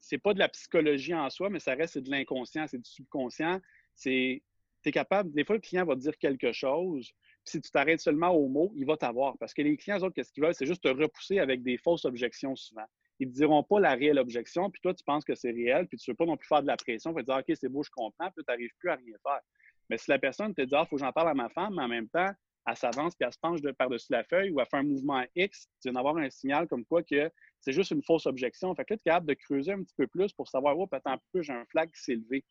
c'est 0.00 0.18
pas 0.18 0.34
de 0.34 0.38
la 0.38 0.48
psychologie 0.48 1.14
en 1.14 1.30
soi, 1.30 1.48
mais 1.48 1.58
ça 1.58 1.74
reste 1.74 1.98
de 1.98 2.10
l'inconscient, 2.10 2.66
c'est 2.66 2.78
du 2.78 2.90
subconscient. 2.90 3.60
C'est, 3.94 4.42
tu 4.82 4.88
es 4.88 4.92
capable, 4.92 5.32
des 5.32 5.44
fois, 5.44 5.56
le 5.56 5.62
client 5.62 5.86
va 5.86 5.94
te 5.94 6.00
dire 6.00 6.18
quelque 6.18 6.52
chose, 6.52 7.10
si 7.44 7.60
tu 7.60 7.70
t'arrêtes 7.70 8.00
seulement 8.00 8.30
au 8.30 8.48
mot, 8.48 8.72
il 8.76 8.84
va 8.84 8.96
t'avoir. 8.96 9.36
Parce 9.38 9.54
que 9.54 9.62
les 9.62 9.76
clients, 9.76 9.98
eux 9.98 10.04
autres, 10.04 10.14
qu'est-ce 10.14 10.32
qu'ils 10.32 10.42
veulent? 10.42 10.54
C'est 10.54 10.66
juste 10.66 10.82
te 10.82 10.88
repousser 10.88 11.38
avec 11.38 11.62
des 11.62 11.78
fausses 11.78 12.04
objections 12.04 12.56
souvent. 12.56 12.84
Ils 13.20 13.28
ne 13.28 13.32
te 13.32 13.36
diront 13.36 13.62
pas 13.62 13.80
la 13.80 13.94
réelle 13.94 14.18
objection, 14.18 14.70
puis 14.70 14.80
toi, 14.82 14.92
tu 14.92 15.04
penses 15.04 15.24
que 15.24 15.34
c'est 15.34 15.52
réel, 15.52 15.86
puis 15.86 15.96
tu 15.98 16.10
ne 16.10 16.12
veux 16.12 16.16
pas 16.16 16.26
non 16.26 16.36
plus 16.36 16.48
faire 16.48 16.62
de 16.62 16.66
la 16.66 16.76
pression, 16.76 17.10
tu 17.10 17.16
vas 17.16 17.22
dire, 17.22 17.36
OK, 17.36 17.56
c'est 17.58 17.68
beau, 17.68 17.82
je 17.82 17.90
comprends, 17.90 18.30
puis 18.30 18.44
tu 18.44 18.52
n'arrives 18.52 18.72
plus 18.78 18.90
à 18.90 18.96
rien 18.96 19.14
faire. 19.22 19.40
Mais 19.88 19.98
si 19.98 20.10
la 20.10 20.18
personne 20.18 20.54
te 20.54 20.62
dit, 20.62 20.74
ah, 20.74 20.84
faut 20.84 20.96
que 20.96 21.02
j'en 21.02 21.12
parle 21.12 21.28
à 21.28 21.34
ma 21.34 21.48
femme, 21.48 21.74
mais 21.76 21.82
en 21.82 21.88
même 21.88 22.08
temps, 22.08 22.30
elle 22.66 22.76
s'avance 22.76 23.14
puis 23.14 23.26
elle 23.26 23.32
se 23.32 23.38
penche 23.38 23.60
de 23.60 23.70
par-dessus 23.72 24.10
la 24.10 24.24
feuille 24.24 24.50
ou 24.50 24.60
elle 24.60 24.66
fait 24.66 24.78
un 24.78 24.82
mouvement 24.82 25.24
X, 25.36 25.68
tu 25.82 25.88
viens 25.88 25.92
d'avoir 25.92 26.16
un 26.16 26.30
signal 26.30 26.66
comme 26.66 26.84
quoi 26.84 27.02
que 27.02 27.30
c'est 27.60 27.72
juste 27.72 27.90
une 27.90 28.02
fausse 28.02 28.26
objection. 28.26 28.74
Fait 28.74 28.84
que 28.84 28.94
là, 28.94 28.98
tu 28.98 29.02
es 29.02 29.10
capable 29.10 29.26
de 29.26 29.34
creuser 29.34 29.72
un 29.72 29.82
petit 29.82 29.94
peu 29.96 30.06
plus 30.06 30.32
pour 30.32 30.48
savoir, 30.48 30.78
oh, 30.78 30.88
attends 30.92 31.12
un 31.12 31.18
peu, 31.32 31.42
j'ai 31.42 31.52
un 31.52 31.64
flag 31.66 31.90
qui 31.90 32.02
s'est 32.02 32.14
levé. 32.14 32.44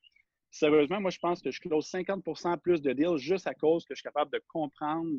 Sérieusement, 0.51 1.01
moi, 1.01 1.09
je 1.09 1.19
pense 1.19 1.41
que 1.41 1.49
je 1.49 1.59
close 1.59 1.89
50% 1.89 2.59
plus 2.59 2.81
de 2.81 2.93
deals 2.93 3.17
juste 3.17 3.47
à 3.47 3.53
cause 3.53 3.85
que 3.85 3.95
je 3.95 4.01
suis 4.01 4.03
capable 4.03 4.31
de 4.31 4.41
comprendre 4.47 5.09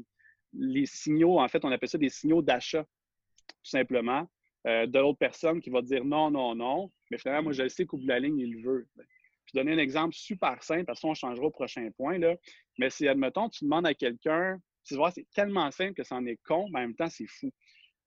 les 0.53 0.87
signaux, 0.87 1.41
en 1.41 1.49
fait, 1.49 1.65
on 1.65 1.73
appelle 1.73 1.89
ça 1.89 1.99
des 1.99 2.09
signaux 2.09 2.43
d'achat, 2.43 2.85
tout 2.85 3.71
simplement, 3.71 4.29
euh, 4.67 4.87
de 4.87 4.99
l'autre 4.99 5.19
personne 5.19 5.61
qui 5.61 5.71
va 5.71 5.83
dire 5.83 6.05
non, 6.05 6.31
non, 6.31 6.55
non. 6.55 6.91
Mais 7.11 7.19
finalement, 7.19 7.45
moi, 7.45 7.53
je 7.53 7.69
sais 7.69 7.85
qu'au 7.85 7.97
bout 7.97 8.05
de 8.05 8.09
la 8.09 8.21
ligne, 8.21 8.39
il 8.39 8.63
veut. 8.63 8.87
Je 8.97 9.53
vais 9.53 9.65
donner 9.65 9.73
un 9.73 9.83
exemple 9.83 10.15
super 10.15 10.63
simple, 10.63 10.85
parce 10.85 11.01
qu'on 11.01 11.15
changera 11.15 11.47
au 11.47 11.51
prochain 11.51 11.89
point. 11.97 12.19
Là. 12.19 12.37
Mais 12.79 12.91
si, 12.91 13.07
admettons, 13.09 13.49
tu 13.49 13.65
demandes 13.65 13.87
à 13.87 13.95
quelqu'un, 13.95 14.59
tu 14.85 14.97
vois, 14.97 15.11
c'est 15.11 15.27
tellement 15.35 15.71
simple 15.71 15.95
que 15.95 16.05
c'en 16.05 16.25
est 16.27 16.39
con, 16.45 16.69
mais 16.71 16.81
en 16.81 16.83
même 16.83 16.95
temps, 16.95 17.09
c'est 17.09 17.27
fou. 17.27 17.53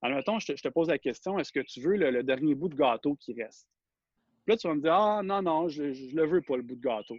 Admettons, 0.02 0.40
je 0.40 0.48
te, 0.48 0.56
je 0.56 0.62
te, 0.62 0.68
pose 0.68 0.90
la 0.90 1.00
question, 1.00 1.40
est-ce 1.40 1.52
que 1.52 1.60
tu 1.60 1.82
veux 1.82 1.96
le, 1.96 2.24
dernier 2.24 2.56
bout 2.56 2.70
de 2.70 2.76
gâteau 2.76 3.16
qui 3.16 3.34
reste? 3.34 3.68
Puis 4.46 4.54
là, 4.54 4.58
tu 4.58 4.68
vas 4.68 4.76
me 4.76 4.82
dire, 4.82 4.94
ah, 4.94 5.22
non, 5.24 5.42
non, 5.42 5.68
je 5.68 5.84
ne 5.84 6.16
le 6.16 6.28
veux 6.28 6.42
pas, 6.42 6.56
le 6.56 6.63
bout 6.63 6.76
de 6.76 6.82
gâteau. 6.82 7.18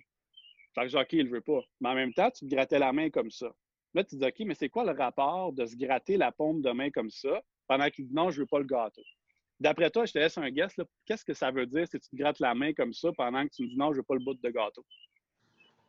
Fait 0.74 0.86
que 0.86 0.96
OK, 0.96 1.12
il 1.12 1.24
le 1.24 1.30
veut 1.30 1.40
pas. 1.40 1.60
Mais 1.80 1.88
en 1.88 1.94
même 1.94 2.12
temps, 2.14 2.30
tu 2.30 2.46
te 2.46 2.54
grattais 2.54 2.78
la 2.78 2.92
main 2.92 3.10
comme 3.10 3.30
ça. 3.30 3.52
Là, 3.94 4.04
tu 4.04 4.16
dis, 4.16 4.24
OK, 4.24 4.40
mais 4.40 4.54
c'est 4.54 4.68
quoi 4.68 4.84
le 4.84 4.96
rapport 4.96 5.52
de 5.52 5.66
se 5.66 5.76
gratter 5.76 6.16
la 6.16 6.30
paume 6.30 6.62
de 6.62 6.70
main 6.70 6.90
comme 6.90 7.10
ça 7.10 7.42
pendant 7.66 7.88
qu'il 7.90 8.06
dit 8.06 8.14
non, 8.14 8.30
je 8.30 8.40
veux 8.40 8.46
pas 8.46 8.58
le 8.58 8.64
gâteau? 8.64 9.02
D'après 9.60 9.90
toi, 9.90 10.06
je 10.06 10.12
te 10.12 10.18
laisse 10.18 10.38
un 10.38 10.50
guess. 10.50 10.76
Qu'est-ce 11.04 11.24
que 11.24 11.34
ça 11.34 11.50
veut 11.50 11.66
dire 11.66 11.86
si 11.88 11.98
tu 11.98 12.08
te 12.08 12.16
grattes 12.16 12.38
la 12.38 12.54
main 12.54 12.72
comme 12.72 12.92
ça 12.92 13.10
pendant 13.16 13.44
que 13.44 13.52
tu 13.52 13.62
me 13.64 13.68
dis 13.68 13.76
non, 13.76 13.92
je 13.92 13.98
veux 13.98 14.04
pas 14.04 14.14
le 14.14 14.24
bout 14.24 14.34
de 14.34 14.50
gâteau? 14.50 14.84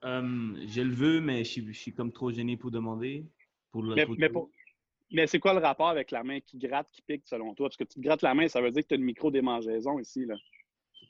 Euh, 0.06 0.56
je 0.66 0.82
le 0.82 0.94
veux, 0.94 1.22
mais 1.22 1.44
je 1.44 1.72
suis, 1.72 1.94
comme 1.94 2.12
trop 2.12 2.32
gêné 2.32 2.58
pour 2.58 2.72
demander. 2.72 3.26
Pour 3.72 3.84
le, 3.84 3.96
mais, 3.96 4.30
mais, 5.12 5.28
c'est 5.28 5.40
quoi 5.40 5.54
le 5.54 5.60
rapport 5.60 5.90
avec 5.90 6.12
la 6.12 6.24
main 6.24 6.40
qui 6.40 6.58
gratte, 6.58 6.90
qui 6.92 7.02
pique 7.02 7.24
selon 7.26 7.54
toi? 7.54 7.68
Parce 7.68 7.78
que 7.78 7.84
tu 7.84 7.96
te 7.96 8.02
grattes 8.02 8.22
la 8.22 8.34
main, 8.34 8.48
ça 8.48 8.62
veut 8.62 8.72
dire 8.72 8.84
que 8.84 8.88
tu 8.88 8.94
as 8.96 8.98
une 8.98 9.04
micro-démangeaison 9.04 10.00
ici. 10.00 10.26
Là 10.26 10.36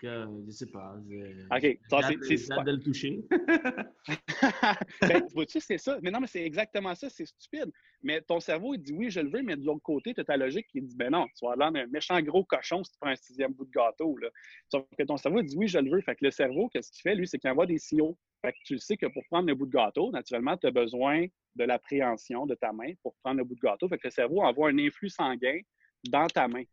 je 0.02 0.46
ne 0.46 0.52
sais 0.52 0.66
pas. 0.68 0.96
OK. 0.96 1.62
C'est 1.62 1.70
de 1.70 2.72
le 2.72 2.80
toucher. 2.80 3.22
ben, 5.02 5.28
vois-tu, 5.34 5.60
c'est 5.60 5.78
ça. 5.78 6.00
Mais 6.02 6.12
non, 6.12 6.20
mais 6.20 6.28
c'est 6.28 6.44
exactement 6.44 6.96
ça. 6.96 7.10
C'est 7.10 7.26
stupide. 7.26 7.72
Mais 8.02 8.22
ton 8.22 8.40
cerveau, 8.40 8.74
il 8.74 8.80
dit 8.80 8.94
oui, 8.94 9.10
je 9.10 9.20
le 9.20 9.30
veux, 9.30 9.42
mais 9.42 9.56
de 9.56 9.66
l'autre 9.66 9.82
côté, 9.82 10.14
tu 10.14 10.22
as 10.22 10.24
ta 10.24 10.38
logique 10.38 10.68
qui 10.68 10.82
dit 10.82 10.96
ben 10.96 11.12
non, 11.12 11.26
tu 11.38 11.46
vas 11.46 11.56
l'air 11.56 11.72
d'un 11.72 11.88
méchant 11.88 12.20
gros 12.22 12.44
cochon 12.44 12.84
si 12.84 12.92
tu 12.94 12.98
prends 13.00 13.12
un 13.12 13.16
sixième 13.16 13.54
bout 13.54 13.66
de 13.66 13.72
gâteau. 13.72 14.16
Là. 14.18 14.30
Sauf 14.70 14.86
que 14.98 15.04
ton 15.04 15.18
cerveau, 15.18 15.42
il 15.42 15.46
dit 15.46 15.58
oui, 15.58 15.68
je 15.68 15.80
le 15.80 15.92
veux. 15.92 16.02
Fait 16.02 16.16
que 16.16 16.26
le 16.26 16.32
cerveau, 16.32 16.70
qu'est-ce 16.70 16.92
qu'il 16.92 17.02
fait, 17.02 17.16
lui, 17.16 17.28
c'est 17.28 17.38
qu'il 17.38 17.50
envoie 17.50 17.66
des 17.66 17.80
signaux. 17.80 18.18
Fait 18.42 18.54
que 18.54 18.58
tu 18.64 18.80
sais 18.80 18.96
que 18.96 19.08
pour 19.08 19.24
prendre 19.30 19.48
le 19.48 19.56
bout 19.56 19.66
de 19.66 19.72
gâteau, 19.72 20.12
naturellement, 20.12 20.56
tu 20.58 20.68
as 20.68 20.72
besoin 20.72 21.26
de 21.56 21.64
l'appréhension 21.64 22.46
de 22.46 22.56
ta 22.56 22.72
main 22.72 22.94
pour 23.04 23.16
prendre 23.24 23.38
le 23.38 23.44
bout 23.44 23.56
de 23.56 23.60
gâteau. 23.60 23.88
Fait 23.90 23.98
que 23.98 24.08
le 24.08 24.12
cerveau 24.12 24.42
envoie 24.42 24.70
un 24.70 24.78
influx 24.78 25.10
sanguin 25.10 25.60
dans 26.08 26.28
ta 26.28 26.48
main 26.48 26.64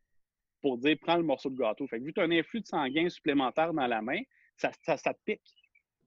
pour 0.61 0.79
dire 0.79 0.97
prends 1.01 1.17
le 1.17 1.23
morceau 1.23 1.51
de 1.51 1.57
gâteau. 1.57 1.87
Fait 1.89 1.99
que 1.99 2.05
vu 2.05 2.13
que 2.13 2.15
tu 2.15 2.21
as 2.21 2.25
un 2.25 2.31
influx 2.31 2.61
de 2.61 2.67
sanguin 2.67 3.09
supplémentaire 3.09 3.73
dans 3.73 3.87
la 3.87 4.01
main, 4.01 4.21
ça, 4.57 4.71
ça, 4.83 4.97
te 4.97 5.21
pique 5.25 5.43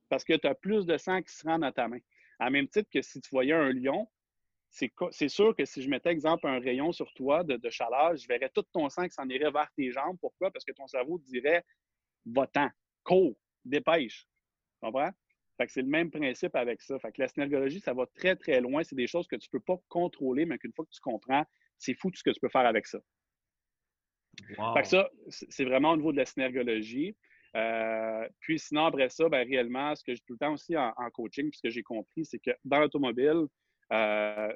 parce 0.07 0.23
que 0.23 0.33
tu 0.33 0.47
as 0.47 0.55
plus 0.55 0.85
de 0.85 0.97
sang 0.97 1.21
qui 1.21 1.33
se 1.33 1.45
rend 1.45 1.59
dans 1.59 1.71
ta 1.71 1.87
main. 1.87 1.99
À 2.39 2.49
même 2.49 2.67
titre 2.67 2.89
que 2.91 3.01
si 3.01 3.19
tu 3.21 3.29
voyais 3.31 3.53
un 3.53 3.71
lion, 3.71 4.07
c'est 4.69 5.29
sûr 5.29 5.55
que 5.55 5.65
si 5.65 5.81
je 5.81 5.89
mettais, 5.89 6.09
exemple, 6.09 6.47
un 6.47 6.59
rayon 6.59 6.91
sur 6.91 7.11
toi 7.13 7.43
de, 7.43 7.69
chaleur, 7.69 8.15
je 8.15 8.27
verrais 8.27 8.49
tout 8.53 8.63
ton 8.71 8.87
sang 8.89 9.03
qui 9.07 9.13
s'en 9.13 9.27
irait 9.27 9.51
vers 9.51 9.69
tes 9.75 9.91
jambes. 9.91 10.17
Pourquoi? 10.21 10.51
Parce 10.51 10.63
que 10.63 10.71
ton 10.71 10.87
cerveau 10.87 11.19
dirait 11.19 11.65
va-t'en, 12.25 12.69
cours, 13.03 13.35
dépêche. 13.65 14.27
Tu 14.73 14.85
comprends? 14.85 15.11
Fait 15.59 15.65
que 15.65 15.73
c'est 15.73 15.81
le 15.81 15.89
même 15.89 16.09
principe 16.09 16.55
avec 16.55 16.81
ça. 16.81 16.97
Fait 16.99 17.11
que 17.11 17.21
la 17.21 17.27
synergologie, 17.27 17.81
ça 17.81 17.93
va 17.93 18.05
très, 18.15 18.37
très 18.37 18.61
loin. 18.61 18.81
C'est 18.83 18.95
des 18.95 19.07
choses 19.07 19.27
que 19.27 19.35
tu 19.35 19.49
ne 19.51 19.59
peux 19.59 19.63
pas 19.63 19.77
contrôler, 19.89 20.45
mais 20.45 20.57
qu'une 20.57 20.71
fois 20.71 20.85
que 20.85 20.91
tu 20.91 21.01
comprends, 21.01 21.43
c'est 21.77 21.93
fou 21.93 22.09
tout 22.09 22.17
ce 22.17 22.23
que 22.23 22.29
tu 22.29 22.39
peux 22.39 22.49
faire 22.49 22.65
avec 22.65 22.87
ça 22.87 22.99
ça, 24.83 25.09
c'est 25.27 25.65
vraiment 25.65 25.91
au 25.91 25.97
niveau 25.97 26.11
de 26.11 26.17
la 26.17 26.25
synergologie. 26.25 27.15
Euh, 27.55 28.27
puis 28.39 28.59
sinon, 28.59 28.85
après 28.85 29.09
ça, 29.09 29.27
ben, 29.27 29.47
réellement, 29.47 29.95
ce 29.95 30.03
que 30.03 30.13
j'ai 30.13 30.21
tout 30.21 30.33
le 30.33 30.39
temps 30.39 30.53
aussi 30.53 30.77
en, 30.77 30.93
coaching, 31.13 31.49
puis 31.49 31.57
ce 31.57 31.67
que 31.67 31.69
j'ai 31.69 31.83
compris, 31.83 32.25
c'est 32.25 32.39
que 32.39 32.51
dans 32.63 32.79
l'automobile, 32.79 33.47
euh, 33.91 34.53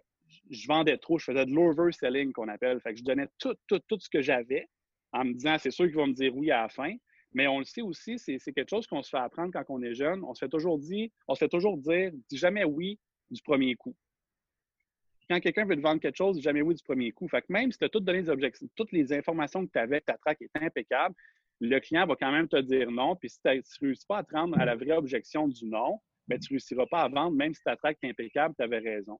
je 0.50 0.68
vendais 0.68 0.98
trop, 0.98 1.18
je 1.18 1.26
faisais 1.26 1.46
de 1.46 1.52
l'overselling 1.52 2.32
qu'on 2.32 2.48
appelle. 2.48 2.80
Fait 2.82 2.94
que 2.94 3.00
je 3.00 3.04
donnais 3.04 3.28
tout, 3.40 3.56
tout, 3.68 3.80
tout 3.88 4.00
ce 4.00 4.10
que 4.10 4.22
j'avais 4.22 4.68
en 5.12 5.26
me 5.26 5.34
disant, 5.34 5.58
c'est 5.60 5.72
sûr 5.72 5.86
qu'ils 5.86 5.96
vont 5.96 6.08
me 6.08 6.14
dire 6.14 6.36
oui 6.36 6.52
à 6.52 6.64
la 6.64 6.70
fin. 6.70 6.94
Mais 7.34 7.48
on 7.48 7.60
le 7.60 7.66
sait 7.66 7.82
aussi, 7.82 8.20
c'est 8.20 8.40
quelque 8.54 8.70
chose 8.70 8.86
qu'on 8.88 9.02
se 9.02 9.10
fait 9.10 9.18
apprendre 9.18 9.52
quand 9.52 9.64
on 9.70 9.82
est 9.82 9.96
jeune. 9.96 10.24
On 10.24 10.34
se 10.34 10.46
fait 10.46 10.50
toujours 10.50 10.78
dire, 10.78 11.10
on 11.28 11.36
se 11.36 11.40
fait 11.40 11.50
toujours 11.50 11.78
dire, 11.78 12.12
dis 12.30 12.38
jamais 12.38 12.64
oui 12.64 13.00
du 13.32 13.42
premier 13.42 13.76
coup 13.76 13.96
quand 15.30 15.40
quelqu'un 15.40 15.66
veut 15.66 15.76
te 15.76 15.82
vendre 15.82 16.02
quelque 16.02 16.18
chose, 16.18 16.42
jamais 16.42 16.62
oui 16.62 16.76
du 16.76 16.84
premier 16.84 17.12
coup. 17.12 17.28
Fait 17.28 17.42
que 17.42 17.48
même 17.50 17.72
si 17.72 17.78
tu 17.78 17.86
as 17.86 17.90
toutes 17.90 18.06
donné 18.06 18.28
objectifs, 18.30 18.70
toutes 18.76 18.92
les 18.92 19.14
informations 19.14 19.66
que 19.66 19.72
tu 19.72 19.80
avais, 19.80 20.02
ta 20.02 20.18
traque 20.18 20.42
est 20.42 20.56
impeccable, 20.56 21.16
le 21.60 21.80
client 21.80 22.06
va 22.06 22.16
quand 22.16 22.32
même 22.32 22.48
te 22.48 22.60
dire 22.60 22.92
non. 22.92 23.16
Puis 23.16 23.30
si 23.30 23.40
tu 23.42 23.48
ne 23.48 23.88
réussis 23.88 24.06
pas 24.06 24.20
à 24.20 24.24
te 24.24 24.34
rendre 24.34 24.58
à 24.60 24.66
la 24.66 24.76
vraie 24.76 24.98
objection 24.98 25.48
du 25.48 25.66
non, 25.66 26.00
ben, 26.28 26.40
tu 26.40 26.54
ne 26.54 26.58
réussiras 26.58 26.86
pas 26.88 27.04
à 27.04 27.08
vendre, 27.08 27.36
même 27.36 27.54
si 27.54 27.64
ta 27.64 27.76
traque 27.76 27.98
est 28.02 28.10
impeccable, 28.10 28.56
tu 28.58 28.64
avais 28.64 28.80
raison. 28.80 29.20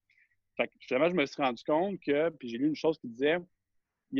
Fait 0.58 0.68
que 0.68 0.74
finalement, 0.82 1.10
je 1.10 1.16
me 1.16 1.26
suis 1.26 1.42
rendu 1.42 1.64
compte 1.64 2.00
que, 2.00 2.30
puis 2.30 2.50
j'ai 2.50 2.58
lu 2.58 2.68
une 2.68 2.76
chose 2.76 2.98
qui 3.00 3.08
disait, 3.08 3.38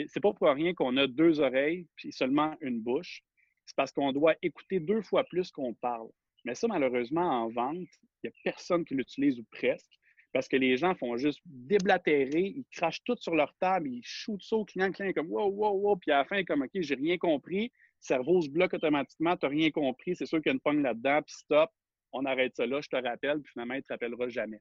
c'est 0.08 0.22
pas 0.22 0.34
pour 0.34 0.48
rien 0.48 0.74
qu'on 0.74 0.98
a 0.98 1.06
deux 1.06 1.40
oreilles 1.40 1.88
puis 1.96 2.12
seulement 2.12 2.56
une 2.62 2.82
bouche. 2.82 3.24
C'est 3.66 3.76
parce 3.76 3.92
qu'on 3.92 4.12
doit 4.12 4.36
écouter 4.42 4.80
deux 4.80 5.02
fois 5.02 5.24
plus 5.24 5.52
qu'on 5.52 5.74
parle. 5.74 6.10
Mais 6.46 6.56
ça, 6.56 6.68
malheureusement, 6.68 7.44
en 7.44 7.50
vente, 7.50 7.88
il 8.24 8.26
n'y 8.26 8.30
a 8.30 8.34
personne 8.44 8.84
qui 8.84 8.96
l'utilise 8.96 9.40
ou 9.40 9.46
presque 9.52 10.00
parce 10.34 10.48
que 10.48 10.58
les 10.58 10.76
gens 10.78 10.96
font 10.96 11.16
juste 11.16 11.40
déblatérer, 11.46 12.54
ils 12.56 12.66
crachent 12.72 13.04
tout 13.04 13.16
sur 13.20 13.36
leur 13.36 13.56
table, 13.60 13.88
ils 13.88 14.02
shootent 14.04 14.42
ça 14.42 14.56
au 14.56 14.66
client, 14.66 14.88
le 14.88 14.94
client 14.94 15.10
est 15.10 15.14
comme 15.14 15.32
wow, 15.32 15.48
wow, 15.48 15.78
wow, 15.78 15.96
puis 15.96 16.12
à 16.12 16.18
la 16.18 16.26
fin, 16.26 16.44
comme 16.44 16.64
OK, 16.64 16.72
j'ai 16.74 16.96
rien 16.96 17.18
compris, 17.18 17.66
le 17.66 17.70
cerveau 18.00 18.42
se 18.42 18.50
bloque 18.50 18.74
automatiquement, 18.74 19.38
tu 19.38 19.46
n'as 19.46 19.52
rien 19.52 19.70
compris, 19.70 20.16
c'est 20.16 20.26
sûr 20.26 20.42
qu'il 20.42 20.50
y 20.50 20.50
a 20.50 20.54
une 20.54 20.60
pogne 20.60 20.82
là-dedans, 20.82 21.22
puis 21.22 21.36
stop, 21.36 21.70
on 22.12 22.26
arrête 22.26 22.56
ça 22.56 22.66
là, 22.66 22.82
je 22.82 22.90
te 22.90 22.96
rappelle, 22.96 23.42
puis 23.42 23.52
finalement, 23.54 23.76
il 23.76 23.78
ne 23.78 23.82
te 23.84 23.94
rappellera 23.94 24.28
jamais. 24.28 24.60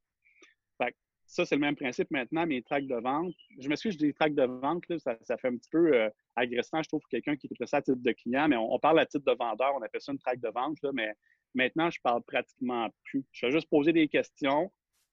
Fait 0.76 0.94
ça, 1.32 1.46
c'est 1.46 1.54
le 1.54 1.62
même 1.62 1.76
principe 1.76 2.10
maintenant, 2.10 2.46
mes 2.46 2.60
tracts 2.60 2.86
de 2.86 2.96
vente. 2.96 3.34
Je 3.58 3.66
me 3.70 3.74
suis 3.74 3.90
je 3.90 3.96
dis 3.96 4.12
tracts 4.12 4.34
de 4.34 4.44
vente, 4.44 4.86
là, 4.90 4.98
ça, 4.98 5.16
fait 5.38 5.48
un 5.48 5.56
petit 5.56 5.70
peu 5.70 5.94
euh, 5.94 6.10
agressant, 6.36 6.82
je 6.82 6.88
trouve, 6.88 7.00
pour 7.00 7.08
quelqu'un 7.08 7.36
qui 7.36 7.46
écoute 7.46 7.66
ça 7.66 7.78
à 7.78 7.82
titre 7.82 8.02
de 8.02 8.12
client, 8.12 8.48
mais 8.48 8.56
on, 8.56 8.78
parle 8.78 9.00
à 9.00 9.06
titre 9.06 9.24
de 9.24 9.34
vendeur, 9.38 9.72
on 9.74 9.80
appelle 9.80 10.02
ça 10.02 10.12
une 10.12 10.18
tract 10.18 10.42
de 10.42 10.50
vente, 10.50 10.76
là, 10.82 10.90
mais 10.92 11.14
maintenant, 11.54 11.88
je 11.90 11.98
parle 12.02 12.22
pratiquement 12.24 12.90
plus. 13.04 13.24
Je 13.32 13.46
vais 13.46 13.52
juste 13.52 13.70
poser 13.70 13.94
des 13.94 14.08
questions, 14.08 14.70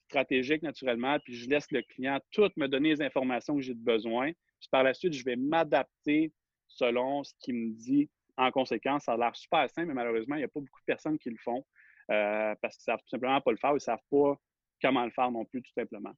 stratégique 0.10 0.62
naturellement, 0.62 1.20
puis 1.24 1.36
je 1.36 1.50
laisse 1.50 1.72
le 1.72 1.84
client 1.84 2.20
tout 2.32 2.50
me 2.58 2.68
donner 2.68 2.90
les 2.90 3.02
informations 3.02 3.56
que 3.56 3.62
j'ai 3.62 3.74
besoin. 3.74 4.34
Puis 4.60 4.68
par 4.70 4.84
la 4.84 4.94
suite, 4.94 5.14
je 5.14 5.24
vais 5.24 5.38
m'adapter 5.38 6.34
selon 6.68 7.24
ce 7.24 7.34
qu'il 7.40 7.56
me 7.56 7.74
dit. 7.76 8.10
En 8.36 8.52
conséquence, 8.52 9.04
ça 9.06 9.14
a 9.14 9.18
l'air 9.18 9.36
super 9.38 9.70
simple, 9.70 9.88
mais 9.88 9.94
malheureusement, 9.94 10.36
il 10.36 10.40
n'y 10.40 10.46
a 10.46 10.50
pas 10.50 10.60
beaucoup 10.60 10.80
de 10.82 10.86
personnes 10.86 11.18
qui 11.18 11.30
le 11.30 11.38
font 11.38 11.66
euh, 12.12 12.56
parce 12.62 12.76
qu'ils 12.76 12.92
ne 12.92 12.98
savent 12.98 13.04
tout 13.04 13.10
simplement 13.10 13.40
pas 13.40 13.52
le 13.52 13.58
faire 13.58 13.72
ou 13.72 13.76
ils 13.76 13.76
ne 13.76 13.80
savent 13.80 14.04
pas 14.10 14.38
comment 14.82 15.06
le 15.06 15.12
faire 15.12 15.32
non 15.32 15.46
plus, 15.46 15.62
tout 15.62 15.74
simplement. 15.74 16.14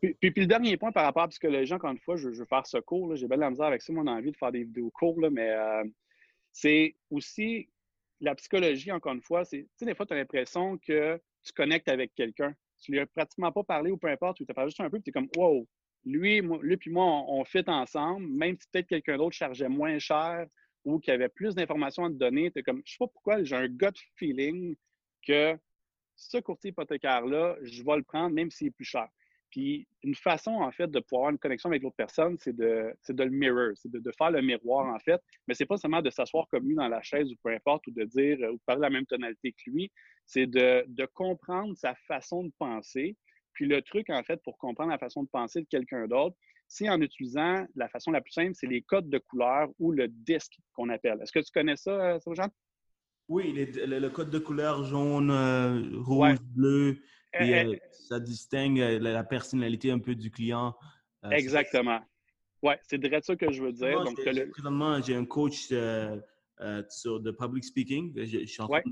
Puis, 0.00 0.14
puis, 0.14 0.32
le 0.36 0.46
dernier 0.46 0.76
point 0.76 0.90
par 0.90 1.04
rapport 1.04 1.22
à 1.22 1.26
la 1.26 1.30
psychologie, 1.30 1.72
encore 1.72 1.92
une 1.92 1.98
fois, 1.98 2.16
je, 2.16 2.28
veux 2.28 2.44
faire 2.46 2.66
ce 2.66 2.78
cours. 2.78 3.14
J'ai 3.14 3.28
bien 3.28 3.36
de 3.36 3.42
la 3.42 3.50
misère 3.50 3.66
avec 3.66 3.82
ça, 3.82 3.92
mon 3.92 4.06
envie 4.06 4.32
de 4.32 4.36
faire 4.36 4.50
des 4.50 4.64
vidéos 4.64 4.90
courts, 4.90 5.18
mais 5.30 5.50
euh, 5.50 5.84
c'est 6.52 6.96
aussi 7.10 7.68
la 8.20 8.34
psychologie, 8.34 8.90
encore 8.90 9.12
une 9.12 9.22
fois. 9.22 9.44
Tu 9.46 9.68
sais, 9.76 9.84
des 9.84 9.94
fois, 9.94 10.06
tu 10.06 10.12
as 10.12 10.16
l'impression 10.16 10.76
que 10.78 11.20
tu 11.44 11.52
connectes 11.52 11.88
avec 11.88 12.14
quelqu'un. 12.14 12.52
Tu 12.80 12.92
lui 12.92 12.98
as 12.98 13.06
pratiquement 13.06 13.52
pas 13.52 13.62
parlé 13.62 13.92
ou 13.92 13.96
peu 13.96 14.08
importe, 14.08 14.38
tu 14.38 14.46
te 14.46 14.52
parles 14.52 14.68
juste 14.68 14.80
un 14.80 14.90
peu, 14.90 14.98
puis 14.98 15.04
tu 15.04 15.10
es 15.10 15.12
comme, 15.12 15.28
wow, 15.36 15.68
lui, 16.04 16.40
lui 16.40 16.76
puis 16.76 16.90
moi, 16.90 17.04
on, 17.04 17.40
on 17.40 17.44
fit 17.44 17.64
ensemble, 17.68 18.26
même 18.26 18.56
si 18.58 18.66
peut-être 18.72 18.88
quelqu'un 18.88 19.18
d'autre 19.18 19.36
chargeait 19.36 19.68
moins 19.68 20.00
cher 20.00 20.46
ou 20.84 20.98
qui 20.98 21.12
avait 21.12 21.28
plus 21.28 21.54
d'informations 21.54 22.06
à 22.06 22.08
te 22.08 22.14
donner, 22.14 22.50
tu 22.50 22.58
es 22.58 22.62
comme, 22.64 22.82
je 22.84 22.92
sais 22.92 22.98
pas 22.98 23.06
pourquoi, 23.06 23.44
j'ai 23.44 23.54
un 23.54 23.68
gut 23.68 23.96
feeling 24.16 24.74
que 25.24 25.56
ce 26.30 26.38
courtier 26.38 26.70
hypothécaire-là, 26.70 27.56
je 27.62 27.82
vais 27.82 27.96
le 27.96 28.02
prendre 28.02 28.34
même 28.34 28.50
s'il 28.50 28.68
est 28.68 28.70
plus 28.70 28.84
cher. 28.84 29.08
Puis 29.50 29.86
une 30.02 30.14
façon, 30.14 30.52
en 30.52 30.72
fait, 30.72 30.90
de 30.90 30.98
pouvoir 30.98 31.22
avoir 31.22 31.32
une 31.32 31.38
connexion 31.38 31.68
avec 31.68 31.82
l'autre 31.82 31.96
personne, 31.96 32.38
c'est 32.40 32.56
de, 32.56 32.94
de 33.08 33.22
le 33.22 33.30
mirror, 33.30 33.72
c'est 33.74 33.90
de, 33.90 34.12
faire 34.16 34.30
le 34.30 34.40
miroir, 34.40 34.86
en 34.86 34.98
fait. 34.98 35.20
Mais 35.46 35.54
c'est 35.54 35.66
pas 35.66 35.76
seulement 35.76 36.00
de 36.00 36.08
s'asseoir 36.08 36.46
comme 36.48 36.66
lui 36.66 36.74
dans 36.74 36.88
la 36.88 37.02
chaise 37.02 37.30
ou 37.30 37.36
peu 37.42 37.50
importe, 37.50 37.86
ou 37.86 37.90
de 37.90 38.04
dire, 38.04 38.38
ou 38.50 38.54
de 38.54 38.62
parler 38.64 38.80
la 38.80 38.90
même 38.90 39.04
tonalité 39.04 39.52
que 39.52 39.70
lui. 39.70 39.92
C'est 40.24 40.46
de, 40.46 40.84
de 40.88 41.04
comprendre 41.04 41.76
sa 41.76 41.94
façon 42.06 42.44
de 42.44 42.52
penser. 42.58 43.14
Puis 43.52 43.66
le 43.66 43.82
truc, 43.82 44.08
en 44.08 44.22
fait, 44.22 44.42
pour 44.42 44.56
comprendre 44.56 44.90
la 44.90 44.98
façon 44.98 45.22
de 45.22 45.28
penser 45.28 45.60
de 45.60 45.66
quelqu'un 45.66 46.06
d'autre, 46.06 46.34
c'est 46.66 46.88
en 46.88 47.02
utilisant 47.02 47.66
la 47.74 47.88
façon 47.88 48.10
la 48.10 48.22
plus 48.22 48.32
simple, 48.32 48.54
c'est 48.54 48.66
les 48.66 48.80
codes 48.80 49.10
de 49.10 49.18
couleur 49.18 49.68
ou 49.78 49.92
le 49.92 50.08
disque 50.08 50.56
qu'on 50.72 50.88
appelle. 50.88 51.18
Est-ce 51.20 51.32
que 51.32 51.40
tu 51.40 51.52
connais 51.52 51.76
ça, 51.76 51.90
euh, 51.90 52.18
Jean? 52.34 52.48
Oui, 53.32 53.52
le, 53.54 54.08
code 54.10 54.28
de 54.28 54.38
couleur 54.38 54.84
jaune, 54.84 55.30
euh, 55.30 55.80
rouge, 56.02 56.36
bleu, 56.54 56.98
et, 57.32 57.38
eh, 57.40 57.48
eh, 57.48 57.64
euh, 57.64 57.74
ça 57.90 58.20
distingue 58.20 58.76
la, 58.76 59.24
personnalité 59.24 59.90
un 59.90 60.00
peu 60.00 60.14
du 60.14 60.30
client. 60.30 60.76
exactement. 61.30 62.00
Oui, 62.62 62.74
c'est 62.82 62.98
direct 62.98 63.24
ça 63.24 63.34
que 63.34 63.50
je 63.50 63.62
veux 63.62 63.72
dire. 63.72 64.04
Donc, 64.04 64.20
Présentement, 64.50 65.00
j'ai 65.00 65.16
un 65.16 65.24
coach 65.24 65.68
sur 66.90 67.20
de 67.20 67.30
public 67.30 67.64
speaking. 67.64 68.12
Je, 68.22 68.44
suis 68.44 68.60
en 68.60 68.68
train 68.68 68.82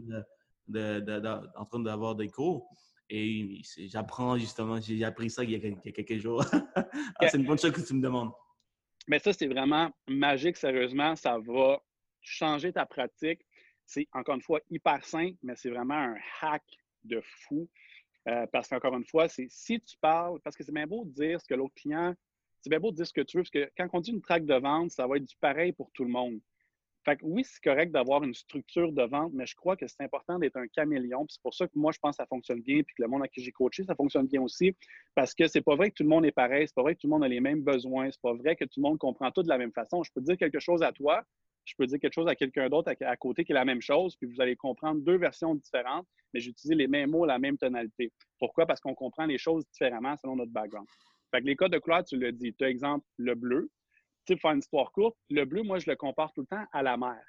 d'avoir 1.81 2.15
des 2.15 2.29
cours. 2.29 2.67
Et 3.11 3.61
j'apprends 3.89 4.39
justement, 4.39 4.81
j'ai 4.81 5.05
appris 5.05 5.29
ça 5.29 5.45
il 5.45 5.51
y 5.51 5.57
a, 5.57 5.59
quelques 5.93 6.17
jours. 6.17 6.43
Ah, 7.21 7.29
c'est 7.29 7.37
une 7.37 7.45
bonne 7.45 7.59
chose 7.59 7.73
que 7.73 7.83
tu 7.83 7.93
me 7.93 8.01
demandes. 8.01 8.33
Mais 9.07 9.19
ça, 9.19 9.35
c'est 9.35 9.49
vraiment 9.49 9.91
magique, 10.09 10.57
sérieusement. 10.57 11.15
Ça 11.15 11.37
va 11.39 11.83
changer 12.23 12.73
ta 12.73 12.87
pratique. 12.87 13.43
C'est 13.91 14.07
encore 14.13 14.37
une 14.37 14.43
fois 14.43 14.61
hyper 14.71 15.05
simple, 15.05 15.37
mais 15.43 15.57
c'est 15.57 15.69
vraiment 15.69 15.95
un 15.95 16.17
hack 16.41 16.63
de 17.03 17.21
fou. 17.23 17.69
Euh, 18.29 18.47
parce 18.53 18.69
qu'encore 18.69 18.95
une 18.95 19.05
fois, 19.05 19.29
c'est 19.29 19.49
si 19.51 19.81
tu 19.81 19.97
parles, 19.99 20.39
parce 20.45 20.55
que 20.55 20.63
c'est 20.63 20.73
bien 20.73 20.87
beau 20.87 21.05
de 21.05 21.11
dire 21.11 21.41
ce 21.41 21.49
que 21.49 21.55
l'autre 21.55 21.75
client, 21.75 22.15
c'est 22.61 22.71
bien 22.71 22.79
beau 22.79 22.93
de 22.93 22.97
dire 22.97 23.07
ce 23.07 23.13
que 23.13 23.23
tu 23.23 23.39
veux, 23.39 23.43
parce 23.43 23.51
que 23.51 23.69
quand 23.77 23.89
on 23.93 24.01
dit 24.01 24.13
une 24.13 24.21
traque 24.21 24.45
de 24.45 24.55
vente, 24.55 24.93
ça 24.93 25.09
va 25.09 25.17
être 25.17 25.25
du 25.25 25.35
pareil 25.41 25.73
pour 25.73 25.91
tout 25.93 26.05
le 26.05 26.11
monde. 26.11 26.39
Fait 27.05 27.17
que 27.17 27.25
oui, 27.25 27.43
c'est 27.45 27.61
correct 27.65 27.91
d'avoir 27.91 28.23
une 28.23 28.35
structure 28.35 28.93
de 28.93 29.03
vente, 29.03 29.33
mais 29.35 29.47
je 29.47 29.57
crois 29.57 29.77
que 29.77 29.89
c'est 29.89 30.03
important 30.03 30.39
d'être 30.39 30.57
un 30.57 30.69
caméléon. 30.69 31.27
C'est 31.29 31.43
pour 31.43 31.55
ça 31.55 31.67
que 31.67 31.73
moi, 31.75 31.91
je 31.91 31.99
pense 31.99 32.17
que 32.17 32.23
ça 32.23 32.27
fonctionne 32.27 32.61
bien, 32.61 32.83
puis 32.83 32.95
que 32.95 33.03
le 33.03 33.09
monde 33.09 33.25
à 33.25 33.29
qui 33.29 33.43
j'ai 33.43 33.51
coaché, 33.51 33.83
ça 33.83 33.97
fonctionne 33.97 34.29
bien 34.29 34.43
aussi. 34.43 34.77
Parce 35.17 35.35
que 35.35 35.49
c'est 35.49 35.63
pas 35.63 35.75
vrai 35.75 35.91
que 35.91 35.97
tout 35.97 36.03
le 36.05 36.11
monde 36.11 36.27
est 36.27 36.33
pareil, 36.33 36.69
c'est 36.69 36.75
pas 36.75 36.83
vrai 36.83 36.95
que 36.95 37.01
tout 37.01 37.09
le 37.09 37.13
monde 37.13 37.25
a 37.25 37.29
les 37.29 37.41
mêmes 37.41 37.63
besoins, 37.63 38.09
c'est 38.11 38.21
pas 38.21 38.35
vrai 38.35 38.55
que 38.55 38.65
tout 38.67 38.79
le 38.79 38.83
monde 38.83 38.99
comprend 38.99 39.33
tout 39.33 39.43
de 39.43 39.49
la 39.49 39.59
même 39.59 39.73
façon. 39.73 40.05
Je 40.05 40.13
peux 40.13 40.21
dire 40.21 40.37
quelque 40.37 40.61
chose 40.61 40.83
à 40.83 40.93
toi, 40.93 41.25
je 41.65 41.75
peux 41.77 41.87
dire 41.87 41.99
quelque 42.01 42.15
chose 42.15 42.29
à 42.29 42.35
quelqu'un 42.35 42.69
d'autre 42.69 42.93
à, 43.01 43.17
côté 43.17 43.45
qui 43.45 43.53
est 43.53 43.55
la 43.55 43.65
même 43.65 43.81
chose, 43.81 44.17
puis 44.17 44.27
vous 44.27 44.41
allez 44.41 44.57
comprendre 44.57 45.01
deux 45.03 45.17
versions 45.17 45.55
différentes, 45.55 46.07
mais 46.33 46.41
j'utilise 46.41 46.77
les 46.77 46.89
mêmes 46.89 47.11
mots, 47.11 47.27
la 47.27 47.39
même 47.39 47.59
tonalité. 47.59 48.13
Pourquoi? 48.39 48.67
Parce 48.67 48.81
qu'on 48.81 48.95
comprend 48.95 49.27
les 49.27 49.39
choses 49.39 49.65
différemment 49.73 50.17
selon 50.17 50.37
notre 50.37 50.53
background. 50.53 50.87
Fait 51.31 51.41
que 51.41 51.47
les 51.47 51.57
codes 51.57 51.73
de 51.73 51.79
couleur, 51.79 52.05
tu 52.05 52.17
le 52.17 52.33
dis. 52.33 52.55
Tu 52.55 52.65
as 52.65 52.71
exemple 52.71 53.05
le 53.17 53.35
bleu 53.35 53.71
sais, 54.27 54.37
pour 54.37 54.43
faire 54.43 54.53
une 54.53 54.61
histoire 54.61 54.93
courte, 54.93 55.17
le 55.29 55.45
bleu, 55.45 55.63
moi, 55.63 55.79
je 55.79 55.89
le 55.91 55.97
compare 55.97 56.33
tout 56.33 56.43
le 56.43 56.47
temps 56.47 56.65
à 56.73 56.83
la 56.83 56.97
mer. 56.97 57.21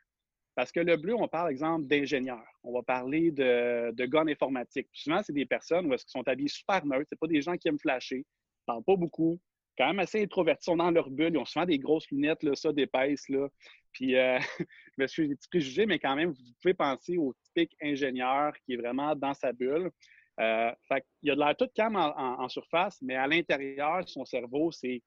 Parce 0.55 0.71
que 0.71 0.79
le 0.79 0.97
bleu, 0.97 1.15
on 1.15 1.27
parle, 1.27 1.51
exemple, 1.51 1.87
d'ingénieurs. 1.87 2.45
On 2.63 2.73
va 2.73 2.83
parler 2.83 3.31
de, 3.31 3.91
de 3.91 4.05
gars 4.05 4.23
informatiques. 4.27 4.89
souvent, 4.93 5.21
c'est 5.23 5.33
des 5.33 5.45
personnes 5.45 5.87
où 5.87 5.93
est-ce 5.93 6.05
qu'ils 6.05 6.19
sont 6.19 6.27
habillés 6.27 6.49
super 6.49 6.85
neutres. 6.85 7.07
C'est 7.09 7.19
pas 7.19 7.27
des 7.27 7.41
gens 7.41 7.55
qui 7.55 7.69
aiment 7.69 7.79
flasher. 7.79 8.17
Ils 8.17 8.65
parlent 8.65 8.83
pas 8.83 8.95
beaucoup. 8.95 9.39
Quand 9.77 9.87
même 9.87 9.99
assez 9.99 10.21
introvertis. 10.21 10.65
Sont 10.65 10.77
dans 10.77 10.91
leur 10.91 11.09
bulle. 11.09 11.33
Ils 11.33 11.37
ont 11.37 11.45
souvent 11.45 11.65
des 11.65 11.79
grosses 11.79 12.09
lunettes, 12.11 12.43
là, 12.43 12.55
ça, 12.55 12.71
d'épaisse, 12.71 13.29
là. 13.29 13.47
Puis, 13.93 14.15
euh, 14.15 14.39
je 14.97 15.07
suis 15.07 15.27
des 15.27 15.35
petits 15.35 15.49
préjugés, 15.49 15.85
mais 15.85 15.99
quand 15.99 16.15
même, 16.15 16.31
vous 16.31 16.53
pouvez 16.61 16.73
penser 16.73 17.17
au 17.17 17.33
typique 17.43 17.75
ingénieur 17.81 18.53
qui 18.65 18.73
est 18.73 18.77
vraiment 18.77 19.15
dans 19.15 19.33
sa 19.33 19.53
bulle. 19.53 19.91
Euh, 20.39 20.71
fait 20.87 21.05
il 21.21 21.31
a 21.31 21.35
de 21.35 21.39
l'air 21.39 21.55
tout 21.57 21.67
calme 21.75 21.97
en 21.97 22.49
surface, 22.49 22.99
mais 23.01 23.15
à 23.15 23.27
l'intérieur, 23.27 24.07
son 24.07 24.25
cerveau, 24.25 24.71
c'est 24.71 25.01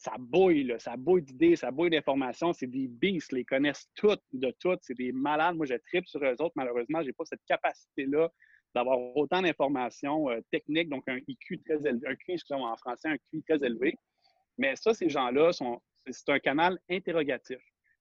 ça 0.00 0.14
bouille, 0.18 0.74
ça 0.78 0.96
bouille 0.96 1.20
d'idées, 1.20 1.56
ça 1.56 1.70
bouille 1.70 1.90
d'informations. 1.90 2.54
C'est 2.54 2.66
des 2.66 2.88
beasts, 2.88 3.32
les 3.32 3.44
connaissent 3.44 3.86
toutes 3.94 4.22
de 4.32 4.50
toutes. 4.58 4.80
C'est 4.80 4.96
des 4.96 5.12
malades. 5.12 5.56
Moi, 5.56 5.66
je 5.66 5.74
tripe 5.74 6.06
sur 6.06 6.24
eux 6.24 6.36
autres. 6.40 6.54
Malheureusement, 6.56 7.02
je 7.02 7.08
n'ai 7.08 7.12
pas 7.12 7.24
cette 7.26 7.44
capacité-là 7.46 8.30
d'avoir 8.74 8.98
autant 9.14 9.42
d'informations 9.42 10.30
euh, 10.30 10.40
techniques, 10.50 10.88
donc 10.88 11.06
un 11.06 11.18
IQ 11.28 11.60
très 11.66 11.86
élevé, 11.86 12.06
un 12.06 12.14
QI, 12.14 12.36
en 12.50 12.76
français, 12.78 13.08
un 13.08 13.16
QI 13.18 13.42
très 13.42 13.62
élevé. 13.62 13.94
Mais 14.58 14.76
ça, 14.76 14.94
ces 14.94 15.08
gens-là, 15.08 15.50
c'est 15.52 16.28
un 16.28 16.38
canal 16.38 16.78
interrogatif. 16.90 17.58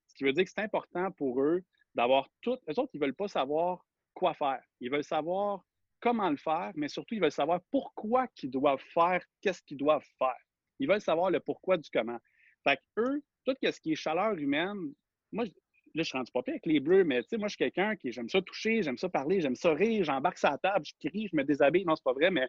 Ce 0.07 0.13
qui 0.15 0.23
veut 0.23 0.33
dire 0.33 0.43
que 0.43 0.49
c'est 0.49 0.61
important 0.61 1.11
pour 1.11 1.41
eux 1.41 1.63
d'avoir 1.95 2.29
tout. 2.41 2.57
Les 2.67 2.77
autres, 2.77 2.91
ils 2.93 2.99
ne 2.99 3.05
veulent 3.05 3.15
pas 3.15 3.27
savoir 3.27 3.85
quoi 4.13 4.33
faire. 4.33 4.61
Ils 4.79 4.91
veulent 4.91 5.03
savoir 5.03 5.63
comment 5.99 6.29
le 6.29 6.37
faire, 6.37 6.71
mais 6.75 6.87
surtout, 6.87 7.15
ils 7.15 7.21
veulent 7.21 7.31
savoir 7.31 7.59
pourquoi 7.71 8.27
ils 8.41 8.49
doivent 8.49 8.83
faire, 8.93 9.23
qu'est-ce 9.41 9.61
qu'ils 9.63 9.77
doivent 9.77 10.05
faire. 10.17 10.37
Ils 10.79 10.87
veulent 10.87 11.01
savoir 11.01 11.29
le 11.29 11.39
pourquoi 11.39 11.77
du 11.77 11.89
comment. 11.91 12.19
Fait 12.63 12.77
que 12.77 13.01
eux, 13.01 13.23
tout 13.45 13.55
ce 13.61 13.79
qui 13.79 13.91
est 13.91 13.95
chaleur 13.95 14.33
humaine, 14.33 14.93
moi, 15.31 15.45
là, 15.45 15.51
je 15.95 16.03
suis 16.03 16.17
rendu 16.17 16.31
pas 16.31 16.41
avec 16.47 16.65
les 16.65 16.79
bleus, 16.79 17.03
mais 17.03 17.21
tu 17.23 17.29
sais, 17.29 17.37
moi, 17.37 17.47
je 17.47 17.51
suis 17.51 17.57
quelqu'un 17.57 17.95
qui, 17.95 18.11
j'aime 18.11 18.29
ça 18.29 18.41
toucher, 18.41 18.81
j'aime 18.81 18.97
ça 18.97 19.09
parler, 19.09 19.41
j'aime 19.41 19.55
ça 19.55 19.73
rire, 19.73 20.03
j'embarque 20.03 20.41
la 20.41 20.57
table, 20.57 20.85
je 20.85 21.07
crie, 21.07 21.27
je 21.27 21.35
me 21.35 21.43
déshabille. 21.43 21.85
Non, 21.85 21.95
c'est 21.95 22.03
pas 22.03 22.13
vrai, 22.13 22.31
mais, 22.31 22.47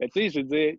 tu 0.00 0.08
sais, 0.12 0.30
je 0.30 0.40
veux 0.40 0.46
dire, 0.46 0.76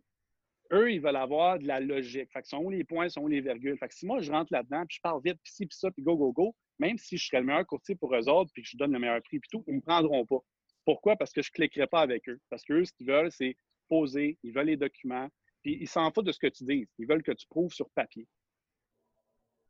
eux, 0.72 0.92
ils 0.92 1.02
veulent 1.02 1.16
avoir 1.16 1.60
de 1.60 1.68
la 1.68 1.80
logique. 1.80 2.32
Fait 2.32 2.42
que 2.42 2.48
sont 2.48 2.64
où 2.64 2.70
les 2.70 2.84
points, 2.84 3.10
sont 3.10 3.22
où 3.22 3.28
les 3.28 3.42
virgules? 3.42 3.78
Fait 3.78 3.88
que 3.88 3.96
si 3.96 4.06
moi, 4.06 4.20
je 4.20 4.32
rentre 4.32 4.52
là-dedans, 4.52 4.86
puis 4.86 4.98
je 4.98 5.02
parle 5.02 5.22
vite, 5.24 5.38
puis 5.44 5.54
ci, 5.54 5.66
puis 5.66 5.78
ça, 5.78 5.92
puis 5.92 6.04
go, 6.04 6.16
go, 6.16 6.32
go, 6.32 6.56
même 6.80 6.98
si 6.98 7.18
je 7.18 7.26
serais 7.26 7.40
le 7.40 7.46
meilleur 7.46 7.66
courtier 7.66 7.96
pour 7.96 8.16
eux 8.16 8.30
autres, 8.30 8.52
puis 8.54 8.64
que 8.64 8.70
je 8.70 8.78
donne 8.78 8.92
le 8.92 9.00
meilleur 9.00 9.22
prix, 9.22 9.40
puis 9.40 9.50
tout, 9.52 9.64
ils 9.68 9.76
me 9.76 9.82
prendront 9.82 10.26
pas. 10.26 10.40
Pourquoi? 10.86 11.16
Parce 11.16 11.32
que 11.32 11.42
je 11.42 11.50
ne 11.50 11.54
cliquerai 11.54 11.88
pas 11.88 12.02
avec 12.02 12.28
eux. 12.30 12.40
Parce 12.50 12.64
qu'eux, 12.64 12.86
ce 12.86 12.94
qu'ils 12.94 13.08
veulent, 13.08 13.32
c'est 13.32 13.58
poser, 13.88 14.38
ils 14.44 14.52
veulent 14.54 14.68
les 14.68 14.78
documents, 14.78 15.30
puis 15.62 15.78
ils 15.80 15.88
s'en 15.88 16.12
foutent 16.12 16.26
de 16.26 16.32
ce 16.32 16.40
que 16.40 16.48
tu 16.48 16.64
dis. 16.64 16.88
Ils 17.00 17.08
veulent 17.08 17.24
que 17.24 17.32
tu 17.32 17.48
prouves 17.48 17.74
sur 17.74 17.90
papier. 17.92 18.28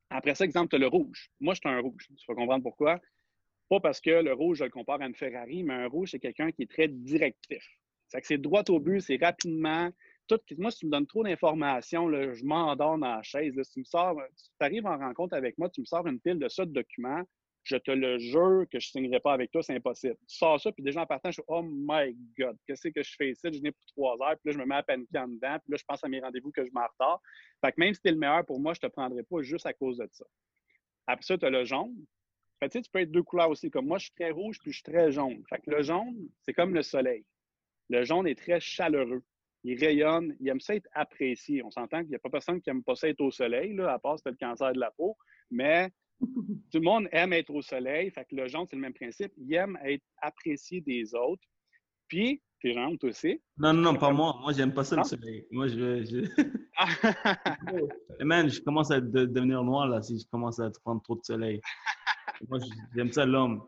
Après 0.10 0.36
ça, 0.36 0.46
exemple, 0.46 0.70
tu 0.70 0.76
as 0.76 0.80
le 0.80 0.88
rouge. 0.88 1.30
Moi, 1.40 1.54
je 1.54 1.60
suis 1.60 1.70
un 1.70 1.80
rouge. 1.80 2.08
Tu 2.08 2.26
vas 2.28 2.36
comprendre 2.36 2.64
pourquoi? 2.64 3.00
Pas 3.70 3.80
parce 3.80 4.00
que 4.00 4.12
le 4.12 4.34
rouge, 4.34 4.60
je 4.60 4.66
le 4.66 4.70
compare 4.70 5.02
à 5.02 5.08
une 5.08 5.16
Ferrari, 5.16 5.64
mais 5.64 5.74
un 5.74 5.88
rouge, 5.88 6.12
c'est 6.12 6.20
quelqu'un 6.20 6.52
qui 6.52 6.64
est 6.64 6.72
très 6.72 6.88
directif. 6.88 7.66
C'est 8.08 8.22
que 8.22 8.28
c'est 8.28 8.38
droit 8.38 8.64
au 8.70 8.80
but, 8.80 9.02
c'est 9.02 9.18
rapidement. 9.18 9.90
Tout, 10.28 10.40
moi, 10.58 10.72
si 10.72 10.80
tu 10.80 10.86
me 10.88 10.92
donnes 10.92 11.06
trop 11.06 11.24
d'informations, 11.24 12.10
je 12.12 12.44
m'endors 12.46 12.98
dans 12.98 13.16
la 13.16 13.24
chaise. 13.24 13.54
si 13.64 13.74
tu 13.74 13.80
me 13.80 13.86
sors, 13.86 14.16
tu 14.38 14.66
arrives 14.66 14.86
en 14.86 14.98
rencontre 14.98 15.36
avec 15.36 15.58
moi, 15.58 15.70
tu 15.70 15.82
me 15.82 15.86
sors 15.86 16.06
une 16.08 16.20
pile 16.20 16.40
de 16.40 16.48
ça 16.48 16.66
de 16.66 16.72
documents, 16.72 17.24
je 17.66 17.78
te 17.78 17.92
le 17.92 18.20
jure 18.20 18.66
que 18.72 18.80
je 18.80 18.90
ne 18.90 18.92
signerai 19.04 19.20
pas 19.20 19.34
avec 19.34 19.52
toi, 19.52 19.64
c'est 19.64 19.76
impossible. 19.76 20.16
Tu 20.28 20.36
sors 20.36 20.62
ça, 20.62 20.72
puis 20.72 20.84
déjà 20.84 21.02
en 21.02 21.06
partant, 21.06 21.30
je 21.30 21.36
suis 21.36 21.44
Oh 21.48 21.64
my 21.64 22.16
God, 22.38 22.58
qu'est-ce 22.68 22.90
que 22.90 23.02
je 23.02 23.16
fais 23.18 23.32
ici? 23.32 23.42
Je 23.52 23.60
n'ai 23.60 23.72
pour 23.72 23.86
trois 23.88 24.14
heures, 24.22 24.38
puis 24.38 24.52
là, 24.52 24.52
je 24.52 24.58
me 24.60 24.66
mets 24.66 24.76
à 24.76 24.84
paniquer 24.84 25.18
en 25.18 25.28
dedans, 25.28 25.58
puis 25.60 25.72
là, 25.72 25.78
je 25.78 25.84
pense 25.88 26.04
à 26.04 26.08
mes 26.08 26.20
rendez-vous 26.20 26.52
que 26.52 26.64
je 26.64 26.72
m'en 26.72 26.86
retard. 26.86 27.20
Fait 27.64 27.72
que 27.72 27.80
même 27.80 27.94
si 27.94 28.02
tu 28.02 28.08
es 28.08 28.12
le 28.12 28.20
meilleur 28.20 28.46
pour 28.46 28.60
moi, 28.60 28.74
je 28.74 28.80
ne 28.84 28.88
te 28.88 28.94
prendrai 28.94 29.24
pas 29.24 29.42
juste 29.42 29.66
à 29.66 29.74
cause 29.74 29.98
de 29.98 30.08
ça. 30.12 30.26
Après 31.08 31.26
ça, 31.26 31.38
tu 31.38 31.46
as 31.46 31.50
le 31.50 31.66
jaune. 31.66 31.96
Fait 32.60 32.70
tu, 32.70 32.78
sais, 32.78 32.84
tu 32.84 32.92
peux 32.92 33.00
être 33.00 33.12
deux 33.12 33.24
couleurs 33.24 33.50
aussi. 33.50 33.70
Comme 33.70 33.88
moi, 33.88 33.98
je 33.98 34.06
suis 34.06 34.14
très 34.14 34.30
rouge, 34.32 34.60
puis 34.62 34.72
je 34.72 34.78
suis 34.78 34.84
très 34.84 35.12
jaune. 35.12 35.44
Fait 35.50 35.60
que 35.60 35.72
le 35.72 35.82
jaune, 35.82 36.30
c'est 36.42 36.54
comme 36.54 36.74
le 36.74 36.84
soleil. 36.84 37.26
Le 37.90 38.04
jaune 38.04 38.28
est 38.28 38.38
très 38.38 38.60
chaleureux. 38.60 39.24
Il 39.68 39.84
rayonne, 39.84 40.36
il 40.40 40.48
aime 40.48 40.60
ça 40.60 40.76
être 40.76 40.88
apprécié. 40.94 41.64
On 41.64 41.72
s'entend 41.72 42.02
qu'il 42.02 42.10
n'y 42.10 42.16
a 42.16 42.20
pas 42.20 42.30
personne 42.30 42.62
qui 42.62 42.70
aime 42.70 42.84
pas 42.84 42.94
ça 42.94 43.10
être 43.10 43.22
au 43.22 43.32
soleil, 43.32 43.74
là, 43.74 43.94
à 43.94 44.00
part 44.00 44.20
si 44.20 44.24
tu 44.24 44.30
le 44.30 44.38
cancer 44.38 44.72
de 44.74 44.80
la 44.80 44.92
peau. 44.92 45.18
Mais 45.50 45.90
tout 46.22 46.78
le 46.78 46.82
monde 46.82 47.08
aime 47.12 47.34
être 47.34 47.50
au 47.50 47.64
soleil. 47.64 48.12
Fait 48.12 48.26
que 48.26 48.36
le 48.36 48.48
jaune, 48.48 48.68
c'est 48.70 48.76
le 48.76 48.84
même 48.84 48.94
principe. 48.94 49.32
Il 49.38 49.52
aime 49.56 49.76
être 49.84 50.04
apprécié 50.22 50.82
des 50.82 51.16
autres. 51.16 51.42
Puis, 52.08 52.44
tes 52.62 52.74
jambes, 52.74 53.00
toi 53.00 53.10
aussi. 53.10 53.42
Non, 53.58 53.74
non, 53.74 53.94
non, 53.94 53.96
pas 53.96 54.12
moi. 54.12 54.38
Moi, 54.40 54.54
j'aime 54.54 54.72
pas 54.72 54.84
ça 54.84 54.98
le 54.98 55.04
soleil. 55.04 55.48
Moi, 55.50 55.68
je. 55.68 56.04
je... 56.04 56.44
Man, 58.24 58.48
je 58.48 58.62
commence 58.62 58.92
à 58.92 59.02
devenir 59.02 59.64
noir 59.64 59.88
là 59.88 60.00
si 60.04 60.20
je 60.20 60.28
commence 60.28 60.60
à 60.60 60.70
prendre 60.84 61.02
trop 61.02 61.16
de 61.16 61.24
soleil. 61.24 61.60
moi, 62.48 62.60
j'aime 62.96 63.12
ça 63.12 63.26
l'homme. 63.26 63.64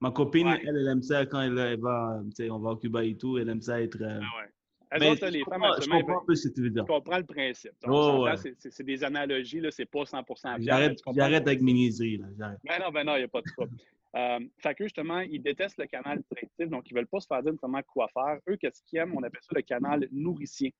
Ma 0.00 0.10
copine, 0.12 0.48
elle, 0.48 0.76
elle 0.78 0.88
aime 0.88 1.02
ça 1.02 1.26
quand 1.26 1.42
elle, 1.42 1.78
va, 1.78 2.22
tu 2.24 2.44
sais, 2.44 2.50
on 2.50 2.58
va 2.58 2.70
au 2.70 2.76
Cuba 2.76 3.04
et 3.04 3.16
tout, 3.16 3.36
elle 3.36 3.50
aime 3.50 3.62
ça 3.62 3.82
être. 3.82 4.00
Euh, 4.00 4.20
ah 4.22 4.40
ouais 4.40 4.50
les 4.92 5.16
femmes, 5.44 5.64
je 5.80 5.88
comprends 5.88 6.22
un 6.22 6.24
peu 6.26 6.34
ce 6.34 6.48
que 6.48 6.54
tu 6.54 6.62
veux 6.62 6.70
dire. 6.70 6.84
Je 6.86 6.92
comprends 6.92 7.18
le 7.18 7.24
principe. 7.24 7.72
C'est 8.70 8.84
des 8.84 9.04
analogies, 9.04 9.60
c'est 9.70 9.86
pas 9.86 10.02
100% 10.02 10.62
J'arrête 11.14 11.46
avec 11.46 11.60
mes 11.60 11.72
niaiseries. 11.72 12.18
Ben 12.38 12.78
non, 12.80 12.90
ben 12.92 13.04
non, 13.04 13.16
il 13.16 13.18
n'y 13.18 13.24
a 13.24 13.28
pas 13.28 13.40
de 13.40 13.50
trouble. 13.56 13.76
euh, 14.16 14.38
fait 14.58 14.74
que 14.74 14.84
justement, 14.84 15.20
ils 15.20 15.42
détestent 15.42 15.78
le 15.78 15.86
canal 15.86 16.22
directif, 16.30 16.68
donc 16.68 16.88
ils 16.90 16.94
ne 16.94 17.00
veulent 17.00 17.08
pas 17.08 17.20
se 17.20 17.26
faire 17.26 17.42
dire 17.42 17.52
notamment 17.52 17.82
quoi 17.82 18.08
faire. 18.14 18.38
Eux, 18.48 18.56
qu'est-ce 18.56 18.82
qu'ils 18.84 18.98
aiment? 18.98 19.14
On 19.16 19.22
appelle 19.22 19.42
ça 19.42 19.54
le 19.54 19.62
canal 19.62 20.08
nourricier. 20.12 20.74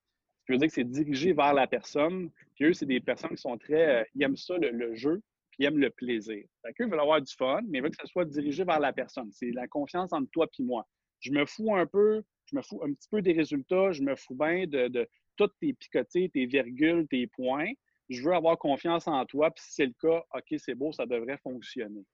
je 0.44 0.52
veux 0.52 0.58
dire 0.58 0.68
que 0.68 0.74
c'est 0.74 0.84
dirigé 0.84 1.32
vers 1.32 1.52
la 1.52 1.66
personne. 1.66 2.30
Puis 2.54 2.66
eux, 2.66 2.72
c'est 2.72 2.86
des 2.86 3.00
personnes 3.00 3.30
qui 3.30 3.42
sont 3.42 3.58
très. 3.58 4.00
Euh, 4.00 4.04
ils 4.14 4.22
aiment 4.22 4.36
ça, 4.36 4.56
le, 4.58 4.94
jeu, 4.94 5.20
puis 5.50 5.64
ils 5.64 5.66
aiment 5.66 5.78
le 5.78 5.90
plaisir. 5.90 6.44
Fait 6.62 6.72
qu'eux 6.74 6.88
veulent 6.88 7.00
avoir 7.00 7.20
du 7.20 7.34
fun, 7.34 7.60
mais 7.68 7.78
ils 7.78 7.82
veulent 7.82 7.90
que 7.90 7.96
ça 8.00 8.06
soit 8.06 8.24
dirigé 8.24 8.64
vers 8.64 8.80
la 8.80 8.92
personne. 8.92 9.30
C'est 9.32 9.50
la 9.50 9.66
confiance 9.66 10.12
entre 10.12 10.30
toi 10.30 10.46
et 10.58 10.62
moi. 10.62 10.86
Je 11.20 11.32
me 11.32 11.44
fous 11.46 11.74
un 11.74 11.86
peu, 11.86 12.22
je 12.46 12.56
me 12.56 12.62
fous 12.62 12.80
un 12.82 12.92
petit 12.92 13.08
peu 13.10 13.22
des 13.22 13.32
résultats, 13.32 13.92
je 13.92 14.02
me 14.02 14.14
fous 14.16 14.34
bien 14.34 14.66
de, 14.66 14.88
de 14.88 15.08
toutes 15.36 15.54
tes 15.60 15.72
picotés, 15.72 16.28
tes 16.28 16.46
virgules, 16.46 17.06
tes 17.08 17.26
points. 17.26 17.72
Je 18.08 18.22
veux 18.22 18.34
avoir 18.34 18.56
confiance 18.58 19.08
en 19.08 19.24
toi, 19.26 19.50
puis 19.50 19.64
si 19.64 19.74
c'est 19.74 19.86
le 19.86 19.94
cas, 20.00 20.24
OK, 20.34 20.58
c'est 20.58 20.74
beau, 20.74 20.92
ça 20.92 21.06
devrait 21.06 21.38
fonctionner. 21.38 22.04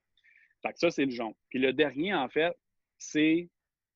Fait 0.62 0.72
que 0.72 0.78
ça, 0.78 0.90
c'est 0.90 1.04
le 1.04 1.10
jaune. 1.10 1.34
Puis 1.50 1.58
le 1.58 1.72
dernier, 1.72 2.14
en 2.14 2.28
fait, 2.28 2.56
c'est 2.98 3.48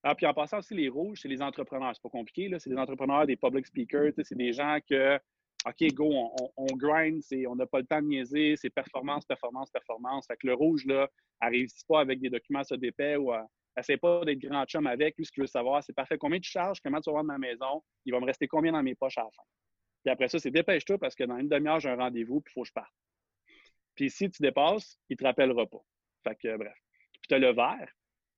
ah, 0.09 0.15
puis 0.15 0.25
en 0.25 0.35
passant 0.35 0.59
aussi, 0.59 0.73
les 0.75 0.89
rouges, 0.89 1.19
c'est 1.21 1.29
les 1.29 1.43
entrepreneurs. 1.43 1.93
C'est 1.93 2.03
pas 2.03 2.09
compliqué, 2.09 2.49
là. 2.49 2.61
C'est 2.61 2.71
des 2.71 2.77
entrepreneurs, 2.77 3.27
des 3.27 3.37
public 3.37 3.67
speakers. 3.67 4.13
C'est 4.23 4.37
des 4.37 4.53
gens 4.53 4.79
que, 4.89 5.19
OK, 5.67 5.93
go, 5.95 6.31
on, 6.57 6.77
grind, 6.77 7.21
on 7.49 7.57
n'a 7.57 7.67
pas 7.67 7.81
le 7.81 7.87
temps 7.87 8.01
de 8.01 8.07
niaiser, 8.07 8.55
c'est 8.57 8.71
performance, 8.71 9.25
performance, 9.25 9.69
performance. 9.69 10.29
Fait 10.29 10.37
que 10.37 10.47
le 10.47 10.55
rouge, 10.55 10.87
là, 10.87 11.09
réussit 11.43 11.85
pas 11.89 11.99
avec 11.99 12.21
des 12.21 12.31
documents 12.31 12.63
sur 12.63 12.79
d'épais 12.79 13.17
ou 13.17 13.35
elle 13.35 13.47
essaie 13.77 13.97
pas 13.97 14.25
d'être 14.25 14.39
grand 14.39 14.65
chum 14.65 14.87
avec. 14.87 15.17
Lui, 15.17 15.27
ce 15.27 15.33
qu'il 15.33 15.43
veut 15.43 15.47
savoir, 15.47 15.83
c'est 15.83 15.93
parfait. 15.93 16.19
Combien 16.19 16.41
tu 16.41 16.51
charges? 16.51 16.81
Comment 16.81 17.01
tu 17.01 17.11
vas 17.11 17.17
vendre 17.17 17.29
ma 17.29 17.39
maison? 17.39 17.83
Il 18.05 18.13
va 18.13 18.21
me 18.21 18.27
rester 18.27 18.49
combien 18.49 18.73
dans 18.73 18.83
mes 18.83 18.95
poches 18.95 19.19
à 19.19 19.23
la 19.23 19.31
fin? 19.31 19.43
Puis 20.05 20.13
après 20.13 20.29
ça, 20.29 20.39
c'est 20.39 20.51
dépêche-toi 20.51 20.99
parce 20.99 21.15
que 21.15 21.25
dans 21.25 21.37
une 21.39 21.49
demi-heure, 21.49 21.81
j'ai 21.81 21.91
un 21.91 21.97
rendez-vous, 21.97 22.41
puis 22.41 22.53
il 22.53 22.55
faut 22.55 22.63
que 22.63 22.69
je 22.69 22.73
parte. 22.73 22.93
Puis 23.95 24.11
si 24.11 24.31
tu 24.31 24.43
dépasses, 24.43 24.99
il 25.09 25.17
te 25.17 25.25
rappellera 25.25 25.67
pas. 25.67 25.83
Fait 26.23 26.37
que, 26.37 26.57
bref. 26.57 26.77
Puis 27.13 27.29
tu 27.29 27.35
as 27.35 27.39
le 27.39 27.53
vert, 27.53 27.89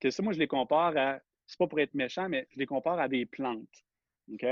que 0.01 0.11
ça, 0.11 0.23
moi, 0.23 0.33
je 0.33 0.39
les 0.39 0.47
compare 0.47 0.97
à 0.97 1.21
c'est 1.49 1.59
pas 1.59 1.67
pour 1.67 1.81
être 1.81 1.95
méchant, 1.95 2.29
mais 2.29 2.47
je 2.51 2.59
les 2.59 2.67
compare 2.67 3.01
à 3.01 3.09
des 3.09 3.25
plantes. 3.27 3.85
OK? 4.33 4.47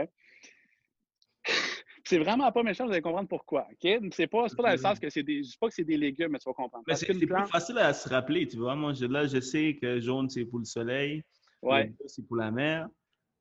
C'est 2.07 2.19
vraiment 2.19 2.51
pas 2.53 2.63
méchant, 2.63 2.87
vous 2.87 2.93
allez 2.93 3.03
comprendre 3.03 3.29
pourquoi. 3.29 3.67
OK? 3.71 4.01
C'est 4.13 4.27
pas, 4.29 4.47
pas 4.57 4.63
dans 4.63 4.71
le 4.71 4.77
sens 4.77 4.99
que 4.99 5.11
c'est 5.11 5.23
des. 5.23 5.43
Je 5.43 5.51
dis 5.51 5.57
pas 5.59 5.69
que 5.69 5.75
c'est 5.75 5.85
des 5.85 5.97
légumes, 5.97 6.31
mais 6.31 6.39
tu 6.39 6.49
vas 6.49 6.55
comprendre. 6.55 6.85
Mais 6.87 6.95
c'est 6.95 7.13
plus 7.13 7.47
facile 7.47 7.79
à 7.79 7.93
se 7.93 8.09
rappeler, 8.09 8.47
tu 8.47 8.57
vois? 8.59 8.77
Moi, 8.77 8.93
là, 9.09 9.27
je 9.27 9.41
sais 9.41 9.77
que 9.81 10.01
jaune, 10.01 10.29
c'est 10.31 10.45
pour 10.45 10.61
le 10.61 10.65
soleil. 10.65 11.23
Ouais. 11.63 11.93
c'est 12.07 12.27
pour 12.27 12.37
la 12.37 12.51
mer. 12.51 12.89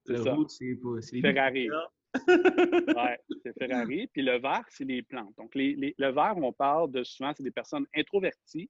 Le 0.07 0.21
rouge, 0.21 0.47
c'est 0.49 0.75
pour. 0.75 0.97
Ferrari. 1.21 1.69
ouais, 2.27 3.19
c'est 3.43 3.53
Ferrari. 3.57 4.07
Puis 4.07 4.21
le 4.21 4.39
vert, 4.39 4.63
c'est 4.69 4.85
les 4.85 5.03
plantes. 5.03 5.33
Donc, 5.37 5.53
les, 5.53 5.95
le 5.97 6.11
vert, 6.11 6.35
on 6.37 6.53
parle 6.53 6.91
de 6.91 7.03
souvent, 7.03 7.33
c'est 7.35 7.43
des 7.43 7.51
personnes 7.51 7.85
introverties. 7.95 8.69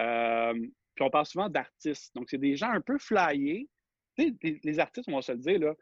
Euh, 0.00 0.52
puis 0.52 1.04
on 1.04 1.10
parle 1.10 1.26
souvent 1.26 1.48
d'artistes. 1.48 2.14
Donc, 2.14 2.28
c'est 2.28 2.38
des 2.38 2.56
gens 2.56 2.70
un 2.70 2.80
peu 2.80 2.98
flyés, 2.98 3.68
les 4.16 4.78
artistes, 4.78 5.08
on 5.08 5.16
va 5.16 5.22
se 5.22 5.32
le 5.32 5.38
dire, 5.38 5.58
là, 5.58 5.74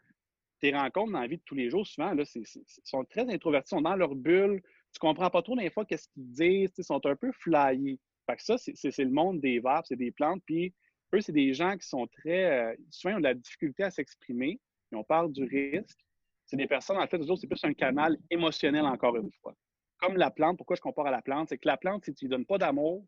tes 0.63 0.71
rencontres 0.73 1.11
dans 1.11 1.19
la 1.19 1.27
vie 1.27 1.37
de 1.37 1.43
tous 1.43 1.55
les 1.55 1.69
jours, 1.69 1.85
souvent, 1.85 2.13
là, 2.13 2.23
ils 2.35 2.45
sont 2.85 3.03
très 3.03 3.29
introvertis, 3.29 3.67
ils 3.73 3.75
sont 3.75 3.81
dans 3.81 3.97
leur 3.97 4.15
bulle. 4.15 4.61
Tu 4.93 4.99
comprends 4.99 5.29
pas 5.29 5.41
trop 5.41 5.57
des 5.57 5.69
fois 5.69 5.83
qu'est-ce 5.83 6.07
qu'ils 6.07 6.31
disent, 6.31 6.71
ils 6.77 6.83
sont 6.85 7.05
un 7.05 7.17
peu 7.17 7.33
flyés. 7.33 7.99
Fait 8.25 8.37
que 8.37 8.43
ça, 8.43 8.57
c'est 8.57 8.97
le 8.99 9.09
monde 9.09 9.41
des 9.41 9.59
verbes, 9.59 9.83
c'est 9.85 9.97
des 9.97 10.13
plantes. 10.13 10.41
Puis 10.45 10.73
eux, 11.13 11.19
c'est 11.19 11.33
des 11.33 11.53
gens 11.53 11.75
qui 11.75 11.85
sont 11.85 12.07
très. 12.07 12.45
Euh, 12.45 12.75
souvent, 12.91 13.15
ils 13.15 13.17
ont 13.17 13.19
de 13.19 13.23
la 13.23 13.33
difficulté 13.33 13.83
à 13.83 13.91
s'exprimer. 13.91 14.61
On 14.93 15.03
parle 15.03 15.33
du 15.33 15.43
risque. 15.43 15.99
C'est 16.45 16.55
des 16.55 16.67
personnes, 16.67 16.97
en 16.97 17.07
fait, 17.07 17.17
eux 17.17 17.35
c'est 17.35 17.47
plus 17.47 17.63
un 17.65 17.73
canal 17.73 18.17
émotionnel, 18.29 18.85
encore 18.85 19.17
une 19.17 19.31
fois. 19.41 19.53
Comme 19.97 20.15
la 20.15 20.31
plante, 20.31 20.55
pourquoi 20.55 20.77
je 20.77 20.81
compare 20.81 21.07
à 21.07 21.11
la 21.11 21.21
plante? 21.21 21.49
C'est 21.49 21.57
que 21.57 21.67
la 21.67 21.77
plante, 21.77 22.05
si 22.05 22.13
tu 22.13 22.25
lui 22.25 22.29
donnes 22.29 22.45
pas 22.45 22.57
d'amour, 22.57 23.05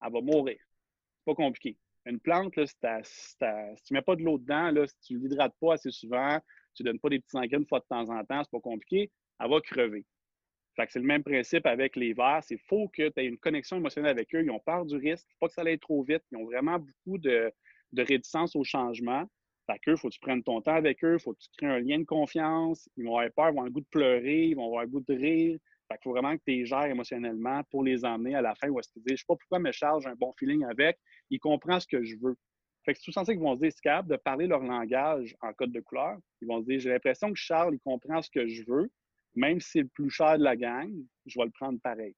elle 0.00 0.12
va 0.12 0.20
mourir. 0.20 0.58
C'est 0.60 1.24
pas 1.24 1.34
compliqué. 1.34 1.76
Une 2.06 2.20
plante, 2.20 2.54
là, 2.54 2.66
si, 2.66 2.74
tu 2.78 3.44
ne 3.44 3.94
mets 3.96 4.02
pas 4.02 4.14
de 4.14 4.22
l'eau 4.22 4.38
dedans, 4.38 4.70
là, 4.70 4.86
si 4.86 4.96
tu 5.00 5.18
l'hydrates 5.18 5.54
pas 5.60 5.74
assez 5.74 5.90
souvent, 5.90 6.38
tu 6.78 6.84
ne 6.84 6.90
donnes 6.90 7.00
pas 7.00 7.08
des 7.08 7.18
petits 7.18 7.36
engrais 7.36 7.58
une 7.58 7.66
fois 7.66 7.80
de 7.80 7.86
temps 7.88 8.08
en 8.08 8.24
temps, 8.24 8.42
c'est 8.42 8.50
pas 8.50 8.60
compliqué, 8.60 9.10
elle 9.40 9.50
va 9.50 9.60
crever. 9.60 10.04
c'est 10.76 10.98
le 10.98 11.04
même 11.04 11.24
principe 11.24 11.66
avec 11.66 11.96
les 11.96 12.12
vers. 12.12 12.40
C'est 12.42 12.58
faut 12.68 12.88
que 12.88 13.08
tu 13.08 13.20
aies 13.20 13.26
une 13.26 13.38
connexion 13.38 13.76
émotionnelle 13.76 14.12
avec 14.12 14.34
eux. 14.34 14.42
Ils 14.42 14.50
ont 14.50 14.60
peur 14.60 14.86
du 14.86 14.96
risque. 14.96 15.26
Faut 15.32 15.46
pas 15.46 15.48
que 15.48 15.54
ça 15.54 15.62
aille 15.62 15.78
trop 15.78 16.02
vite. 16.02 16.22
Ils 16.30 16.38
ont 16.38 16.44
vraiment 16.44 16.78
beaucoup 16.78 17.18
de, 17.18 17.52
réticence 17.96 18.54
au 18.54 18.64
changement. 18.64 19.24
Fait 19.66 19.78
qu'eux, 19.80 19.96
faut 19.96 20.08
que 20.08 20.14
tu 20.14 20.20
prennes 20.20 20.42
ton 20.42 20.60
temps 20.62 20.74
avec 20.74 21.02
eux. 21.04 21.18
Faut 21.18 21.32
que 21.32 21.38
tu 21.40 21.48
crées 21.58 21.66
un 21.66 21.80
lien 21.80 21.98
de 21.98 22.04
confiance. 22.04 22.88
Ils 22.96 23.04
vont 23.04 23.18
avoir 23.18 23.32
peur, 23.32 23.48
ils 23.48 23.54
vont 23.54 23.60
avoir 23.60 23.64
le 23.66 23.72
goût 23.72 23.80
de 23.80 23.86
pleurer, 23.90 24.44
ils 24.46 24.54
vont 24.54 24.66
avoir 24.66 24.84
le 24.84 24.88
goût 24.88 25.00
de 25.00 25.14
rire. 25.14 25.58
Fait 25.90 25.98
faut 26.02 26.12
vraiment 26.12 26.36
que 26.36 26.42
tu 26.46 26.52
les 26.52 26.66
gères 26.66 26.84
émotionnellement 26.84 27.62
pour 27.70 27.82
les 27.82 28.04
emmener 28.04 28.34
à 28.34 28.42
la 28.42 28.54
fin 28.54 28.68
où 28.68 28.78
est-ce 28.78 28.90
qu'ils 28.90 29.02
disent 29.02 29.16
Je 29.16 29.22
sais 29.22 29.26
pas 29.26 29.36
pourquoi, 29.36 29.72
Charles, 29.72 30.02
j'ai 30.02 30.08
un 30.08 30.14
bon 30.14 30.32
feeling 30.38 30.64
avec. 30.64 30.98
Il 31.30 31.40
comprend 31.40 31.80
ce 31.80 31.86
que 31.86 32.04
je 32.04 32.16
veux. 32.20 32.36
Fait 32.88 32.94
que 32.94 33.00
c'est 33.00 33.04
tout 33.04 33.12
sensé 33.12 33.34
qu'ils 33.34 33.42
vont 33.42 33.54
se 33.54 33.60
dire 33.60 33.70
c'est 33.70 33.82
capable 33.82 34.08
de 34.08 34.16
parler 34.16 34.46
leur 34.46 34.62
langage 34.62 35.36
en 35.42 35.52
code 35.52 35.72
de 35.72 35.80
couleur. 35.80 36.16
Ils 36.40 36.48
vont 36.48 36.62
se 36.62 36.64
dire 36.64 36.80
J'ai 36.80 36.88
l'impression 36.88 37.30
que 37.30 37.38
Charles, 37.38 37.74
il 37.74 37.80
comprend 37.80 38.22
ce 38.22 38.30
que 38.30 38.48
je 38.48 38.62
veux. 38.66 38.90
Même 39.34 39.60
si 39.60 39.72
c'est 39.72 39.80
le 39.82 39.88
plus 39.88 40.08
cher 40.08 40.38
de 40.38 40.42
la 40.42 40.56
gang, 40.56 40.90
je 41.26 41.38
vais 41.38 41.44
le 41.44 41.50
prendre 41.50 41.78
pareil. 41.82 42.14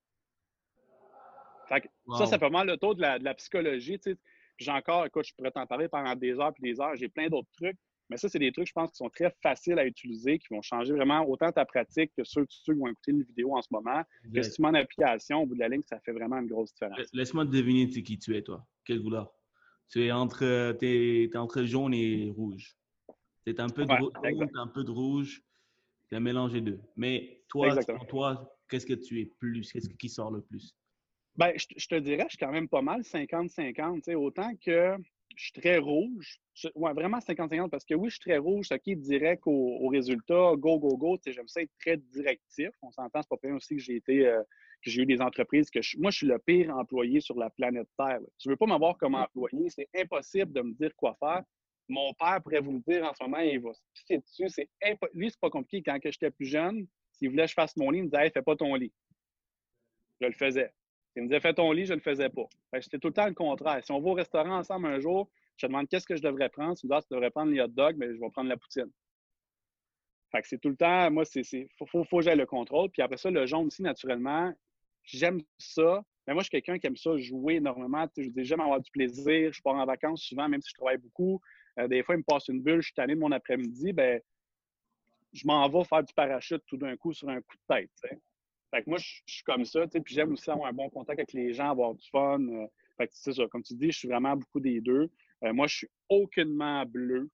Fait 1.67 1.81
que 1.81 1.89
ça, 2.17 2.27
c'est 2.27 2.39
vraiment 2.39 2.63
le 2.63 2.77
taux 2.77 2.95
de 2.95 3.01
la, 3.01 3.19
de 3.19 3.25
la 3.25 3.35
psychologie. 3.35 3.99
J'ai 4.59 4.71
encore, 4.71 5.07
écoute, 5.07 5.27
je 5.27 5.35
pourrais 5.35 5.51
t'en 5.51 5.67
parler 5.67 5.89
pendant 5.89 6.15
des 6.15 6.39
heures 6.39 6.55
puis 6.55 6.63
des 6.63 6.81
heures. 6.81 6.95
J'ai 6.95 7.09
plein 7.09 7.27
d'autres 7.27 7.51
trucs. 7.57 7.77
Mais 8.09 8.17
ça, 8.17 8.29
c'est 8.29 8.39
des 8.39 8.53
trucs, 8.53 8.69
je 8.69 8.73
pense, 8.73 8.93
qui 8.93 8.97
sont 8.99 9.11
très 9.11 9.35
faciles 9.43 9.79
à 9.79 9.85
utiliser, 9.85 10.39
qui 10.39 10.55
vont 10.55 10.63
changer 10.63 10.93
vraiment 10.93 11.29
autant 11.29 11.51
ta 11.51 11.65
pratique 11.65 12.13
que 12.17 12.23
ceux, 12.23 12.47
ceux 12.49 12.75
qui 12.75 12.79
vont 12.79 12.87
écouter 12.87 13.11
une 13.11 13.23
vidéo 13.25 13.57
en 13.57 13.63
ce 13.63 13.69
moment. 13.73 14.05
Que 14.33 14.41
si 14.43 14.53
tu 14.53 14.63
mets 14.63 14.69
en 14.69 14.75
application, 14.75 15.43
au 15.43 15.47
bout 15.47 15.55
de 15.55 15.61
la 15.61 15.69
ligne, 15.69 15.83
ça 15.83 15.99
fait 15.99 16.13
vraiment 16.13 16.39
une 16.39 16.47
grosse 16.47 16.73
différence. 16.73 17.13
Laisse-moi 17.13 17.45
deviner 17.45 17.89
qui 17.89 18.19
tu 18.21 18.37
es, 18.37 18.43
toi? 18.43 18.65
Quelle 18.85 19.03
couleur? 19.03 19.33
Tu 19.91 20.05
es 20.05 20.13
entre, 20.13 20.77
es, 20.81 21.37
entre 21.37 21.65
jaune 21.65 21.95
et 21.95 22.31
rouge. 22.31 22.77
C'est 23.45 23.61
un 23.61 23.69
peu 23.69 23.85
de 23.85 23.93
rouge, 23.93 24.13
un 24.55 24.67
peu 24.69 24.85
de 24.85 24.91
rouge. 24.91 25.43
Tu 26.09 26.15
as 26.15 26.21
mélangé 26.21 26.61
deux. 26.61 26.81
Mais 26.97 27.43
toi, 27.49 27.75
toi, 28.09 28.57
qu'est-ce 28.69 28.87
que 28.87 28.95
tu 28.95 29.21
es 29.21 29.27
plus? 29.27 29.73
Qu'est-ce 29.73 29.89
qui 29.89 30.09
sort 30.09 30.31
le 30.31 30.43
plus? 30.43 30.75
Ben, 31.37 31.53
je, 31.57 31.67
je, 31.77 31.87
te 31.87 31.95
dirais, 31.97 32.25
je 32.25 32.37
suis 32.37 32.39
quand 32.39 32.53
même 32.53 32.69
pas 32.69 32.83
mal 32.83 33.01
50-50. 33.01 34.15
Autant 34.15 34.53
que 34.65 34.97
je 35.37 35.45
suis 35.45 35.53
très 35.53 35.79
rouge. 35.79 36.41
ouais, 36.75 36.93
vraiment 36.93 37.19
50-50 37.19 37.71
parce 37.71 37.85
que 37.85 37.95
oui, 37.95 38.11
je 38.11 38.15
suis 38.15 38.31
très 38.31 38.39
rouge, 38.39 38.67
ce 38.69 38.75
qui 38.75 38.93
est 38.93 38.97
direct 38.97 39.43
au, 39.47 39.89
résultat, 39.89 40.53
go, 40.57 40.79
go, 40.79 40.97
go. 40.97 41.19
J'aime 41.25 41.49
ça 41.49 41.63
être 41.63 41.73
très 41.81 41.97
directif. 41.97 42.71
On 42.83 42.91
s'entend, 42.91 43.23
c'est 43.23 43.29
pas 43.29 43.37
bien 43.43 43.57
aussi 43.57 43.77
que 43.77 43.83
j'ai 43.83 43.97
été 43.97 44.27
euh, 44.27 44.43
que 44.83 44.91
j'ai 44.91 45.03
eu 45.03 45.07
des 45.07 45.21
entreprises 45.21 45.71
que 45.71 45.81
moi, 45.99 46.11
je 46.11 46.19
suis 46.19 46.27
le 46.27 46.39
pire 46.39 46.71
employé 46.77 47.21
sur 47.21 47.39
la 47.39 47.51
planète 47.51 47.89
Terre. 47.97 48.21
Tu 48.39 48.49
veux 48.49 48.57
pas 48.57 48.67
m'avoir 48.67 48.97
comme 48.97 49.15
employé, 49.15 49.69
c'est 49.71 49.89
impossible 49.97 50.53
de 50.53 50.63
me 50.63 50.73
dire 50.73 50.95
quoi 50.97 51.17
faire. 51.19 51.43
Mon 51.89 52.13
père 52.15 52.41
pourrait 52.43 52.61
vous 52.61 52.73
le 52.73 52.81
dire 52.81 53.05
en 53.05 53.13
ce 53.15 53.23
moment, 53.23 53.39
il 53.39 53.61
va 53.61 53.75
se 53.75 53.81
pisser 53.95 54.19
dessus. 54.19 54.49
C'est 54.49 54.69
Lui, 55.13 55.31
c'est 55.31 55.41
pas 55.41 55.51
compliqué. 55.51 55.83
Quand 55.83 55.99
j'étais 56.03 56.31
plus 56.31 56.47
jeune, 56.47 56.87
s'il 57.13 57.31
voulait 57.31 57.45
que 57.45 57.51
je 57.51 57.55
fasse 57.55 57.77
mon 57.77 57.91
lit, 57.91 57.99
il 57.99 58.05
me 58.05 58.11
disait 58.11 58.31
fais 58.31 58.43
pas 58.43 58.57
ton 58.57 58.75
lit. 58.75 58.93
Je 60.21 60.27
le 60.27 60.33
faisais. 60.33 60.73
Il 61.17 61.23
me 61.23 61.29
disait 61.29 61.41
Fais 61.41 61.55
ton 61.55 61.73
lit, 61.73 61.87
je 61.87 61.93
ne 61.93 61.99
le 61.99 62.03
faisais 62.03 62.29
pas. 62.29 62.47
C'était 62.81 62.99
tout 62.99 63.09
le 63.09 63.15
temps 63.15 63.27
le 63.27 63.35
contraire. 63.35 63.85
Si 63.85 63.91
on 63.91 64.01
va 64.01 64.11
au 64.11 64.15
restaurant 64.15 64.59
ensemble 64.59 64.87
un 64.87 65.01
jour, 65.01 65.29
je 65.57 65.67
te 65.67 65.71
demande 65.71 65.89
qu'est-ce 65.89 66.07
que 66.07 66.17
je 66.17 66.23
devrais 66.23 66.49
prendre? 66.49 66.77
Tu 66.77 66.87
me 66.87 66.93
dis 66.93 66.97
ah, 66.97 67.03
tu 67.03 67.13
devrais 67.13 67.31
prendre 67.31 67.53
les 67.53 67.61
hot 67.61 67.69
dogs, 67.69 67.97
mais 67.99 68.07
je 68.15 68.21
vais 68.21 68.31
prendre 68.31 68.49
la 68.49 68.57
poutine. 68.57 68.91
Fait 70.31 70.43
que 70.43 70.49
c'est 70.49 70.59
tout 70.59 70.69
le 70.69 70.77
temps, 70.77 71.11
moi, 71.11 71.25
c'est. 71.25 71.43
Faut, 71.79 71.87
faut, 71.87 72.05
faut 72.05 72.19
que 72.19 72.25
j'aie 72.25 72.37
le 72.37 72.47
contrôle. 72.47 72.91
Puis 72.91 73.03
après 73.03 73.17
ça, 73.17 73.31
le 73.31 73.47
jaune 73.47 73.67
aussi, 73.67 73.83
naturellement, 73.83 74.53
j'aime 75.17 75.41
ça. 75.59 76.03
Mais 76.27 76.35
moi, 76.35 76.43
je 76.43 76.49
suis 76.49 76.51
quelqu'un 76.51 76.79
qui 76.79 76.87
aime 76.87 76.97
ça 76.97 77.17
jouer 77.17 77.55
énormément. 77.55 78.07
je 78.17 78.29
dis, 78.29 78.45
j'aime 78.45 78.61
avoir 78.61 78.81
du 78.81 78.91
plaisir. 78.91 79.53
Je 79.53 79.61
pars 79.63 79.75
en 79.75 79.87
vacances 79.87 80.23
souvent, 80.23 80.49
même 80.49 80.61
si 80.61 80.71
je 80.71 80.75
travaille 80.75 80.99
beaucoup. 80.99 81.41
Euh, 81.79 81.89
des 81.89 82.03
fois, 82.03 82.15
il 82.15 82.19
me 82.19 82.25
passe 82.25 82.49
une 82.49 82.63
bulle, 82.63 82.81
je 82.81 82.87
suis 82.87 82.95
tanné 82.95 83.15
de 83.15 83.21
mon 83.21 83.33
après-midi, 83.33 83.93
ben 83.93 84.21
je 85.33 85.47
m'en 85.47 85.69
vais 85.69 85.85
faire 85.85 86.03
du 86.03 86.13
parachute 86.13 86.63
tout 86.67 86.77
d'un 86.77 86.97
coup 86.97 87.13
sur 87.13 87.29
un 87.29 87.41
coup 87.41 87.57
de 87.57 87.75
tête. 87.75 87.91
Fait 88.71 88.83
que 88.83 88.91
moi, 88.91 88.99
je, 88.99 89.21
suis 89.27 89.45
comme 89.45 89.65
ça, 89.65 89.87
puis 89.87 90.15
j'aime 90.15 90.33
aussi 90.33 90.51
avoir 90.51 90.69
un 90.69 90.73
bon 90.73 90.89
contact 90.91 91.21
avec 91.21 91.33
les 91.33 91.53
gens, 91.53 91.71
avoir 91.71 91.95
du 91.95 92.09
fun. 92.11 92.41
Euh, 92.41 92.67
fait 92.97 93.07
que 93.07 93.13
c'est 93.15 93.33
ça, 93.33 93.47
comme 93.49 93.63
tu 93.63 93.75
dis, 93.75 93.91
je 93.91 93.99
suis 93.99 94.09
vraiment 94.09 94.37
beaucoup 94.37 94.61
des 94.61 94.81
deux. 94.81 95.09
Euh, 95.45 95.53
moi, 95.53 95.67
je 95.67 95.77
suis 95.79 95.89
aucunement 96.09 96.85
bleu. 96.85 97.29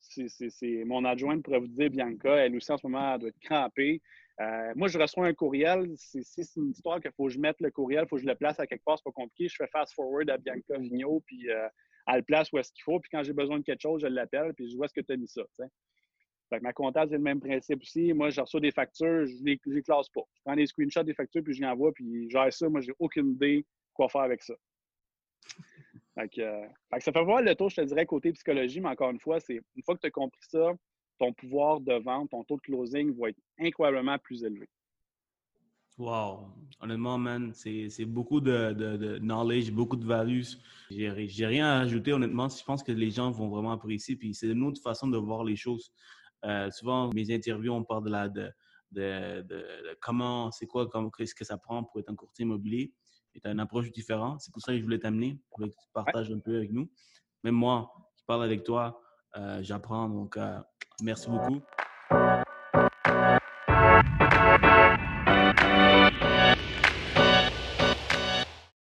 C'est 0.00 0.84
mon 0.86 1.04
adjointe 1.04 1.42
pourrait 1.42 1.60
vous 1.60 1.68
dire, 1.68 1.90
Bianca, 1.90 2.34
elle 2.34 2.56
aussi 2.56 2.72
en 2.72 2.78
ce 2.78 2.86
moment, 2.86 3.14
elle 3.14 3.20
doit 3.20 3.28
être 3.28 3.40
crampée. 3.40 4.00
Euh, 4.40 4.72
moi, 4.74 4.88
je 4.88 4.98
reçois 4.98 5.26
un 5.26 5.34
courriel. 5.34 5.90
Si 5.96 6.22
c'est 6.24 6.56
une 6.56 6.70
histoire 6.70 7.00
qu'il 7.00 7.12
faut 7.12 7.26
que 7.26 7.32
je 7.32 7.38
mette 7.38 7.60
le 7.60 7.70
courriel, 7.70 8.04
il 8.04 8.08
faut 8.08 8.16
que 8.16 8.22
je 8.22 8.26
le 8.26 8.34
place 8.34 8.58
à 8.58 8.66
quelque 8.66 8.84
part, 8.84 8.98
c'est 8.98 9.04
pas 9.04 9.12
compliqué. 9.12 9.48
Je 9.48 9.56
fais 9.56 9.68
fast 9.68 9.94
forward 9.94 10.30
à 10.30 10.38
Bianca 10.38 10.78
Vigneault, 10.78 11.22
puis 11.26 11.46
elle 11.46 12.16
le 12.16 12.22
place 12.22 12.50
où 12.52 12.58
est-ce 12.58 12.72
qu'il 12.72 12.82
faut. 12.82 12.98
Puis 13.00 13.10
quand 13.12 13.22
j'ai 13.22 13.32
besoin 13.32 13.58
de 13.58 13.64
quelque 13.64 13.82
chose, 13.82 14.00
je 14.00 14.06
l'appelle, 14.06 14.54
puis 14.54 14.70
je 14.70 14.76
vois 14.76 14.88
ce 14.88 14.94
que 14.94 15.02
tu 15.02 15.12
as 15.12 15.16
mis 15.16 15.28
ça. 15.28 15.42
Fait 16.50 16.60
ma 16.60 16.72
comptable, 16.72 17.10
c'est 17.10 17.16
le 17.16 17.22
même 17.22 17.40
principe 17.40 17.80
aussi. 17.82 18.12
Moi, 18.12 18.30
je 18.30 18.40
reçois 18.40 18.60
des 18.60 18.72
factures, 18.72 19.26
je 19.26 19.34
ne 19.34 19.74
les, 19.74 19.82
classe 19.82 20.08
pas. 20.08 20.22
Je 20.34 20.40
prends 20.44 20.56
des 20.56 20.66
screenshots 20.66 21.04
des 21.04 21.14
factures, 21.14 21.44
puis 21.44 21.54
je 21.54 21.60
les 21.60 21.66
envoie, 21.66 21.92
puis 21.92 22.28
j'ai 22.28 22.50
ça. 22.50 22.68
Moi, 22.68 22.80
j'ai 22.80 22.92
aucune 22.98 23.32
idée 23.32 23.64
quoi 23.94 24.08
faire 24.08 24.22
avec 24.22 24.42
ça. 24.42 24.54
Euh, 26.38 26.66
ça 26.98 27.12
fait 27.12 27.24
voir 27.24 27.40
le 27.40 27.54
taux, 27.54 27.68
je 27.68 27.76
te 27.76 27.80
dirais, 27.82 28.04
côté 28.04 28.32
psychologie, 28.32 28.80
mais 28.80 28.88
encore 28.88 29.10
une 29.10 29.20
fois, 29.20 29.40
c'est 29.40 29.60
une 29.74 29.82
fois 29.84 29.94
que 29.94 30.00
tu 30.00 30.06
as 30.08 30.10
compris 30.10 30.40
ça, 30.48 30.72
ton 31.20 31.32
pouvoir 31.34 31.80
de 31.80 31.94
vente, 31.94 32.30
ton 32.30 32.42
taux 32.44 32.56
de 32.56 32.62
closing 32.62 33.16
va 33.16 33.28
être 33.28 33.38
incroyablement 33.58 34.18
plus 34.18 34.42
élevé. 34.42 34.68
Wow! 35.98 36.48
Honnêtement, 36.80 37.18
man, 37.18 37.52
c'est 37.52 38.06
beaucoup 38.06 38.40
de, 38.40 39.18
knowledge, 39.18 39.70
beaucoup 39.70 39.96
de 39.96 40.06
values. 40.06 40.46
J'ai 40.90 41.46
rien 41.46 41.66
à 41.66 41.80
ajouter, 41.80 42.14
honnêtement. 42.14 42.48
Je 42.48 42.64
pense 42.64 42.82
que 42.82 42.90
les 42.90 43.10
gens 43.10 43.30
vont 43.30 43.50
vraiment 43.50 43.72
apprécier. 43.72 44.16
Puis 44.16 44.32
c'est 44.32 44.48
une 44.48 44.62
autre 44.62 44.80
façon 44.80 45.08
de 45.08 45.18
voir 45.18 45.44
les 45.44 45.56
choses. 45.56 45.92
Euh, 46.46 46.70
souvent, 46.70 47.10
mes 47.12 47.34
interviews, 47.34 47.72
on 47.74 47.84
parle 47.84 48.04
de 48.04 48.10
la, 48.10 48.28
de, 48.30 48.50
de, 48.92 49.98
comment, 50.00 50.50
c'est 50.50 50.66
quoi, 50.66 50.88
qu'est-ce 51.18 51.34
que 51.34 51.44
ça 51.44 51.58
prend 51.58 51.84
pour 51.84 52.00
être 52.00 52.08
un 52.08 52.16
courtier 52.16 52.44
immobilier. 52.44 52.94
Et 53.34 53.40
tu 53.40 53.46
as 53.46 53.52
une 53.52 53.60
approche 53.60 53.92
différente. 53.92 54.40
C'est 54.40 54.54
pour 54.54 54.62
ça 54.62 54.72
que 54.72 54.78
je 54.78 54.82
voulais 54.82 54.98
t'amener, 55.00 55.38
pour 55.50 55.58
que 55.58 55.66
tu 55.66 55.76
partages 55.92 56.32
un 56.32 56.38
peu 56.38 56.56
avec 56.56 56.72
nous. 56.72 56.90
Même 57.44 57.56
moi, 57.56 57.92
qui 58.16 58.24
parle 58.24 58.42
avec 58.42 58.64
toi, 58.64 59.02
euh, 59.36 59.62
j'apprends. 59.62 60.08
Donc, 60.08 60.38
euh, 60.38 60.58
merci 61.02 61.30
beaucoup. 61.30 61.62